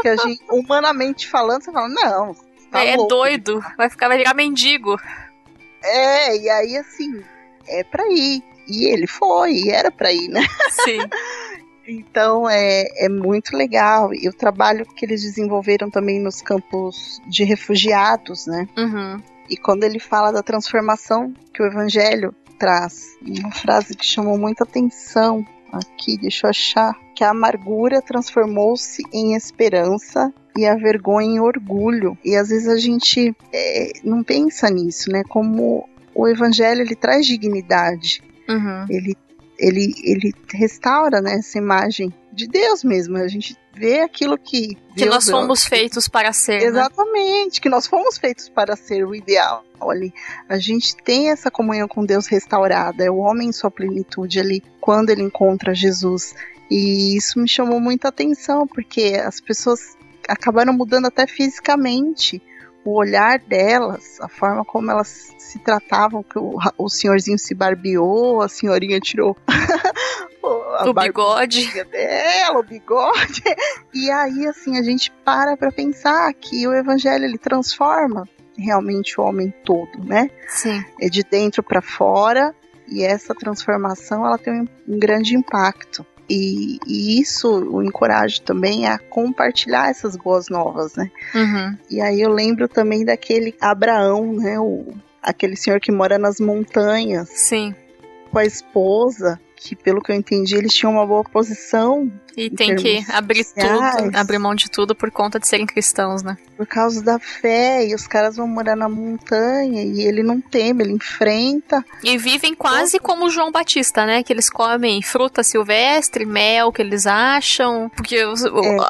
Que 0.00 0.08
a 0.08 0.16
gente, 0.16 0.40
humanamente 0.48 1.28
falando, 1.28 1.64
você 1.64 1.72
fala, 1.72 1.88
não. 1.88 2.36
Tá 2.70 2.84
é 2.84 2.96
louco. 2.96 3.08
doido, 3.08 3.64
vai 3.76 3.88
ficar, 3.88 4.08
vai 4.08 4.18
virar 4.18 4.34
mendigo. 4.34 4.96
É, 5.82 6.36
e 6.36 6.48
aí 6.48 6.76
assim, 6.76 7.22
é 7.66 7.82
pra 7.82 8.06
ir. 8.08 8.42
E 8.68 8.84
ele 8.84 9.06
foi, 9.06 9.52
e 9.54 9.70
era 9.70 9.90
pra 9.90 10.12
ir, 10.12 10.28
né? 10.28 10.42
Sim. 10.84 10.98
Então 11.88 12.48
é, 12.48 12.84
é 13.04 13.08
muito 13.08 13.56
legal. 13.56 14.12
E 14.12 14.28
o 14.28 14.32
trabalho 14.32 14.84
que 14.84 15.06
eles 15.06 15.22
desenvolveram 15.22 15.90
também 15.90 16.20
nos 16.20 16.42
campos 16.42 17.20
de 17.26 17.44
refugiados, 17.44 18.46
né? 18.46 18.68
Uhum. 18.76 19.22
E 19.48 19.56
quando 19.56 19.84
ele 19.84 19.98
fala 19.98 20.30
da 20.30 20.42
transformação 20.42 21.32
que 21.52 21.62
o 21.62 21.66
evangelho 21.66 22.34
traz 22.58 23.16
uma 23.22 23.50
frase 23.50 23.96
que 23.96 24.04
chamou 24.04 24.36
muita 24.36 24.64
atenção 24.64 25.46
aqui, 25.72 26.18
deixa 26.18 26.46
eu 26.46 26.50
achar, 26.50 26.94
que 27.14 27.24
a 27.24 27.30
amargura 27.30 28.02
transformou-se 28.02 29.02
em 29.12 29.34
esperança 29.34 30.32
e 30.56 30.66
a 30.66 30.74
vergonha 30.74 31.36
em 31.36 31.40
orgulho. 31.40 32.18
E 32.24 32.36
às 32.36 32.48
vezes 32.48 32.68
a 32.68 32.76
gente 32.76 33.34
é, 33.52 33.92
não 34.04 34.22
pensa 34.22 34.68
nisso, 34.68 35.10
né? 35.10 35.22
Como 35.28 35.88
o 36.14 36.28
evangelho 36.28 36.82
ele 36.82 36.96
traz 36.96 37.26
dignidade, 37.26 38.22
uhum. 38.48 38.86
ele, 38.90 39.16
ele, 39.58 39.94
ele 40.04 40.32
restaura 40.52 41.20
né, 41.20 41.34
essa 41.34 41.58
imagem 41.58 42.12
de 42.32 42.46
Deus 42.46 42.84
mesmo. 42.84 43.16
A 43.16 43.26
gente 43.26 43.56
vê 43.74 44.00
aquilo 44.00 44.38
que. 44.38 44.76
Que 44.94 45.04
Deus 45.04 45.14
nós 45.14 45.28
fomos 45.28 45.66
é, 45.66 45.68
feitos 45.68 46.08
para 46.08 46.32
ser. 46.32 46.60
Né? 46.60 46.66
Exatamente, 46.66 47.56
né? 47.56 47.62
que 47.62 47.68
nós 47.68 47.86
fomos 47.86 48.16
feitos 48.16 48.48
para 48.48 48.76
ser 48.76 49.04
o 49.04 49.14
ideal 49.14 49.64
ali. 49.80 50.12
A 50.48 50.58
gente 50.58 50.96
tem 50.96 51.30
essa 51.30 51.50
comunhão 51.50 51.88
com 51.88 52.04
Deus 52.04 52.26
restaurada, 52.26 53.04
é 53.04 53.10
o 53.10 53.18
homem 53.18 53.48
em 53.48 53.52
sua 53.52 53.70
plenitude 53.70 54.38
ali, 54.38 54.62
quando 54.80 55.10
ele 55.10 55.22
encontra 55.22 55.74
Jesus. 55.74 56.34
E 56.70 57.16
isso 57.16 57.38
me 57.38 57.48
chamou 57.48 57.80
muita 57.80 58.08
atenção, 58.08 58.66
porque 58.66 59.20
as 59.24 59.40
pessoas 59.40 59.96
acabaram 60.28 60.72
mudando 60.72 61.06
até 61.06 61.26
fisicamente 61.26 62.42
o 62.88 62.96
olhar 62.96 63.38
delas, 63.38 64.18
a 64.20 64.28
forma 64.28 64.64
como 64.64 64.90
elas 64.90 65.34
se 65.36 65.58
tratavam, 65.58 66.22
que 66.22 66.38
o, 66.38 66.56
o 66.78 66.88
senhorzinho 66.88 67.38
se 67.38 67.54
barbeou, 67.54 68.40
a 68.40 68.48
senhorinha 68.48 68.98
tirou 68.98 69.36
o 70.86 70.94
bigode 70.94 71.70
dela, 71.84 72.58
o 72.58 72.62
bigode. 72.62 73.42
E 73.92 74.10
aí, 74.10 74.46
assim, 74.46 74.78
a 74.78 74.82
gente 74.82 75.10
para 75.22 75.54
pra 75.56 75.70
pensar 75.70 76.32
que 76.32 76.66
o 76.66 76.74
evangelho 76.74 77.26
ele 77.26 77.36
transforma 77.36 78.26
realmente 78.56 79.20
o 79.20 79.24
homem 79.24 79.52
todo, 79.64 80.02
né? 80.02 80.30
Sim. 80.48 80.82
É 80.98 81.10
de 81.10 81.22
dentro 81.22 81.62
para 81.62 81.82
fora 81.82 82.54
e 82.88 83.04
essa 83.04 83.34
transformação 83.34 84.24
ela 84.24 84.38
tem 84.38 84.62
um, 84.62 84.68
um 84.88 84.98
grande 84.98 85.36
impacto. 85.36 86.06
E, 86.28 86.78
e, 86.86 87.20
isso 87.20 87.48
o 87.48 87.82
encoraja 87.82 88.40
também 88.42 88.86
a 88.86 88.98
compartilhar 88.98 89.88
essas 89.88 90.14
boas 90.16 90.48
novas, 90.48 90.94
né? 90.94 91.10
Uhum. 91.34 91.76
E 91.90 92.00
aí 92.00 92.20
eu 92.20 92.30
lembro 92.30 92.68
também 92.68 93.04
daquele 93.04 93.54
Abraão, 93.60 94.34
né? 94.34 94.60
O, 94.60 94.94
aquele 95.22 95.56
senhor 95.56 95.80
que 95.80 95.90
mora 95.90 96.18
nas 96.18 96.38
montanhas. 96.38 97.28
Sim. 97.30 97.74
Com 98.30 98.38
a 98.38 98.44
esposa 98.44 99.40
que, 99.58 99.74
pelo 99.74 100.00
que 100.00 100.12
eu 100.12 100.16
entendi, 100.16 100.54
eles 100.54 100.72
tinham 100.72 100.92
uma 100.92 101.04
boa 101.04 101.24
posição. 101.24 102.10
E 102.36 102.48
tem 102.48 102.76
que 102.76 103.04
abrir 103.10 103.42
sociais. 103.42 103.96
tudo, 103.96 104.16
abrir 104.16 104.38
mão 104.38 104.54
de 104.54 104.70
tudo 104.70 104.94
por 104.94 105.10
conta 105.10 105.40
de 105.40 105.48
serem 105.48 105.66
cristãos, 105.66 106.22
né? 106.22 106.38
Por 106.56 106.66
causa 106.66 107.02
da 107.02 107.18
fé, 107.18 107.84
e 107.84 107.94
os 107.94 108.06
caras 108.06 108.36
vão 108.36 108.46
morar 108.46 108.76
na 108.76 108.88
montanha, 108.88 109.82
e 109.82 110.02
ele 110.02 110.22
não 110.22 110.40
teme, 110.40 110.84
ele 110.84 110.92
enfrenta. 110.92 111.84
E 112.04 112.16
vivem 112.16 112.54
quase 112.54 113.00
como 113.00 113.28
João 113.28 113.50
Batista, 113.50 114.06
né? 114.06 114.22
Que 114.22 114.32
eles 114.32 114.48
comem 114.48 115.02
fruta 115.02 115.42
silvestre, 115.42 116.24
mel 116.24 116.70
que 116.70 116.80
eles 116.80 117.06
acham, 117.06 117.90
porque 117.96 118.16
é. 118.16 118.26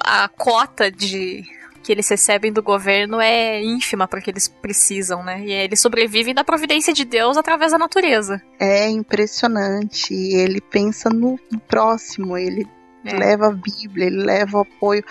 a 0.04 0.28
cota 0.28 0.90
de 0.90 1.42
que 1.88 1.92
eles 1.92 2.06
recebem 2.06 2.52
do 2.52 2.62
governo 2.62 3.18
é 3.18 3.62
ínfima 3.62 4.06
para 4.06 4.20
que 4.20 4.30
eles 4.30 4.46
precisam, 4.46 5.24
né? 5.24 5.42
E 5.42 5.50
eles 5.50 5.80
sobrevivem 5.80 6.34
da 6.34 6.44
providência 6.44 6.92
de 6.92 7.02
Deus 7.02 7.38
através 7.38 7.72
da 7.72 7.78
natureza. 7.78 8.42
É 8.60 8.90
impressionante. 8.90 10.12
Ele 10.12 10.60
pensa 10.60 11.08
no 11.08 11.40
próximo, 11.66 12.36
ele 12.36 12.68
é. 13.06 13.16
leva 13.16 13.46
a 13.46 13.52
Bíblia, 13.52 14.08
ele 14.08 14.22
leva 14.22 14.58
o 14.58 14.60
apoio. 14.60 15.02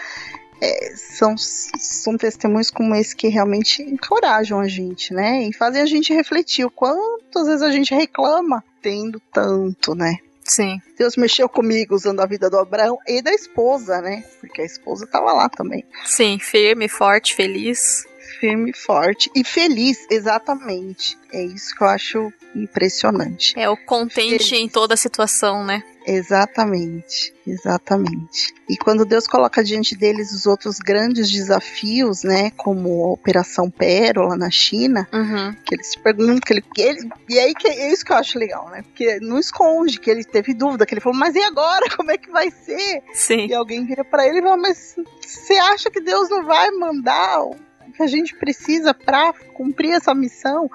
É, 0.61 0.93
são, 0.95 1.35
são 1.35 2.15
testemunhos 2.15 2.69
como 2.69 2.93
esse 2.93 3.15
que 3.15 3.27
realmente 3.27 3.81
encorajam 3.81 4.59
a 4.59 4.67
gente, 4.67 5.15
né? 5.15 5.47
E 5.47 5.53
fazem 5.53 5.81
a 5.81 5.85
gente 5.87 6.13
refletir 6.13 6.63
o 6.63 6.69
quanto 6.69 7.39
às 7.39 7.47
vezes 7.47 7.63
a 7.63 7.71
gente 7.71 7.91
reclama 7.95 8.63
tendo 8.83 9.19
tanto, 9.33 9.95
né? 9.95 10.19
Sim. 10.47 10.81
Deus 10.97 11.17
mexeu 11.17 11.49
comigo 11.49 11.93
usando 11.93 12.21
a 12.21 12.25
vida 12.25 12.49
do 12.49 12.57
Abraão 12.57 12.97
e 13.05 13.21
da 13.21 13.33
esposa, 13.33 14.01
né? 14.01 14.23
Porque 14.39 14.61
a 14.61 14.65
esposa 14.65 15.03
estava 15.03 15.33
lá 15.33 15.49
também. 15.49 15.83
Sim, 16.05 16.39
firme, 16.39 16.87
forte, 16.87 17.35
feliz. 17.35 18.05
Firme, 18.39 18.71
forte 18.73 19.29
e 19.35 19.43
feliz, 19.43 20.05
exatamente. 20.09 21.17
É 21.33 21.43
isso 21.43 21.75
que 21.75 21.83
eu 21.83 21.87
acho 21.87 22.33
impressionante. 22.55 23.53
É 23.57 23.69
o 23.69 23.75
contente 23.75 24.49
feliz. 24.49 24.51
em 24.53 24.69
toda 24.69 24.93
a 24.93 24.97
situação, 24.97 25.65
né? 25.65 25.83
Exatamente, 26.09 27.33
exatamente. 27.45 28.53
E 28.69 28.77
quando 28.77 29.03
Deus 29.03 29.27
coloca 29.27 29.61
diante 29.61 29.93
deles 29.93 30.31
os 30.31 30.45
outros 30.45 30.79
grandes 30.79 31.29
desafios, 31.29 32.23
né, 32.23 32.49
como 32.51 33.03
a 33.03 33.11
Operação 33.11 33.69
Pérola 33.69 34.37
na 34.37 34.49
China, 34.49 35.05
uhum. 35.11 35.53
que 35.65 35.75
eles 35.75 35.87
se 35.87 35.99
perguntam 35.99 36.39
que 36.39 36.53
ele, 36.53 36.61
que 36.61 36.81
ele, 36.81 37.09
e 37.27 37.37
aí 37.37 37.53
que 37.53 37.67
é 37.67 37.91
isso 37.91 38.05
que 38.05 38.13
eu 38.13 38.15
acho 38.15 38.39
legal, 38.39 38.69
né? 38.69 38.83
Porque 38.83 39.19
não 39.19 39.37
esconde 39.37 39.99
que 39.99 40.09
ele 40.09 40.23
teve 40.23 40.53
dúvida, 40.53 40.85
que 40.85 40.93
ele 40.93 41.01
falou, 41.01 41.19
mas 41.19 41.35
e 41.35 41.43
agora? 41.43 41.85
Como 41.97 42.09
é 42.09 42.17
que 42.17 42.31
vai 42.31 42.49
ser? 42.51 43.03
Sim. 43.13 43.47
E 43.47 43.53
alguém 43.53 43.85
vira 43.85 44.05
para 44.05 44.25
ele 44.25 44.39
e 44.39 44.41
fala, 44.41 44.55
mas 44.55 44.95
você 45.21 45.55
acha 45.55 45.91
que 45.91 45.99
Deus 45.99 46.29
não 46.29 46.45
vai 46.45 46.71
mandar 46.71 47.43
o 47.43 47.57
que 47.93 48.01
a 48.01 48.07
gente 48.07 48.33
precisa 48.33 48.93
para 48.93 49.33
cumprir 49.53 49.91
essa 49.91 50.15
missão? 50.15 50.71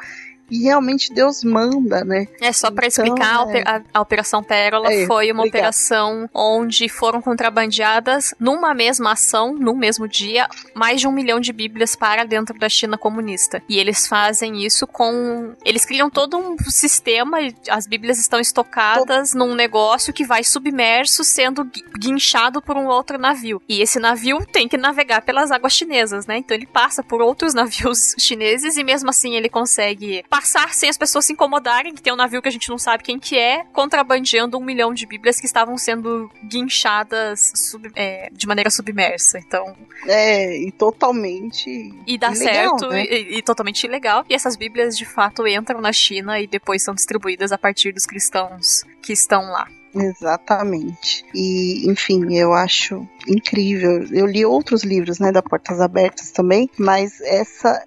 E 0.53 0.65
realmente 0.65 1.11
Deus 1.15 1.43
manda, 1.43 2.05
né? 2.05 2.29
É 2.39 2.53
só 2.53 2.71
para 2.71 2.87
então, 2.87 3.07
explicar, 3.07 3.49
é... 3.57 3.63
a, 3.67 3.83
a, 3.95 4.01
Operação 4.03 4.43
Pérola 4.43 4.93
é, 4.93 5.07
foi 5.07 5.33
uma 5.33 5.41
obrigado. 5.41 5.61
operação 5.61 6.29
onde 6.35 6.91
foram 6.91 7.23
contrabandeadas 7.23 8.35
numa 8.39 8.75
mesma 8.75 9.13
ação, 9.13 9.55
num 9.55 9.75
mesmo 9.75 10.07
dia, 10.07 10.47
mais 10.75 11.01
de 11.01 11.09
um 11.09 11.13
milhão 11.13 11.41
de 11.41 11.55
Bíblias 11.55 11.97
para 11.97 12.25
dentro 12.25 12.59
da 12.59 12.69
China 12.69 12.99
comunista. 12.99 13.63
E 13.67 13.79
eles 13.79 14.07
fazem 14.07 14.63
isso 14.63 14.87
com. 14.87 15.55
Eles 15.65 15.87
criam 15.87 16.11
todo 16.11 16.37
um 16.37 16.59
sistema, 16.69 17.39
as 17.71 17.87
Bíblias 17.87 18.19
estão 18.19 18.39
estocadas 18.39 19.33
num 19.33 19.55
negócio 19.55 20.13
que 20.13 20.25
vai 20.25 20.45
submerso, 20.45 21.25
sendo 21.25 21.67
guinchado 21.99 22.61
por 22.61 22.77
um 22.77 22.89
outro 22.89 23.17
navio. 23.17 23.63
E 23.67 23.81
esse 23.81 23.99
navio 23.99 24.45
tem 24.45 24.69
que 24.69 24.77
navegar 24.77 25.23
pelas 25.23 25.51
águas 25.51 25.73
chinesas, 25.73 26.27
né? 26.27 26.37
Então 26.37 26.55
ele 26.55 26.67
passa 26.67 27.03
por 27.03 27.23
outros 27.23 27.55
navios 27.57 28.15
chineses 28.19 28.77
e 28.77 28.85
mesmo 28.85 29.09
assim 29.09 29.35
ele 29.35 29.49
consegue 29.49 30.23
passar 30.29 30.42
sem 30.47 30.89
as 30.89 30.99
pessoas 30.99 31.25
se 31.25 31.33
incomodarem, 31.33 31.95
que 31.95 32.03
tem 32.03 32.13
um 32.13 32.17
navio 32.17 32.43
que 32.43 32.49
a 32.49 32.53
gente 32.53 32.69
não 32.69 32.79
sabe 32.79 33.03
quem 33.03 33.19
que 33.19 33.39
é, 33.39 33.65
contrabandeando 33.73 34.59
um 34.59 34.65
milhão 34.65 34.93
de 34.93 35.07
bíblias 35.07 35.41
que 35.41 35.47
estavam 35.47 35.77
sendo 35.77 36.31
guinchadas 36.45 37.53
sub, 37.55 37.91
é, 37.95 38.29
de 38.33 38.47
maneira 38.47 38.71
submersa. 38.71 39.39
Então. 39.39 39.77
É, 40.07 40.57
e 40.57 40.73
totalmente. 40.73 41.95
E 42.07 42.19
dá 42.19 42.33
ilegal, 42.33 42.79
certo, 42.79 42.89
né? 42.89 43.05
e, 43.05 43.39
e 43.39 43.43
totalmente 43.43 43.85
ilegal. 43.85 44.25
E 44.29 44.35
essas 44.35 44.57
bíblias 44.57 44.97
de 44.97 45.05
fato 45.05 45.47
entram 45.47 45.81
na 45.81 45.93
China 45.93 46.41
e 46.41 46.47
depois 46.47 46.83
são 46.83 46.95
distribuídas 46.95 47.53
a 47.53 47.59
partir 47.59 47.93
dos 47.93 48.07
cristãos 48.07 48.85
que 49.01 49.13
estão 49.13 49.43
lá. 49.51 49.69
Exatamente. 49.95 51.25
E, 51.35 51.89
enfim, 51.91 52.35
eu 52.35 52.53
acho 52.53 53.07
incrível. 53.29 54.05
Eu 54.11 54.27
li 54.27 54.45
outros 54.45 54.83
livros, 54.85 55.19
né, 55.19 55.31
da 55.31 55.43
Portas 55.43 55.81
Abertas 55.81 56.31
também, 56.31 56.69
mas 56.79 57.21
essa 57.21 57.85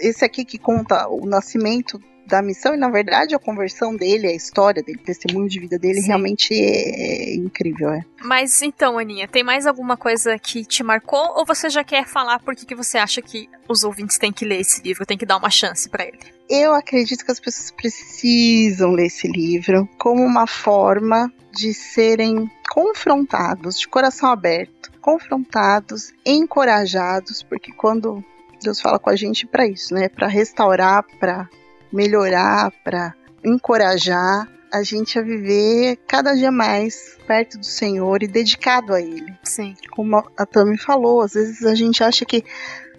esse 0.00 0.24
aqui 0.24 0.44
que 0.44 0.58
conta 0.58 1.08
o 1.08 1.26
nascimento 1.26 2.00
da 2.30 2.40
missão 2.40 2.72
e 2.74 2.76
na 2.76 2.88
verdade 2.88 3.34
a 3.34 3.38
conversão 3.38 3.94
dele, 3.94 4.28
a 4.28 4.32
história 4.32 4.82
dele, 4.82 5.00
o 5.02 5.04
testemunho 5.04 5.48
de 5.48 5.58
vida 5.58 5.78
dele 5.78 6.00
Sim. 6.00 6.06
realmente 6.06 6.54
é, 6.54 7.32
é 7.32 7.34
incrível, 7.34 7.90
é. 7.90 8.04
Mas 8.22 8.62
então, 8.62 8.98
Aninha, 8.98 9.26
tem 9.26 9.42
mais 9.42 9.66
alguma 9.66 9.96
coisa 9.96 10.38
que 10.38 10.64
te 10.64 10.82
marcou 10.82 11.34
ou 11.36 11.44
você 11.44 11.68
já 11.68 11.82
quer 11.82 12.06
falar 12.06 12.38
por 12.38 12.54
que, 12.54 12.64
que 12.64 12.74
você 12.74 12.96
acha 12.96 13.20
que 13.20 13.48
os 13.68 13.82
ouvintes 13.82 14.16
têm 14.16 14.32
que 14.32 14.44
ler 14.44 14.60
esse 14.60 14.80
livro, 14.80 15.04
tem 15.04 15.18
que 15.18 15.26
dar 15.26 15.36
uma 15.36 15.50
chance 15.50 15.88
para 15.88 16.04
ele? 16.04 16.18
Eu 16.48 16.72
acredito 16.72 17.24
que 17.24 17.32
as 17.32 17.40
pessoas 17.40 17.70
precisam 17.72 18.92
ler 18.92 19.06
esse 19.06 19.26
livro 19.26 19.88
como 19.98 20.22
uma 20.22 20.46
forma 20.46 21.32
de 21.52 21.74
serem 21.74 22.50
confrontados, 22.70 23.78
de 23.78 23.88
coração 23.88 24.30
aberto, 24.30 24.92
confrontados, 25.00 26.12
encorajados, 26.24 27.42
porque 27.42 27.72
quando 27.72 28.24
Deus 28.64 28.80
fala 28.80 28.98
com 28.98 29.10
a 29.10 29.16
gente 29.16 29.46
para 29.46 29.66
isso, 29.66 29.94
né? 29.94 30.08
Para 30.08 30.26
restaurar, 30.26 31.04
para 31.18 31.48
melhorar, 31.92 32.72
para 32.84 33.14
encorajar 33.44 34.48
a 34.72 34.82
gente 34.82 35.18
a 35.18 35.22
viver 35.22 35.98
cada 36.06 36.34
dia 36.34 36.52
mais 36.52 37.18
perto 37.26 37.58
do 37.58 37.66
Senhor 37.66 38.22
e 38.22 38.28
dedicado 38.28 38.94
a 38.94 39.00
Ele. 39.00 39.34
Sim. 39.42 39.74
Como 39.90 40.16
a 40.16 40.46
Tami 40.46 40.78
falou, 40.78 41.22
às 41.22 41.34
vezes 41.34 41.64
a 41.64 41.74
gente 41.74 42.04
acha 42.04 42.24
que 42.24 42.44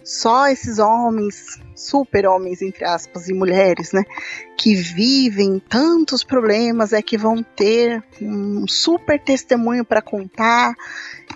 só 0.04 0.48
esses 0.48 0.78
homens, 0.78 1.58
super 1.74 2.26
homens 2.26 2.62
entre 2.62 2.84
aspas 2.84 3.28
e 3.28 3.32
mulheres, 3.32 3.92
né, 3.92 4.02
que 4.56 4.74
vivem 4.74 5.58
tantos 5.68 6.24
problemas 6.24 6.92
é 6.92 7.02
que 7.02 7.18
vão 7.18 7.42
ter 7.42 8.02
um 8.20 8.66
super 8.66 9.20
testemunho 9.20 9.84
para 9.84 10.02
contar. 10.02 10.74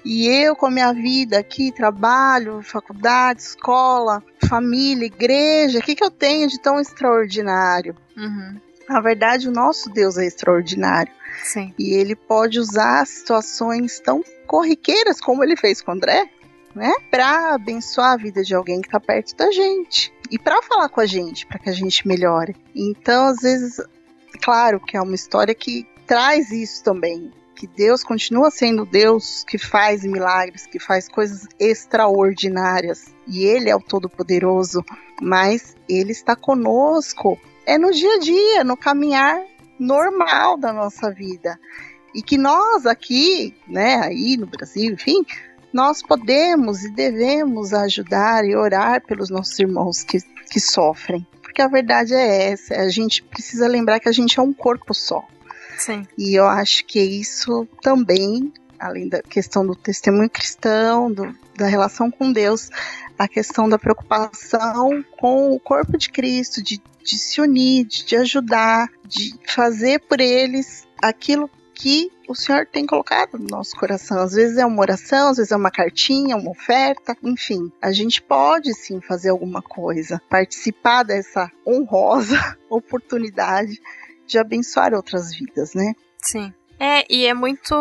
E 0.05 0.29
eu 0.29 0.55
com 0.55 0.67
a 0.67 0.71
minha 0.71 0.93
vida 0.93 1.39
aqui, 1.39 1.73
trabalho, 1.73 2.63
faculdade, 2.63 3.41
escola, 3.43 4.23
família, 4.49 5.07
igreja, 5.07 5.79
o 5.79 5.83
que, 5.83 5.95
que 5.95 6.05
eu 6.05 6.11
tenho 6.11 6.49
de 6.49 6.61
tão 6.61 6.81
extraordinário? 6.81 7.97
Uhum. 8.17 8.61
Na 8.89 9.01
verdade, 9.01 9.49
o 9.49 9.53
nosso 9.53 9.91
Deus 9.91 10.17
é 10.17 10.27
extraordinário. 10.27 11.13
Sim. 11.43 11.75
E 11.79 11.95
ele 11.95 12.15
pode 12.15 12.59
usar 12.59 13.07
situações 13.07 14.01
tão 14.01 14.23
corriqueiras 14.47 15.21
como 15.21 15.43
ele 15.43 15.57
fez 15.57 15.83
com 15.83 15.93
André, 15.93 16.29
né? 16.77 16.93
Para 17.11 17.55
abençoar 17.55 18.13
a 18.13 18.17
vida 18.17 18.45
de 18.45 18.55
alguém 18.55 18.83
que 18.83 18.89
está 18.89 19.01
perto 19.01 19.35
da 19.35 19.51
gente 19.51 20.13
e 20.31 20.39
para 20.39 20.61
falar 20.63 20.91
com 20.91 21.01
a 21.01 21.07
gente, 21.07 21.47
para 21.47 21.59
que 21.59 21.71
a 21.71 21.73
gente 21.73 22.07
melhore. 22.07 22.55
Então, 22.75 23.29
às 23.29 23.39
vezes, 23.39 23.81
claro 24.43 24.79
que 24.79 24.97
é 24.97 25.01
uma 25.01 25.15
história 25.15 25.55
que 25.55 25.87
traz 26.07 26.53
isso 26.53 26.85
também, 26.85 27.33
que 27.57 27.67
Deus 27.67 28.05
continua 28.05 28.51
sendo 28.51 28.85
Deus 28.85 29.43
que 29.45 29.57
faz 29.57 30.05
milagres, 30.05 30.67
que 30.67 30.79
faz 30.79 31.09
coisas 31.09 31.47
extraordinárias, 31.59 33.07
e 33.27 33.45
Ele 33.45 33.71
é 33.71 33.75
o 33.75 33.81
Todo-Poderoso, 33.81 34.85
mas 35.23 35.75
Ele 35.89 36.13
está 36.13 36.37
conosco, 36.37 37.41
é 37.65 37.79
no 37.79 37.91
dia 37.91 38.15
a 38.17 38.19
dia, 38.19 38.65
no 38.65 38.77
caminhar 38.77 39.43
normal 39.79 40.59
da 40.59 40.73
nossa 40.75 41.11
vida. 41.11 41.59
E 42.15 42.23
que 42.23 42.37
nós 42.37 42.87
aqui, 42.87 43.55
né, 43.67 43.97
aí 43.97 44.37
no 44.37 44.47
Brasil, 44.47 44.93
enfim, 44.93 45.25
nós 45.77 46.03
podemos 46.03 46.83
e 46.85 46.91
devemos 46.91 47.75
ajudar 47.75 48.47
e 48.47 48.57
orar 48.57 49.05
pelos 49.05 49.29
nossos 49.29 49.59
irmãos 49.59 50.03
que, 50.03 50.23
que 50.51 50.59
sofrem. 50.59 51.27
Porque 51.43 51.61
a 51.61 51.69
verdade 51.69 52.15
é 52.15 52.51
essa, 52.51 52.75
a 52.77 52.89
gente 52.89 53.23
precisa 53.23 53.69
lembrar 53.69 54.01
que 54.01 54.09
a 54.09 54.13
gente 54.13 54.41
é 54.41 54.43
um 54.43 54.55
corpo 54.55 54.95
só. 54.95 55.23
Sim. 55.77 56.07
E 56.17 56.35
eu 56.35 56.47
acho 56.47 56.83
que 56.87 56.99
isso 56.99 57.69
também, 57.83 58.51
além 58.79 59.07
da 59.07 59.21
questão 59.21 59.67
do 59.67 59.77
testemunho 59.77 60.31
cristão, 60.31 61.13
do, 61.13 61.37
da 61.55 61.67
relação 61.67 62.11
com 62.11 62.33
Deus, 62.33 62.71
a 63.19 63.29
questão 63.29 63.69
da 63.69 63.79
preocupação 63.79 65.05
com 65.19 65.53
o 65.53 65.61
corpo 65.61 65.99
de 65.99 66.09
Cristo, 66.09 66.63
de, 66.63 66.81
de 67.05 67.19
se 67.19 67.39
unir, 67.39 67.85
de, 67.85 68.03
de 68.03 68.17
ajudar, 68.17 68.89
de 69.07 69.35
fazer 69.47 70.01
por 70.01 70.23
eles 70.23 70.89
aquilo 71.03 71.51
que 71.75 72.11
o 72.29 72.35
Senhor 72.35 72.67
tem 72.67 72.87
colocado 72.87 73.39
no 73.39 73.47
nosso 73.47 73.77
coração. 73.77 74.21
Às 74.21 74.33
vezes 74.33 74.59
é 74.59 74.67
uma 74.67 74.81
oração, 74.81 75.31
às 75.31 75.37
vezes 75.37 75.53
é 75.53 75.57
uma 75.57 75.71
cartinha, 75.71 76.37
uma 76.37 76.51
oferta, 76.51 77.17
enfim, 77.23 77.71
a 77.81 77.93
gente 77.93 78.23
pode 78.23 78.73
sim 78.75 79.01
fazer 79.01 79.31
alguma 79.31 79.63
coisa, 79.63 80.21
participar 80.29 81.03
dessa 81.03 81.51
honrosa 81.67 82.37
oportunidade 82.69 83.81
de 84.27 84.39
abençoar 84.39 84.93
outras 84.95 85.35
vidas, 85.35 85.75
né? 85.75 85.95
Sim. 86.23 86.53
É, 86.79 87.05
e 87.09 87.25
é 87.27 87.33
muito 87.33 87.75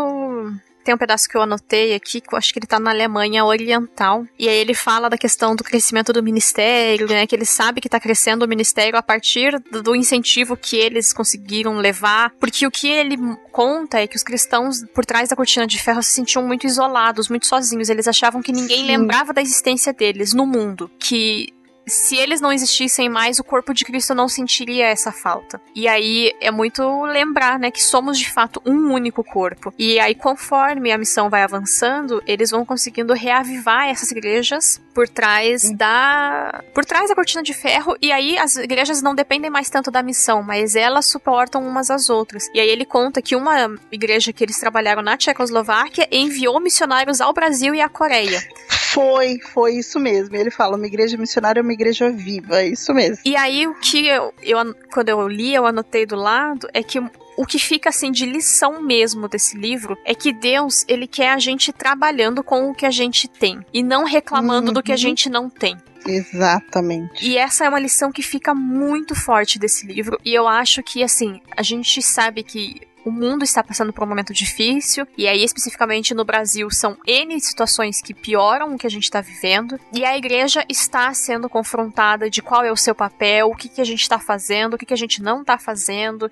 tem 0.86 0.94
um 0.94 0.98
pedaço 0.98 1.28
que 1.28 1.36
eu 1.36 1.42
anotei 1.42 1.96
aqui, 1.96 2.22
que 2.22 2.34
eu 2.34 2.38
acho 2.38 2.54
que 2.54 2.60
ele 2.60 2.68
tá 2.68 2.80
na 2.80 2.92
Alemanha 2.92 3.44
Oriental. 3.44 4.24
E 4.38 4.48
aí 4.48 4.56
ele 4.56 4.76
fala 4.76 5.10
da 5.10 5.18
questão 5.18 5.56
do 5.56 5.64
crescimento 5.64 6.14
do 6.14 6.22
ministério, 6.22 7.08
né? 7.08 7.26
Que 7.26 7.36
ele 7.36 7.46
sabe 7.46 7.82
que 7.82 7.90
tá 7.90 8.00
crescendo 8.00 8.46
o 8.46 8.48
ministério 8.48 8.98
a 8.98 9.02
partir 9.02 9.60
do 9.72 9.96
incentivo 9.96 10.56
que 10.56 10.78
eles 10.78 11.12
conseguiram 11.12 11.78
levar. 11.78 12.32
Porque 12.40 12.68
o 12.68 12.72
que 12.72 12.88
ele 12.88 13.18
conta 13.52 14.00
é 14.00 14.06
que 14.06 14.16
os 14.16 14.24
cristãos, 14.24 14.86
por 14.94 15.06
trás 15.06 15.30
da 15.30 15.36
cortina 15.36 15.66
de 15.66 15.82
ferro, 15.82 16.04
se 16.04 16.12
sentiam 16.12 16.46
muito 16.46 16.68
isolados, 16.68 17.30
muito 17.30 17.48
sozinhos. 17.48 17.90
Eles 17.90 18.08
achavam 18.08 18.44
que 18.44 18.52
ninguém 18.52 18.82
Sim. 18.82 18.88
lembrava 18.88 19.34
da 19.34 19.42
existência 19.42 19.92
deles 19.92 20.34
no 20.34 20.46
mundo. 20.46 20.92
Que 21.00 21.55
se 21.88 22.16
eles 22.16 22.42
não 22.42 22.52
existissem 22.52 23.10
mais, 23.10 23.40
o 23.40 23.44
corpo 23.44 23.74
de 23.74 23.86
Cristo 23.86 24.16
não 24.16 24.28
sentiria 24.28 24.88
essa 24.88 25.12
falta. 25.12 25.62
E 25.74 25.88
aí 25.88 26.34
é 26.42 26.52
muito 26.52 27.04
lembrar, 27.04 27.60
né, 27.60 27.72
que 27.72 27.84
somos 27.84 28.18
de 28.18 28.30
fato 28.30 28.62
um 28.66 28.94
único 28.94 29.24
corpo. 29.24 29.74
E 29.78 30.00
aí, 30.00 30.16
conforme 30.16 30.92
a 30.92 30.98
missão 30.98 31.30
vai 31.30 31.44
avançando, 31.44 32.24
eles 32.26 32.52
vão 32.52 32.66
conseguindo 32.66 33.14
reavivar 33.14 33.88
essas 33.88 34.12
igrejas 34.12 34.82
por 34.94 35.08
trás 35.08 35.72
da. 35.72 36.64
por 36.74 36.86
trás 36.86 37.10
da 37.10 37.16
cortina 37.16 37.44
de 37.44 37.54
ferro. 37.54 37.96
E 38.02 38.12
aí 38.12 38.38
as 38.38 38.56
igrejas 38.56 39.02
não 39.02 39.14
dependem 39.14 39.52
mais 39.52 39.70
tanto 39.70 39.92
da 39.92 40.02
missão, 40.02 40.42
mas 40.42 40.76
elas 40.76 41.06
suportam 41.06 41.66
umas 41.68 41.92
às 41.92 42.10
outras. 42.10 42.50
E 42.54 42.60
aí 42.60 42.70
ele 42.70 42.86
conta 42.86 43.22
que 43.22 43.36
uma 43.36 43.76
igreja 43.92 44.32
que 44.32 44.44
eles 44.44 44.60
trabalharam 44.60 45.02
na 45.02 45.18
Tchecoslováquia 45.18 46.08
enviou 46.12 46.60
missionários 46.60 47.22
ao 47.22 47.34
Brasil 47.34 47.76
e 47.76 47.82
à 47.82 47.90
Coreia. 47.90 48.42
Foi, 48.96 49.38
foi 49.54 49.74
isso 49.76 50.00
mesmo. 50.00 50.34
Ele 50.38 50.50
fala: 50.50 50.78
uma 50.78 50.88
igreja 50.88 51.18
missionária 51.18 51.60
é 51.60 51.64
uma 51.64 51.74
igreja 51.74 52.10
viva, 52.10 52.62
é 52.62 52.70
isso 52.70 52.94
mesmo. 52.94 53.18
E 53.26 53.36
aí, 53.36 53.68
o 53.68 53.76
que 53.76 54.08
eu, 54.08 54.34
eu 54.42 54.74
quando 54.94 55.10
eu 55.10 55.28
li, 55.28 55.54
eu 55.54 55.66
anotei 55.66 56.06
do 56.06 56.16
lado, 56.16 56.70
é 56.74 56.82
que 56.82 56.98
o 57.38 57.46
que 57.46 57.60
fica 57.60 57.90
assim 57.90 58.10
de 58.10 58.26
lição 58.26 58.82
mesmo 58.82 59.28
desse 59.28 59.58
livro 59.58 59.98
é 60.06 60.16
que 60.16 60.32
Deus, 60.32 60.86
ele 60.88 61.06
quer 61.06 61.32
a 61.32 61.40
gente 61.40 61.74
trabalhando 61.74 62.42
com 62.42 62.70
o 62.70 62.74
que 62.74 62.86
a 62.86 62.92
gente 62.92 63.28
tem 63.28 63.60
e 63.74 63.84
não 63.84 64.06
reclamando 64.06 64.68
uhum. 64.68 64.74
do 64.74 64.82
que 64.82 64.94
a 64.94 64.96
uhum. 64.96 65.00
gente 65.00 65.30
não 65.30 65.50
tem. 65.50 65.76
Exatamente. 66.08 67.28
E 67.28 67.38
essa 67.38 67.66
é 67.66 67.70
uma 67.70 67.80
lição 67.80 68.12
que 68.12 68.22
fica 68.22 68.54
muito 68.54 69.14
forte 69.14 69.60
desse 69.60 69.86
livro 69.86 70.18
e 70.24 70.34
eu 70.34 70.48
acho 70.48 70.82
que 70.82 71.04
assim, 71.04 71.42
a 71.58 71.62
gente 71.62 72.02
sabe 72.02 72.44
que 72.44 72.80
o 73.06 73.12
mundo 73.12 73.44
está 73.44 73.64
passando 73.64 73.94
por 73.94 74.04
um 74.04 74.08
momento 74.08 74.34
difícil, 74.34 75.08
e 75.16 75.28
aí 75.28 75.44
especificamente 75.44 76.14
no 76.16 76.26
Brasil 76.26 76.70
são 76.72 76.98
N 77.06 77.40
situações 77.40 78.02
que 78.02 78.14
pioram 78.14 78.74
o 78.74 78.78
que 78.78 78.88
a 78.88 78.90
gente 78.90 79.04
está 79.04 79.22
vivendo, 79.22 79.80
e 79.94 80.04
a 80.04 80.18
igreja 80.18 80.66
está 80.68 81.14
sendo 81.14 81.48
confrontada 81.48 82.30
de 82.30 82.42
qual 82.42 82.64
é 82.64 82.72
o 82.72 82.78
seu 82.78 82.96
papel, 82.96 83.48
o 83.48 83.56
que, 83.56 83.70
que 83.70 83.80
a 83.80 83.86
gente 83.86 84.02
está 84.02 84.18
fazendo, 84.18 84.74
o 84.74 84.78
que, 84.78 84.88
que 84.88 84.94
a 84.94 84.98
gente 84.98 85.22
não 85.22 85.42
está 85.42 85.58
fazendo, 85.60 86.30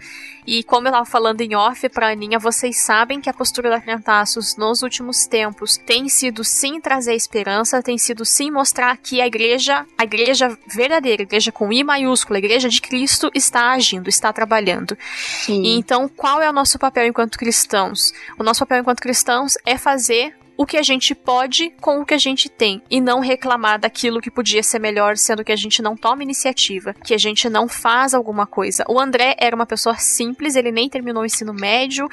e 0.47 0.63
como 0.63 0.87
eu 0.87 0.91
estava 0.91 1.05
falando 1.05 1.41
em 1.41 1.55
off 1.55 1.87
para 1.89 2.09
Aninha, 2.09 2.39
vocês 2.39 2.81
sabem 2.81 3.21
que 3.21 3.29
a 3.29 3.33
postura 3.33 3.69
da 3.69 3.79
Criantaços 3.79 4.57
nos 4.57 4.81
últimos 4.81 5.27
tempos 5.27 5.77
tem 5.77 6.09
sido 6.09 6.43
sim 6.43 6.81
trazer 6.81 7.13
esperança, 7.13 7.83
tem 7.83 7.97
sido 7.97 8.25
sim 8.25 8.49
mostrar 8.49 8.97
que 8.97 9.21
a 9.21 9.27
igreja, 9.27 9.85
a 9.97 10.03
igreja 10.03 10.57
verdadeira, 10.65 11.21
a 11.21 11.25
igreja 11.25 11.51
com 11.51 11.71
I 11.71 11.83
maiúscula, 11.83 12.37
a 12.37 12.39
igreja 12.39 12.67
de 12.67 12.81
Cristo 12.81 13.29
está 13.35 13.71
agindo, 13.71 14.09
está 14.09 14.33
trabalhando. 14.33 14.97
Sim. 15.45 15.77
então, 15.77 16.09
qual 16.09 16.41
é 16.41 16.49
o 16.49 16.53
nosso 16.63 16.79
papel 16.79 17.07
enquanto 17.07 17.37
cristãos? 17.37 18.13
O 18.39 18.43
nosso 18.43 18.61
papel 18.61 18.79
enquanto 18.79 19.01
cristãos 19.01 19.57
é 19.65 19.77
fazer 19.77 20.33
o 20.63 20.65
que 20.65 20.77
a 20.77 20.81
gente 20.81 21.13
pode 21.13 21.71
com 21.81 21.99
o 21.99 22.05
que 22.05 22.13
a 22.13 22.17
gente 22.17 22.47
tem 22.47 22.81
e 22.89 23.01
não 23.01 23.19
reclamar 23.19 23.77
daquilo 23.77 24.21
que 24.21 24.31
podia 24.31 24.63
ser 24.63 24.79
melhor, 24.79 25.17
sendo 25.17 25.43
que 25.43 25.51
a 25.51 25.57
gente 25.57 25.81
não 25.81 25.93
toma 25.93 26.23
iniciativa, 26.23 26.93
que 26.93 27.13
a 27.13 27.17
gente 27.17 27.49
não 27.49 27.67
faz 27.67 28.13
alguma 28.13 28.47
coisa. 28.47 28.85
O 28.87 28.97
André 28.97 29.35
era 29.37 29.53
uma 29.53 29.65
pessoa 29.65 29.95
simples, 29.97 30.55
ele 30.55 30.71
nem 30.71 30.87
terminou 30.87 31.23
o 31.23 31.25
ensino 31.25 31.53
médio, 31.53 32.07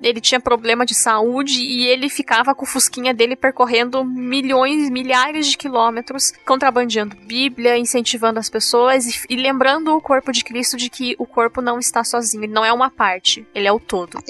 ele 0.00 0.20
tinha 0.20 0.38
problema 0.38 0.86
de 0.86 0.94
saúde 0.94 1.60
e 1.60 1.84
ele 1.88 2.08
ficava 2.08 2.54
com 2.54 2.64
o 2.64 2.68
fusquinha 2.68 3.12
dele 3.12 3.34
percorrendo 3.34 4.04
milhões, 4.04 4.88
milhares 4.88 5.48
de 5.48 5.58
quilômetros, 5.58 6.32
contrabandeando 6.46 7.16
Bíblia, 7.16 7.76
incentivando 7.76 8.38
as 8.38 8.48
pessoas 8.48 9.04
e, 9.06 9.26
e 9.30 9.36
lembrando 9.36 9.92
o 9.92 10.00
corpo 10.00 10.30
de 10.30 10.44
Cristo 10.44 10.76
de 10.76 10.88
que 10.88 11.16
o 11.18 11.26
corpo 11.26 11.60
não 11.60 11.80
está 11.80 12.04
sozinho, 12.04 12.44
ele 12.44 12.52
não 12.52 12.64
é 12.64 12.72
uma 12.72 12.88
parte, 12.88 13.44
ele 13.52 13.66
é 13.66 13.72
o 13.72 13.80
todo. 13.80 14.22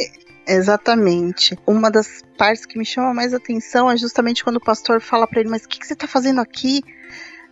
Exatamente. 0.46 1.58
Uma 1.66 1.90
das 1.90 2.22
partes 2.38 2.64
que 2.64 2.78
me 2.78 2.84
chama 2.84 3.12
mais 3.12 3.34
atenção 3.34 3.90
é 3.90 3.96
justamente 3.96 4.44
quando 4.44 4.56
o 4.56 4.64
pastor 4.64 5.00
fala 5.00 5.26
para 5.26 5.40
ele: 5.40 5.50
Mas 5.50 5.64
o 5.64 5.68
que, 5.68 5.78
que, 5.78 5.86
você 5.86 5.94
está 5.94 6.06
fazendo 6.06 6.40
aqui? 6.40 6.82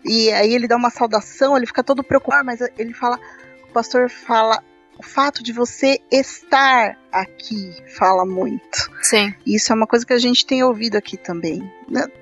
E 0.05 0.31
aí 0.33 0.55
ele 0.55 0.69
dá 0.69 0.77
uma 0.77 0.91
saudação, 0.91 1.57
ele 1.57 1.67
fica 1.67 1.83
todo 1.83 2.05
preocupado, 2.05 2.45
mas 2.45 2.61
ele 2.79 2.95
fala: 2.95 3.19
O 3.69 3.73
pastor 3.73 4.09
fala. 4.09 4.63
O 4.97 5.03
fato 5.03 5.43
de 5.43 5.53
você 5.53 5.99
estar 6.09 6.97
aqui 7.11 7.75
fala 7.99 8.25
muito. 8.25 8.89
Sim. 9.03 9.35
Isso 9.45 9.73
é 9.73 9.75
uma 9.75 9.89
coisa 9.89 10.07
que 10.07 10.13
a 10.13 10.19
gente 10.19 10.47
tem 10.47 10.63
ouvido 10.63 10.95
aqui 10.95 11.17
também. 11.17 11.69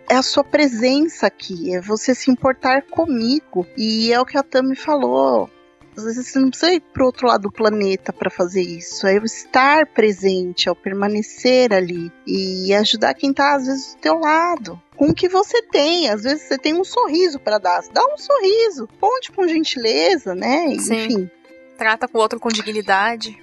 É 0.08 0.16
a 0.16 0.22
sua 0.22 0.42
presença 0.42 1.26
aqui, 1.26 1.74
é 1.74 1.82
você 1.82 2.14
se 2.14 2.30
importar 2.30 2.80
comigo. 2.84 3.66
E 3.76 4.10
é 4.10 4.18
o 4.18 4.24
que 4.24 4.38
a 4.38 4.42
Tami 4.42 4.74
falou 4.74 5.50
às 5.96 6.04
vezes 6.04 6.28
você 6.28 6.38
não 6.38 6.48
precisa 6.50 6.72
ir 6.72 6.80
pro 6.80 7.06
outro 7.06 7.26
lado 7.26 7.42
do 7.42 7.52
planeta 7.52 8.12
para 8.12 8.30
fazer 8.30 8.62
isso. 8.62 9.06
É 9.06 9.18
o 9.18 9.24
estar 9.24 9.86
presente, 9.86 10.68
é 10.68 10.72
o 10.72 10.76
permanecer 10.76 11.72
ali 11.72 12.10
e 12.26 12.72
ajudar 12.74 13.14
quem 13.14 13.32
tá 13.32 13.54
às 13.56 13.66
vezes 13.66 13.94
do 13.94 14.00
teu 14.00 14.18
lado. 14.18 14.80
Com 14.96 15.08
o 15.08 15.14
que 15.14 15.28
você 15.28 15.62
tem, 15.62 16.08
às 16.08 16.22
vezes 16.22 16.42
você 16.42 16.58
tem 16.58 16.74
um 16.74 16.84
sorriso 16.84 17.38
para 17.38 17.58
dar, 17.58 17.82
dá 17.92 18.02
um 18.04 18.16
sorriso, 18.16 18.88
ponte 19.00 19.32
com 19.32 19.46
gentileza, 19.46 20.34
né? 20.34 20.76
Sim. 20.78 21.04
Enfim. 21.04 21.30
Trata 21.76 22.06
com 22.06 22.18
o 22.18 22.20
outro 22.20 22.38
com 22.38 22.48
dignidade. 22.48 23.36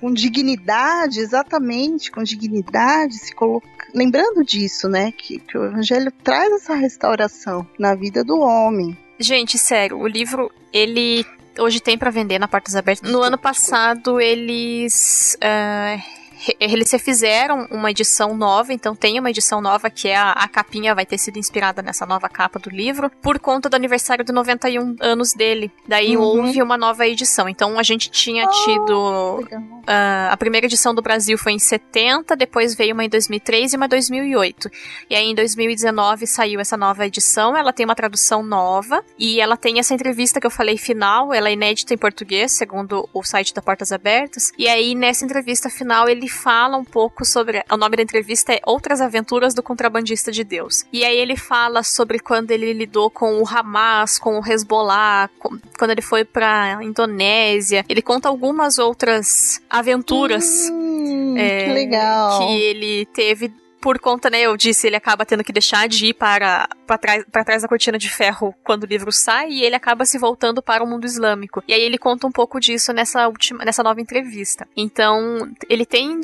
Com 0.00 0.12
dignidade, 0.12 1.20
exatamente, 1.20 2.10
com 2.10 2.22
dignidade, 2.22 3.14
se 3.14 3.34
coloca... 3.34 3.68
lembrando 3.94 4.44
disso, 4.44 4.88
né? 4.88 5.12
Que, 5.12 5.38
que 5.38 5.56
o 5.56 5.64
evangelho 5.64 6.10
traz 6.10 6.52
essa 6.52 6.74
restauração 6.74 7.66
na 7.78 7.94
vida 7.94 8.24
do 8.24 8.38
homem. 8.38 8.96
Gente, 9.18 9.56
sério, 9.58 9.98
o 9.98 10.06
livro 10.06 10.50
ele 10.72 11.24
hoje 11.58 11.80
tem 11.80 11.96
para 11.96 12.10
vender 12.10 12.38
na 12.38 12.48
Portas 12.48 12.76
Abertas. 12.76 13.10
No 13.10 13.22
ano 13.22 13.38
passado, 13.38 14.20
eles. 14.20 15.36
Uh, 15.42 16.23
eles 16.58 16.90
refizeram 16.90 17.66
uma 17.70 17.90
edição 17.90 18.36
nova, 18.36 18.72
então 18.72 18.94
tem 18.94 19.18
uma 19.18 19.30
edição 19.30 19.60
nova 19.60 19.88
que 19.90 20.08
é 20.08 20.16
a, 20.16 20.32
a, 20.32 20.48
capinha 20.48 20.94
vai 20.94 21.06
ter 21.06 21.18
sido 21.18 21.38
inspirada 21.38 21.82
nessa 21.82 22.04
nova 22.06 22.28
capa 22.28 22.58
do 22.58 22.70
livro, 22.70 23.10
por 23.22 23.38
conta 23.38 23.68
do 23.68 23.74
aniversário 23.74 24.24
de 24.24 24.32
91 24.32 24.96
anos 25.00 25.32
dele. 25.32 25.70
Daí 25.86 26.16
uhum. 26.16 26.22
houve 26.22 26.62
uma 26.62 26.76
nova 26.76 27.06
edição. 27.06 27.48
Então 27.48 27.78
a 27.78 27.82
gente 27.82 28.10
tinha 28.10 28.46
tido. 28.48 29.40
Uh, 29.84 30.30
a 30.30 30.36
primeira 30.36 30.66
edição 30.66 30.94
do 30.94 31.02
Brasil 31.02 31.36
foi 31.36 31.52
em 31.52 31.58
70, 31.58 32.36
depois 32.36 32.74
veio 32.74 32.94
uma 32.94 33.04
em 33.04 33.08
2003 33.08 33.72
e 33.72 33.76
uma 33.76 33.86
em 33.86 33.88
2008. 33.88 34.70
E 35.10 35.14
aí 35.14 35.26
em 35.26 35.34
2019 35.34 36.26
saiu 36.26 36.60
essa 36.60 36.76
nova 36.76 37.06
edição, 37.06 37.56
ela 37.56 37.72
tem 37.72 37.84
uma 37.84 37.94
tradução 37.94 38.42
nova 38.42 39.04
e 39.18 39.40
ela 39.40 39.56
tem 39.56 39.78
essa 39.78 39.94
entrevista 39.94 40.40
que 40.40 40.46
eu 40.46 40.50
falei 40.50 40.78
final, 40.78 41.32
ela 41.32 41.48
é 41.48 41.52
inédita 41.52 41.94
em 41.94 41.98
português, 41.98 42.52
segundo 42.52 43.08
o 43.12 43.22
site 43.22 43.52
da 43.52 43.62
Portas 43.62 43.92
Abertas. 43.92 44.52
E 44.58 44.68
aí 44.68 44.94
nessa 44.94 45.24
entrevista 45.24 45.68
final 45.68 46.08
ele 46.08 46.28
fala 46.34 46.76
um 46.76 46.84
pouco 46.84 47.24
sobre. 47.24 47.64
O 47.70 47.76
nome 47.76 47.96
da 47.96 48.02
entrevista 48.02 48.52
é 48.52 48.60
Outras 48.66 49.00
Aventuras 49.00 49.54
do 49.54 49.62
Contrabandista 49.62 50.30
de 50.30 50.44
Deus. 50.44 50.84
E 50.92 51.04
aí 51.04 51.16
ele 51.16 51.36
fala 51.36 51.82
sobre 51.82 52.18
quando 52.18 52.50
ele 52.50 52.72
lidou 52.72 53.10
com 53.10 53.40
o 53.40 53.48
Hamas, 53.48 54.18
com 54.18 54.38
o 54.38 54.46
Hezbollah, 54.46 55.30
com, 55.38 55.58
quando 55.78 55.92
ele 55.92 56.02
foi 56.02 56.24
pra 56.24 56.78
Indonésia. 56.82 57.84
Ele 57.88 58.02
conta 58.02 58.28
algumas 58.28 58.78
outras 58.78 59.60
aventuras. 59.70 60.68
Hum, 60.70 61.36
é, 61.36 61.64
que 61.64 61.72
legal. 61.72 62.38
Que 62.38 62.60
ele 62.60 63.06
teve 63.06 63.52
por 63.84 63.98
conta, 63.98 64.30
né, 64.30 64.40
eu 64.40 64.56
disse, 64.56 64.86
ele 64.86 64.96
acaba 64.96 65.26
tendo 65.26 65.44
que 65.44 65.52
deixar 65.52 65.86
de 65.86 66.06
ir 66.06 66.14
para, 66.14 66.66
para, 66.86 66.96
trás, 66.96 67.24
para 67.30 67.44
trás 67.44 67.60
da 67.60 67.68
cortina 67.68 67.98
de 67.98 68.08
ferro 68.08 68.54
quando 68.64 68.84
o 68.84 68.86
livro 68.86 69.12
sai 69.12 69.50
e 69.50 69.62
ele 69.62 69.76
acaba 69.76 70.06
se 70.06 70.16
voltando 70.16 70.62
para 70.62 70.82
o 70.82 70.86
mundo 70.86 71.04
islâmico. 71.04 71.62
E 71.68 71.74
aí 71.74 71.82
ele 71.82 71.98
conta 71.98 72.26
um 72.26 72.32
pouco 72.32 72.58
disso 72.58 72.94
nessa 72.94 73.28
última, 73.28 73.62
nessa 73.62 73.82
nova 73.82 74.00
entrevista. 74.00 74.66
Então, 74.74 75.52
ele 75.68 75.84
tem 75.84 76.18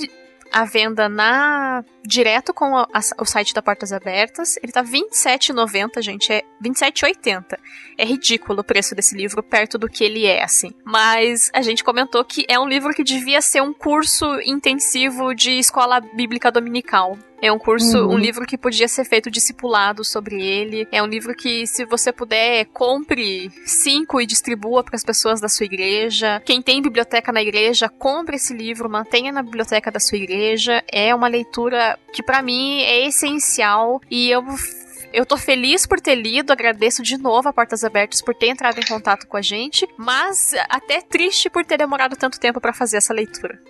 a 0.50 0.64
venda 0.64 1.06
na 1.06 1.84
direto 2.04 2.52
com 2.52 2.76
a, 2.76 2.82
a, 2.92 3.00
o 3.22 3.24
site 3.24 3.54
da 3.54 3.62
Portas 3.62 3.92
Abertas. 3.92 4.56
Ele 4.62 4.72
tá 4.72 4.82
27,90, 4.82 6.02
gente, 6.02 6.32
é 6.32 6.42
27,80. 6.62 7.58
É 7.98 8.04
ridículo 8.04 8.60
o 8.60 8.64
preço 8.64 8.94
desse 8.94 9.16
livro 9.16 9.42
perto 9.42 9.78
do 9.78 9.88
que 9.88 10.04
ele 10.04 10.26
é, 10.26 10.42
assim. 10.42 10.72
Mas 10.84 11.50
a 11.54 11.62
gente 11.62 11.84
comentou 11.84 12.24
que 12.24 12.44
é 12.48 12.58
um 12.58 12.68
livro 12.68 12.92
que 12.94 13.04
devia 13.04 13.40
ser 13.40 13.62
um 13.62 13.72
curso 13.72 14.40
intensivo 14.44 15.34
de 15.34 15.52
escola 15.52 16.00
bíblica 16.00 16.50
dominical. 16.50 17.18
É 17.42 17.50
um 17.50 17.58
curso, 17.58 17.98
uhum. 17.98 18.14
um 18.14 18.18
livro 18.18 18.46
que 18.46 18.58
podia 18.58 18.86
ser 18.86 19.04
feito 19.04 19.30
discipulado 19.30 20.04
sobre 20.04 20.42
ele. 20.42 20.86
É 20.92 21.02
um 21.02 21.06
livro 21.06 21.34
que, 21.34 21.66
se 21.66 21.86
você 21.86 22.12
puder, 22.12 22.66
compre 22.66 23.50
cinco 23.64 24.20
e 24.20 24.26
distribua 24.26 24.84
para 24.84 24.94
as 24.94 25.02
pessoas 25.02 25.40
da 25.40 25.48
sua 25.48 25.64
igreja. 25.64 26.42
Quem 26.44 26.60
tem 26.60 26.82
biblioteca 26.82 27.32
na 27.32 27.40
igreja, 27.40 27.88
compre 27.88 28.36
esse 28.36 28.52
livro, 28.52 28.90
mantenha 28.90 29.32
na 29.32 29.42
biblioteca 29.42 29.90
da 29.90 29.98
sua 29.98 30.18
igreja. 30.18 30.84
É 30.92 31.14
uma 31.14 31.28
leitura 31.28 31.89
que, 32.12 32.22
para 32.22 32.42
mim, 32.42 32.80
é 32.82 33.06
essencial 33.06 34.00
e 34.10 34.30
eu 34.30 34.44
eu 35.12 35.26
tô 35.26 35.36
feliz 35.36 35.86
por 35.86 36.00
ter 36.00 36.14
lido, 36.14 36.52
agradeço 36.52 37.02
de 37.02 37.18
novo 37.18 37.48
a 37.48 37.52
Portas 37.52 37.82
Abertas 37.82 38.22
por 38.22 38.32
ter 38.32 38.46
entrado 38.46 38.78
em 38.78 38.86
contato 38.86 39.26
com 39.26 39.36
a 39.36 39.42
gente, 39.42 39.84
mas 39.96 40.52
até 40.68 41.00
triste 41.00 41.50
por 41.50 41.64
ter 41.64 41.76
demorado 41.76 42.16
tanto 42.16 42.38
tempo 42.38 42.60
para 42.60 42.72
fazer 42.72 42.98
essa 42.98 43.12
leitura. 43.12 43.60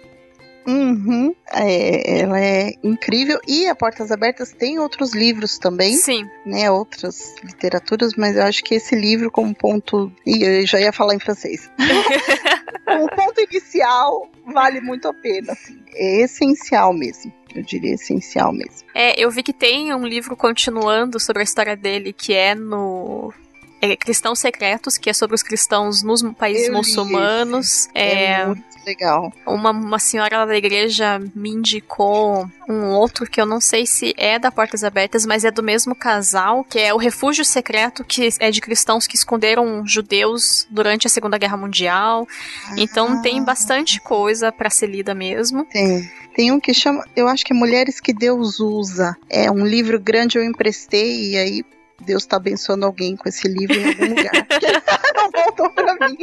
Uhum. 0.66 1.34
É, 1.50 2.20
ela 2.20 2.38
é 2.38 2.74
incrível. 2.84 3.40
E 3.48 3.66
a 3.66 3.74
Portas 3.74 4.12
Abertas 4.12 4.52
tem 4.52 4.78
outros 4.78 5.14
livros 5.14 5.58
também. 5.58 5.96
Sim. 5.96 6.28
Né, 6.44 6.70
outras 6.70 7.34
literaturas, 7.42 8.14
mas 8.14 8.36
eu 8.36 8.42
acho 8.42 8.62
que 8.62 8.74
esse 8.74 8.94
livro, 8.94 9.30
como 9.30 9.54
ponto. 9.54 10.12
E 10.26 10.44
eu 10.44 10.66
já 10.66 10.78
ia 10.78 10.92
falar 10.92 11.14
em 11.14 11.18
francês. 11.18 11.70
como 12.84 13.08
ponto 13.08 13.40
inicial, 13.40 14.30
vale 14.46 14.80
muito 14.80 15.08
a 15.08 15.14
pena. 15.14 15.52
Assim. 15.52 15.78
É 15.94 16.22
essencial 16.22 16.92
mesmo. 16.92 17.32
Eu 17.55 17.62
diria 17.62 17.94
essencial 17.94 18.53
mesmo. 18.53 18.86
É, 18.94 19.18
eu 19.20 19.30
vi 19.30 19.42
que 19.42 19.53
tem 19.53 19.92
um 19.94 20.07
livro 20.07 20.36
continuando 20.36 21.18
sobre 21.18 21.40
a 21.40 21.44
história 21.44 21.76
dele, 21.76 22.12
que 22.12 22.32
é 22.32 22.55
no 22.55 23.32
é, 23.80 23.96
Cristãos 23.96 24.38
Secretos, 24.38 24.98
que 24.98 25.11
é 25.11 25.12
sobre 25.12 25.34
os 25.34 25.42
cristãos 25.42 26.03
nos 26.03 26.22
países 26.34 26.68
eu 26.68 26.74
muçulmanos. 26.74 27.88
É, 27.94 28.32
é 28.32 28.46
muito 28.46 28.69
legal. 28.85 29.33
Uma, 29.47 29.70
uma 29.70 29.99
senhora 29.99 30.47
da 30.47 30.57
igreja 30.57 31.20
me 31.35 31.51
indicou 31.51 32.49
um 32.68 32.87
outro 32.91 33.28
que 33.28 33.41
eu 33.41 33.47
não 33.47 33.61
sei 33.61 33.87
se 33.87 34.14
é 34.16 34.39
da 34.39 34.51
Portas 34.51 34.85
Abertas, 34.85 35.26
mas 35.26 35.45
é 35.45 35.51
do 35.51 35.62
mesmo 35.62 35.95
casal, 35.95 36.64
que 36.64 36.78
é 36.78 36.93
o 36.95 36.97
Refúgio 36.97 37.45
Secreto, 37.45 38.05
que 38.05 38.28
é 38.39 38.51
de 38.51 38.61
cristãos 38.61 39.07
que 39.07 39.16
esconderam 39.16 39.87
judeus 39.87 40.66
durante 40.70 41.07
a 41.07 41.11
Segunda 41.11 41.39
Guerra 41.39 41.57
Mundial. 41.57 42.26
Ah. 42.68 42.74
Então 42.76 43.22
tem 43.22 43.43
bastante 43.43 44.01
coisa 44.01 44.53
para 44.53 44.70
ser 44.70 44.87
lida 44.87 45.14
mesmo. 45.14 45.64
Tem. 45.66 46.11
Tem 46.35 46.53
um 46.53 46.61
que 46.61 46.72
chama, 46.72 47.05
eu 47.16 47.28
acho 47.28 47.45
que 47.45 47.53
é 47.53 47.57
Mulheres 47.57 48.01
que 48.01 48.12
Deus 48.12 48.61
Usa. 48.61 49.16
É 49.28 49.51
um 49.51 49.66
livro 49.66 49.99
grande, 49.99 50.39
eu 50.39 50.45
emprestei 50.45 51.33
e 51.33 51.37
aí 51.37 51.64
Deus 52.01 52.22
está 52.22 52.37
abençoando 52.37 52.87
alguém 52.87 53.16
com 53.16 53.28
esse 53.28 53.47
livro 53.47 53.76
em 53.76 53.87
algum 53.89 54.09
lugar. 54.09 54.33
Não 55.14 55.31
voltou 55.31 55.70
para 55.70 56.09
mim. 56.09 56.16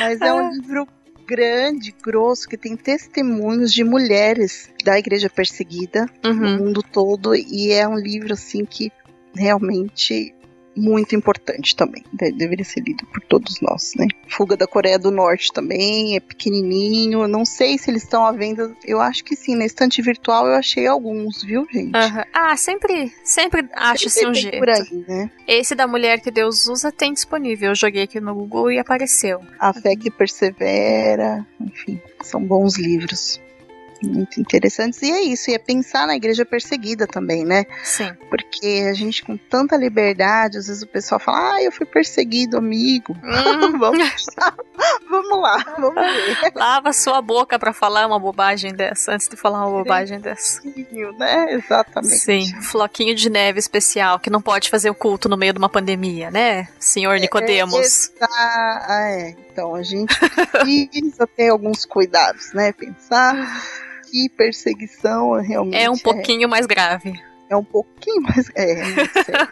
Mas 0.00 0.20
é 0.20 0.32
um 0.32 0.46
ah. 0.46 0.50
livro 0.52 0.88
grande, 1.28 1.94
grosso, 2.02 2.48
que 2.48 2.56
tem 2.56 2.74
testemunhos 2.74 3.70
de 3.70 3.84
mulheres 3.84 4.70
da 4.82 4.98
igreja 4.98 5.28
perseguida 5.28 6.06
uhum. 6.24 6.34
no 6.34 6.64
mundo 6.64 6.82
todo. 6.82 7.34
E 7.34 7.70
é 7.70 7.86
um 7.86 7.98
livro, 7.98 8.32
assim, 8.32 8.64
que 8.64 8.90
realmente 9.34 10.34
muito 10.78 11.14
importante 11.14 11.74
também. 11.74 12.02
deveria 12.12 12.64
ser 12.64 12.80
lido 12.80 13.04
por 13.06 13.20
todos 13.22 13.60
nós, 13.60 13.92
né? 13.96 14.06
Fuga 14.28 14.56
da 14.56 14.66
Coreia 14.66 14.98
do 14.98 15.10
Norte 15.10 15.52
também, 15.52 16.16
é 16.16 16.20
pequenininho. 16.20 17.26
Não 17.26 17.44
sei 17.44 17.76
se 17.76 17.90
eles 17.90 18.04
estão 18.04 18.24
à 18.24 18.32
venda. 18.32 18.74
Eu 18.84 19.00
acho 19.00 19.24
que 19.24 19.34
sim. 19.34 19.56
Na 19.56 19.66
estante 19.66 20.00
virtual 20.00 20.46
eu 20.46 20.54
achei 20.54 20.86
alguns, 20.86 21.42
viu, 21.42 21.66
gente? 21.72 21.96
Uhum. 21.96 22.22
Ah, 22.32 22.56
sempre, 22.56 23.12
sempre 23.24 23.68
acha-se 23.74 24.26
um 24.26 24.34
jeito. 24.34 24.58
Por 24.58 24.70
aí, 24.70 25.04
né? 25.08 25.30
Esse 25.46 25.74
da 25.74 25.86
Mulher 25.86 26.20
que 26.20 26.30
Deus 26.30 26.66
usa 26.68 26.92
tem 26.92 27.12
disponível. 27.12 27.70
Eu 27.70 27.74
joguei 27.74 28.04
aqui 28.04 28.20
no 28.20 28.34
Google 28.34 28.72
e 28.72 28.78
apareceu. 28.78 29.40
A 29.58 29.72
Fé 29.72 29.96
que 29.96 30.10
Persevera. 30.10 31.46
Enfim, 31.60 32.00
são 32.22 32.42
bons 32.42 32.78
livros 32.78 33.40
muito 34.06 34.40
interessantes. 34.40 35.00
E 35.02 35.10
é 35.10 35.22
isso, 35.22 35.50
e 35.50 35.54
é 35.54 35.58
pensar 35.58 36.06
na 36.06 36.16
igreja 36.16 36.44
perseguida 36.44 37.06
também, 37.06 37.44
né? 37.44 37.64
Sim. 37.82 38.12
Porque 38.28 38.86
a 38.88 38.94
gente, 38.94 39.24
com 39.24 39.36
tanta 39.36 39.76
liberdade, 39.76 40.58
às 40.58 40.66
vezes 40.66 40.82
o 40.82 40.86
pessoal 40.86 41.18
fala, 41.18 41.54
ah, 41.54 41.62
eu 41.62 41.72
fui 41.72 41.86
perseguido, 41.86 42.56
amigo. 42.56 43.16
Hum. 43.22 43.78
vamos, 43.78 44.26
vamos 45.08 45.40
lá, 45.40 45.64
vamos 45.78 45.94
ver. 45.94 46.52
Lava 46.54 46.92
sua 46.92 47.20
boca 47.20 47.58
para 47.58 47.72
falar 47.72 48.06
uma 48.06 48.18
bobagem 48.18 48.74
dessa, 48.74 49.12
antes 49.12 49.28
de 49.28 49.36
falar 49.36 49.66
uma 49.66 49.82
bobagem 49.82 50.20
dessa. 50.20 50.62
né? 51.18 51.52
Exatamente. 51.52 52.18
Sim, 52.18 52.60
floquinho 52.62 53.14
de 53.14 53.28
neve 53.28 53.58
especial, 53.58 54.18
que 54.18 54.30
não 54.30 54.40
pode 54.40 54.70
fazer 54.70 54.90
o 54.90 54.94
culto 54.94 55.28
no 55.28 55.36
meio 55.36 55.52
de 55.52 55.58
uma 55.58 55.68
pandemia, 55.68 56.30
né? 56.30 56.68
Senhor 56.78 57.14
é, 57.16 57.20
Nicodemos. 57.20 58.10
É, 58.20 58.24
é, 58.24 59.30
é, 59.30 59.36
então 59.52 59.74
a 59.74 59.82
gente 59.82 60.14
precisa 60.18 61.26
ter 61.36 61.48
alguns 61.48 61.84
cuidados, 61.84 62.52
né? 62.52 62.72
Pensar 62.72 63.87
que 64.10 64.28
perseguição 64.30 65.32
realmente 65.40 65.76
é 65.76 65.90
um 65.90 65.94
é. 65.94 65.98
pouquinho 65.98 66.44
é. 66.44 66.46
mais 66.46 66.66
grave. 66.66 67.12
É 67.50 67.56
um 67.56 67.64
pouquinho 67.64 68.22
mais. 68.22 68.50
É, 68.54 68.74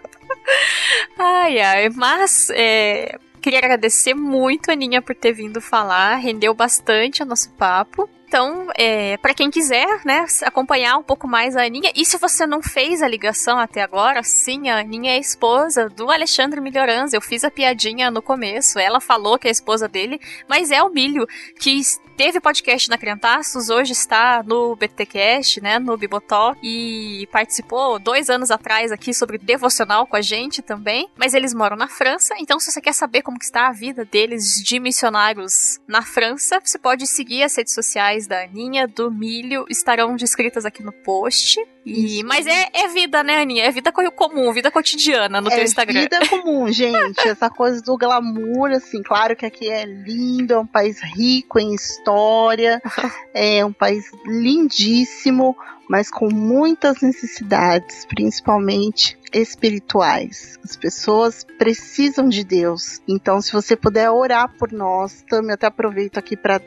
ai, 1.19 1.59
ai, 1.61 1.89
mas 1.91 2.51
é, 2.51 3.19
queria 3.41 3.59
agradecer 3.59 4.15
muito 4.15 4.71
a 4.71 4.75
Aninha 4.75 5.01
por 5.01 5.15
ter 5.15 5.33
vindo 5.33 5.61
falar, 5.61 6.17
rendeu 6.17 6.53
bastante 6.53 7.23
o 7.23 7.27
nosso 7.27 7.51
papo. 7.53 8.09
Então, 8.37 8.68
é, 8.76 9.16
para 9.16 9.32
quem 9.32 9.51
quiser, 9.51 10.03
né, 10.05 10.26
acompanhar 10.43 10.99
um 10.99 11.03
pouco 11.03 11.26
mais 11.26 11.57
a 11.57 11.64
Aninha, 11.64 11.91
e 11.97 12.05
se 12.05 12.18
você 12.18 12.47
não 12.47 12.61
fez 12.61 13.01
a 13.01 13.09
ligação 13.09 13.59
até 13.59 13.80
agora, 13.80 14.22
sim, 14.22 14.68
a 14.68 14.78
Aninha 14.80 15.12
é 15.12 15.14
a 15.14 15.18
esposa 15.18 15.89
do 15.89 16.11
Alexandre 16.11 16.61
Melhoranza. 16.61 17.16
Eu 17.16 17.22
fiz 17.22 17.45
a 17.45 17.51
piadinha 17.51 18.11
no 18.11 18.20
começo, 18.20 18.78
ela 18.78 19.01
falou 19.01 19.39
que 19.39 19.49
é 19.49 19.51
a 19.51 19.53
esposa 19.53 19.89
dele, 19.89 20.20
mas 20.47 20.70
é 20.70 20.82
o 20.82 20.91
Milho, 20.91 21.26
que 21.59 21.80
teve 22.16 22.41
podcast 22.41 22.89
na 22.89 22.97
Crentaços, 22.97 23.68
hoje 23.68 23.93
está 23.93 24.43
no 24.43 24.74
BTcast, 24.74 25.62
né, 25.62 25.78
no 25.78 25.97
Bibotó, 25.97 26.55
e 26.62 27.28
participou 27.30 27.99
dois 27.99 28.30
anos 28.30 28.51
atrás 28.51 28.91
aqui 28.91 29.12
sobre 29.12 29.37
devocional 29.37 30.07
com 30.07 30.16
a 30.16 30.22
gente 30.22 30.62
também, 30.62 31.09
mas 31.16 31.34
eles 31.34 31.53
moram 31.53 31.76
na 31.76 31.89
França, 31.89 32.34
então 32.39 32.59
se 32.59 32.70
você 32.70 32.80
quer 32.80 32.95
saber 32.95 33.22
como 33.22 33.39
que 33.39 33.45
está 33.45 33.68
a 33.68 33.72
vida 33.72 34.05
deles 34.05 34.62
de 34.64 34.80
missionários 34.80 35.78
na 35.87 36.01
França, 36.01 36.59
você 36.62 36.78
pode 36.78 37.07
seguir 37.07 37.43
as 37.43 37.55
redes 37.55 37.74
sociais 37.74 38.26
da 38.27 38.43
Aninha, 38.43 38.87
do 38.87 39.11
Milho, 39.11 39.64
estarão 39.68 40.16
descritas 40.16 40.64
aqui 40.64 40.83
no 40.83 40.93
post. 40.93 41.59
E, 41.85 42.22
mas 42.24 42.47
é, 42.47 42.68
é 42.72 42.89
vida, 42.89 43.22
né, 43.22 43.41
Aninha? 43.41 43.64
É 43.64 43.70
vida 43.70 43.93
comum, 43.93 44.53
vida 44.53 44.70
cotidiana 44.70 45.41
no 45.41 45.49
é 45.49 45.55
teu 45.55 45.64
Instagram. 45.64 46.01
É 46.01 46.03
vida 46.03 46.29
comum, 46.29 46.70
gente. 46.72 47.29
Essa 47.29 47.49
coisa 47.49 47.81
do 47.81 47.97
glamour, 47.97 48.70
assim, 48.70 49.03
claro 49.03 49.37
que 49.37 49.47
aqui 49.47 49.70
é 49.70 49.85
lindo, 49.85 50.55
é 50.55 50.59
um 50.59 50.66
país 50.66 51.01
rico 51.01 51.59
em 51.59 51.74
história, 51.74 52.83
é 53.33 53.64
um 53.64 53.72
país 53.72 54.11
lindíssimo, 54.27 55.57
mas 55.89 56.11
com 56.11 56.29
muitas 56.29 57.01
necessidades, 57.01 58.05
principalmente 58.07 59.16
espirituais. 59.33 60.59
As 60.64 60.77
pessoas 60.77 61.45
precisam 61.59 62.29
de 62.29 62.43
Deus. 62.43 63.01
Então, 63.07 63.41
se 63.41 63.53
você 63.53 63.77
puder 63.77 64.11
orar 64.11 64.53
por 64.59 64.72
nós, 64.72 65.24
também 65.29 65.53
até 65.53 65.66
aproveito 65.66 66.18
aqui 66.18 66.37
para 66.37 66.61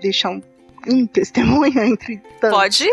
deixar 0.00 0.30
um 0.30 0.40
um 0.88 1.06
testemunho 1.06 1.78
entre 1.82 2.18
tantos. 2.40 2.58
Pode? 2.58 2.86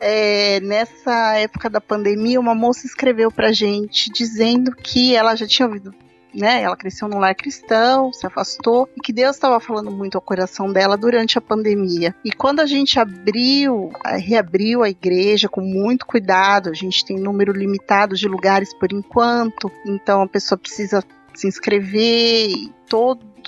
É, 0.00 0.60
nessa 0.60 1.36
época 1.36 1.68
da 1.68 1.80
pandemia, 1.80 2.40
uma 2.40 2.54
moça 2.54 2.86
escreveu 2.86 3.30
pra 3.30 3.52
gente 3.52 4.10
dizendo 4.10 4.74
que 4.74 5.14
ela 5.14 5.34
já 5.34 5.46
tinha 5.46 5.66
ouvido 5.66 5.94
né? 6.34 6.62
Ela 6.62 6.76
cresceu 6.76 7.08
num 7.08 7.18
lar 7.18 7.34
cristão, 7.34 8.12
se 8.12 8.26
afastou 8.26 8.88
e 8.96 9.00
que 9.00 9.12
Deus 9.12 9.36
estava 9.36 9.58
falando 9.60 9.90
muito 9.90 10.16
ao 10.16 10.22
coração 10.22 10.72
dela 10.72 10.96
durante 10.96 11.38
a 11.38 11.40
pandemia. 11.40 12.14
E 12.24 12.30
quando 12.30 12.60
a 12.60 12.66
gente 12.66 12.98
abriu, 12.98 13.90
reabriu 14.04 14.82
a 14.82 14.90
igreja 14.90 15.48
com 15.48 15.60
muito 15.60 16.06
cuidado, 16.06 16.70
a 16.70 16.74
gente 16.74 17.04
tem 17.04 17.18
número 17.18 17.52
limitado 17.52 18.14
de 18.14 18.28
lugares 18.28 18.72
por 18.74 18.92
enquanto, 18.92 19.70
então 19.86 20.22
a 20.22 20.28
pessoa 20.28 20.58
precisa 20.58 21.02
se 21.34 21.46
inscrever 21.46 22.50
e 22.50 22.72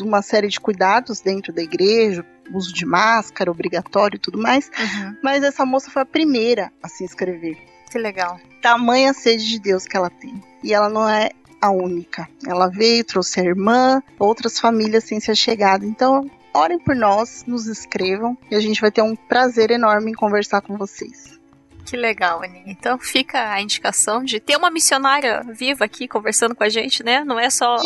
toda 0.00 0.04
uma 0.04 0.22
série 0.22 0.48
de 0.48 0.58
cuidados 0.58 1.20
dentro 1.20 1.52
da 1.52 1.62
igreja, 1.62 2.24
uso 2.52 2.72
de 2.72 2.84
máscara 2.84 3.50
obrigatório 3.50 4.16
e 4.16 4.18
tudo 4.20 4.38
mais. 4.38 4.70
Uhum. 4.78 5.16
Mas 5.22 5.42
essa 5.42 5.64
moça 5.64 5.90
foi 5.90 6.02
a 6.02 6.06
primeira 6.06 6.72
a 6.82 6.88
se 6.88 7.04
inscrever. 7.04 7.56
Que 7.90 7.98
legal. 7.98 8.40
Tamanha 8.62 9.12
sede 9.12 9.46
de 9.46 9.60
Deus 9.60 9.86
que 9.86 9.96
ela 9.96 10.10
tem. 10.10 10.42
E 10.62 10.72
ela 10.72 10.88
não 10.88 11.08
é 11.08 11.30
a 11.60 11.70
única. 11.70 12.28
Ela 12.46 12.68
veio, 12.68 13.04
trouxe 13.04 13.40
a 13.40 13.44
irmã, 13.44 14.02
outras 14.18 14.58
famílias 14.58 15.04
têm 15.04 15.20
se 15.20 15.34
chegado. 15.34 15.84
Então, 15.84 16.30
orem 16.54 16.78
por 16.78 16.96
nós, 16.96 17.44
nos 17.46 17.66
escrevam 17.66 18.36
e 18.50 18.54
a 18.54 18.60
gente 18.60 18.80
vai 18.80 18.90
ter 18.90 19.02
um 19.02 19.14
prazer 19.14 19.70
enorme 19.70 20.10
em 20.10 20.14
conversar 20.14 20.62
com 20.62 20.76
vocês. 20.76 21.39
Que 21.84 21.96
legal, 21.96 22.42
Aninha. 22.42 22.64
Então 22.66 22.98
fica 22.98 23.50
a 23.50 23.60
indicação 23.60 24.22
de 24.22 24.38
ter 24.38 24.56
uma 24.56 24.70
missionária 24.70 25.42
viva 25.42 25.84
aqui 25.84 26.06
conversando 26.06 26.54
com 26.54 26.62
a 26.62 26.68
gente, 26.68 27.02
né? 27.02 27.24
Não 27.24 27.38
é 27.38 27.50
só 27.50 27.76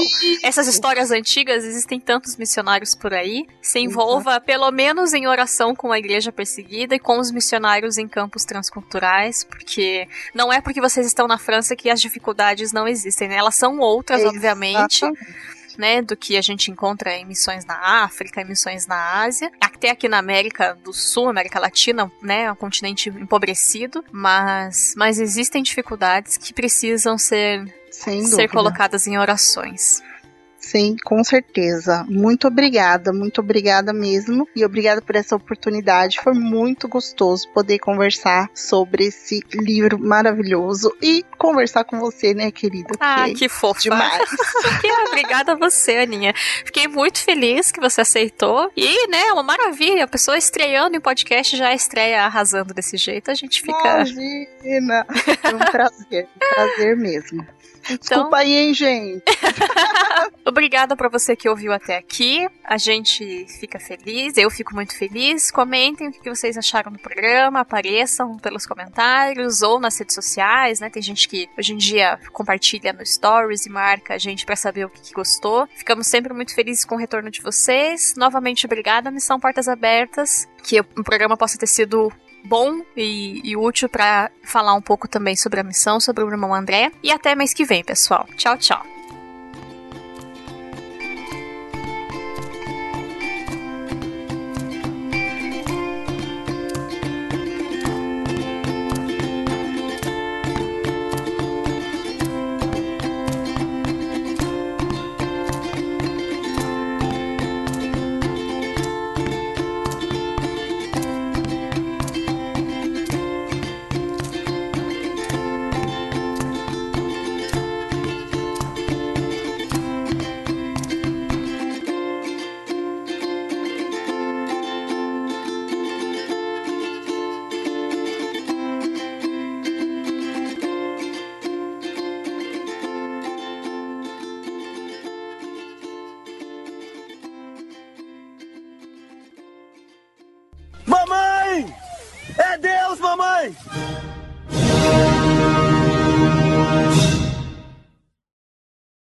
essas 0.43 0.69
histórias 0.69 1.11
antigas, 1.11 1.65
existem 1.65 1.99
tantos 2.01 2.37
missionários 2.37 2.95
por 2.95 3.15
aí. 3.15 3.47
Se 3.63 3.79
envolva 3.79 4.41
pelo 4.41 4.71
menos 4.71 5.15
em 5.15 5.27
oração 5.27 5.75
com 5.75 5.93
a 5.93 5.99
igreja 5.99 6.33
perseguida 6.33 6.95
e 6.95 6.99
com 6.99 7.19
os 7.19 7.31
missionários 7.31 7.99
em 7.99 8.09
campos 8.09 8.45
transculturais, 8.45 9.45
porque 9.45 10.09
não 10.35 10.53
é 10.53 10.61
porque 10.61 10.81
vocês 10.81 11.07
estão 11.07 11.27
na 11.27 11.39
França 11.39 11.77
que 11.77 11.91
as 11.91 12.01
dificuldades 12.01 12.73
não 12.73 12.87
existem, 12.87 13.29
né? 13.29 13.37
Elas 13.37 13.55
são 13.55 13.79
outras, 13.79 14.21
Exatamente. 14.21 15.05
obviamente 15.05 15.55
né, 15.79 16.03
do 16.03 16.17
que 16.17 16.37
a 16.37 16.41
gente 16.41 16.71
encontra 16.71 17.15
em 17.15 17.25
missões 17.25 17.65
na 17.65 18.05
África, 18.05 18.41
em 18.41 18.45
missões 18.45 18.87
na 18.87 19.23
Ásia, 19.23 19.51
até 19.61 19.91
aqui 19.91 20.09
na 20.09 20.19
América 20.19 20.77
do 20.83 20.93
Sul, 20.93 21.29
América 21.29 21.59
Latina, 21.59 22.11
né, 22.23 22.45
é 22.45 22.53
um 22.53 22.57
continente 22.57 23.09
empobrecido, 23.09 24.05
mas, 24.11 24.95
mas 24.97 25.19
existem 25.19 25.63
dificuldades 25.63 26.37
que 26.37 26.53
precisam 26.53 27.19
ser, 27.19 27.65
ser 27.91 28.49
colocadas 28.49 29.07
em 29.07 29.19
orações. 29.19 30.03
Sim, 30.65 30.97
com 31.05 31.23
certeza. 31.23 32.07
Muito 32.09 32.49
obrigada, 32.49 33.13
muito 33.13 33.41
obrigada 33.43 33.93
mesmo. 33.93 34.49
E 34.57 34.65
obrigada 34.65 35.03
por 35.03 35.15
essa 35.15 35.37
oportunidade. 35.37 36.19
Foi 36.21 36.33
muito 36.33 36.89
gostoso 36.89 37.47
poder 37.51 37.79
conversar 37.79 38.49
sobre 38.55 39.05
esse 39.05 39.41
livro 39.53 39.99
maravilhoso 39.99 40.91
e 41.03 41.23
conversar 41.37 41.85
com 41.85 42.01
você, 42.01 42.33
né, 42.33 42.51
querida? 42.51 42.95
Ah, 42.99 43.25
que, 43.27 43.35
que 43.35 43.49
fofa. 43.49 43.83
Demais. 43.83 44.25
obrigada 45.09 45.53
a 45.53 45.55
você, 45.55 45.99
Aninha. 45.99 46.33
Fiquei 46.65 46.89
muito 46.89 47.19
feliz 47.19 47.71
que 47.71 47.81
você 47.81 48.01
aceitou. 48.01 48.71
E, 48.75 49.07
né, 49.09 49.33
uma 49.33 49.43
maravilha. 49.43 50.05
A 50.05 50.09
pessoa 50.09 50.39
estreando 50.39 50.97
em 50.97 51.01
podcast 51.01 51.57
já 51.57 51.75
estreia 51.75 52.25
arrasando 52.25 52.73
desse 52.73 52.97
jeito. 52.97 53.31
A 53.31 53.35
gente 53.35 53.61
fica. 53.61 53.79
Imagina! 53.81 55.07
É 55.43 55.55
um 55.55 55.59
prazer, 55.59 56.27
um 56.35 56.55
prazer 56.55 56.97
mesmo. 56.97 57.47
Então... 57.91 57.97
Desculpa 57.99 58.39
aí, 58.39 58.53
hein, 58.53 58.75
gente. 58.75 59.23
Obrigada 60.45 60.97
para 60.97 61.09
você 61.09 61.35
que 61.37 61.49
ouviu 61.49 61.73
até 61.73 61.97
aqui. 61.97 62.49
A 62.65 62.77
gente 62.77 63.47
fica 63.61 63.79
feliz, 63.79 64.37
eu 64.37 64.51
fico 64.51 64.75
muito 64.75 64.97
feliz. 64.97 65.51
Comentem 65.51 66.09
o 66.09 66.13
que 66.13 66.29
vocês 66.29 66.57
acharam 66.57 66.93
do 66.93 66.99
programa, 66.99 67.61
apareçam 67.61 68.37
pelos 68.39 68.67
comentários 68.67 69.63
ou 69.63 69.79
nas 69.81 69.99
redes 69.99 70.15
sociais, 70.15 70.81
né? 70.81 70.91
Tem 70.91 71.03
gente 71.03 71.29
que 71.29 71.49
hoje 71.59 71.73
em 71.73 71.77
dia 71.77 72.19
compartilha 72.33 72.93
no 72.93 73.05
Stories 73.05 73.67
e 73.67 73.71
marca 73.71 74.15
a 74.15 74.19
gente 74.19 74.45
para 74.45 74.57
saber 74.57 74.87
o 74.87 74.91
que, 74.91 75.01
que 75.01 75.15
gostou. 75.15 75.67
Ficamos 75.75 76.07
sempre 76.07 76.33
muito 76.33 76.55
felizes 76.55 76.85
com 76.85 76.95
o 76.95 76.99
retorno 76.99 77.31
de 77.31 77.43
vocês. 77.43 78.15
Novamente, 78.17 78.67
obrigada, 78.67 79.11
Missão 79.11 79.39
Portas 79.41 79.69
Abertas. 79.69 80.49
Que 80.63 80.81
o 80.81 81.05
programa 81.05 81.37
possa 81.37 81.59
ter 81.59 81.67
sido 81.67 82.13
bom 82.45 82.83
e, 82.97 83.41
e 83.43 83.57
útil 83.57 83.89
para 83.89 84.31
falar 84.43 84.75
um 84.75 84.83
pouco 84.83 85.09
também 85.09 85.35
sobre 85.35 85.61
a 85.61 85.65
missão, 85.65 85.99
sobre 85.99 86.23
o 86.23 86.29
irmão 86.29 86.55
André. 86.55 86.93
E 87.03 87.11
até 87.11 87.35
mês 87.35 87.55
que 87.55 87.65
vem, 87.65 87.83
pessoal. 87.83 88.27
Tchau, 88.37 88.57
tchau. 88.59 88.85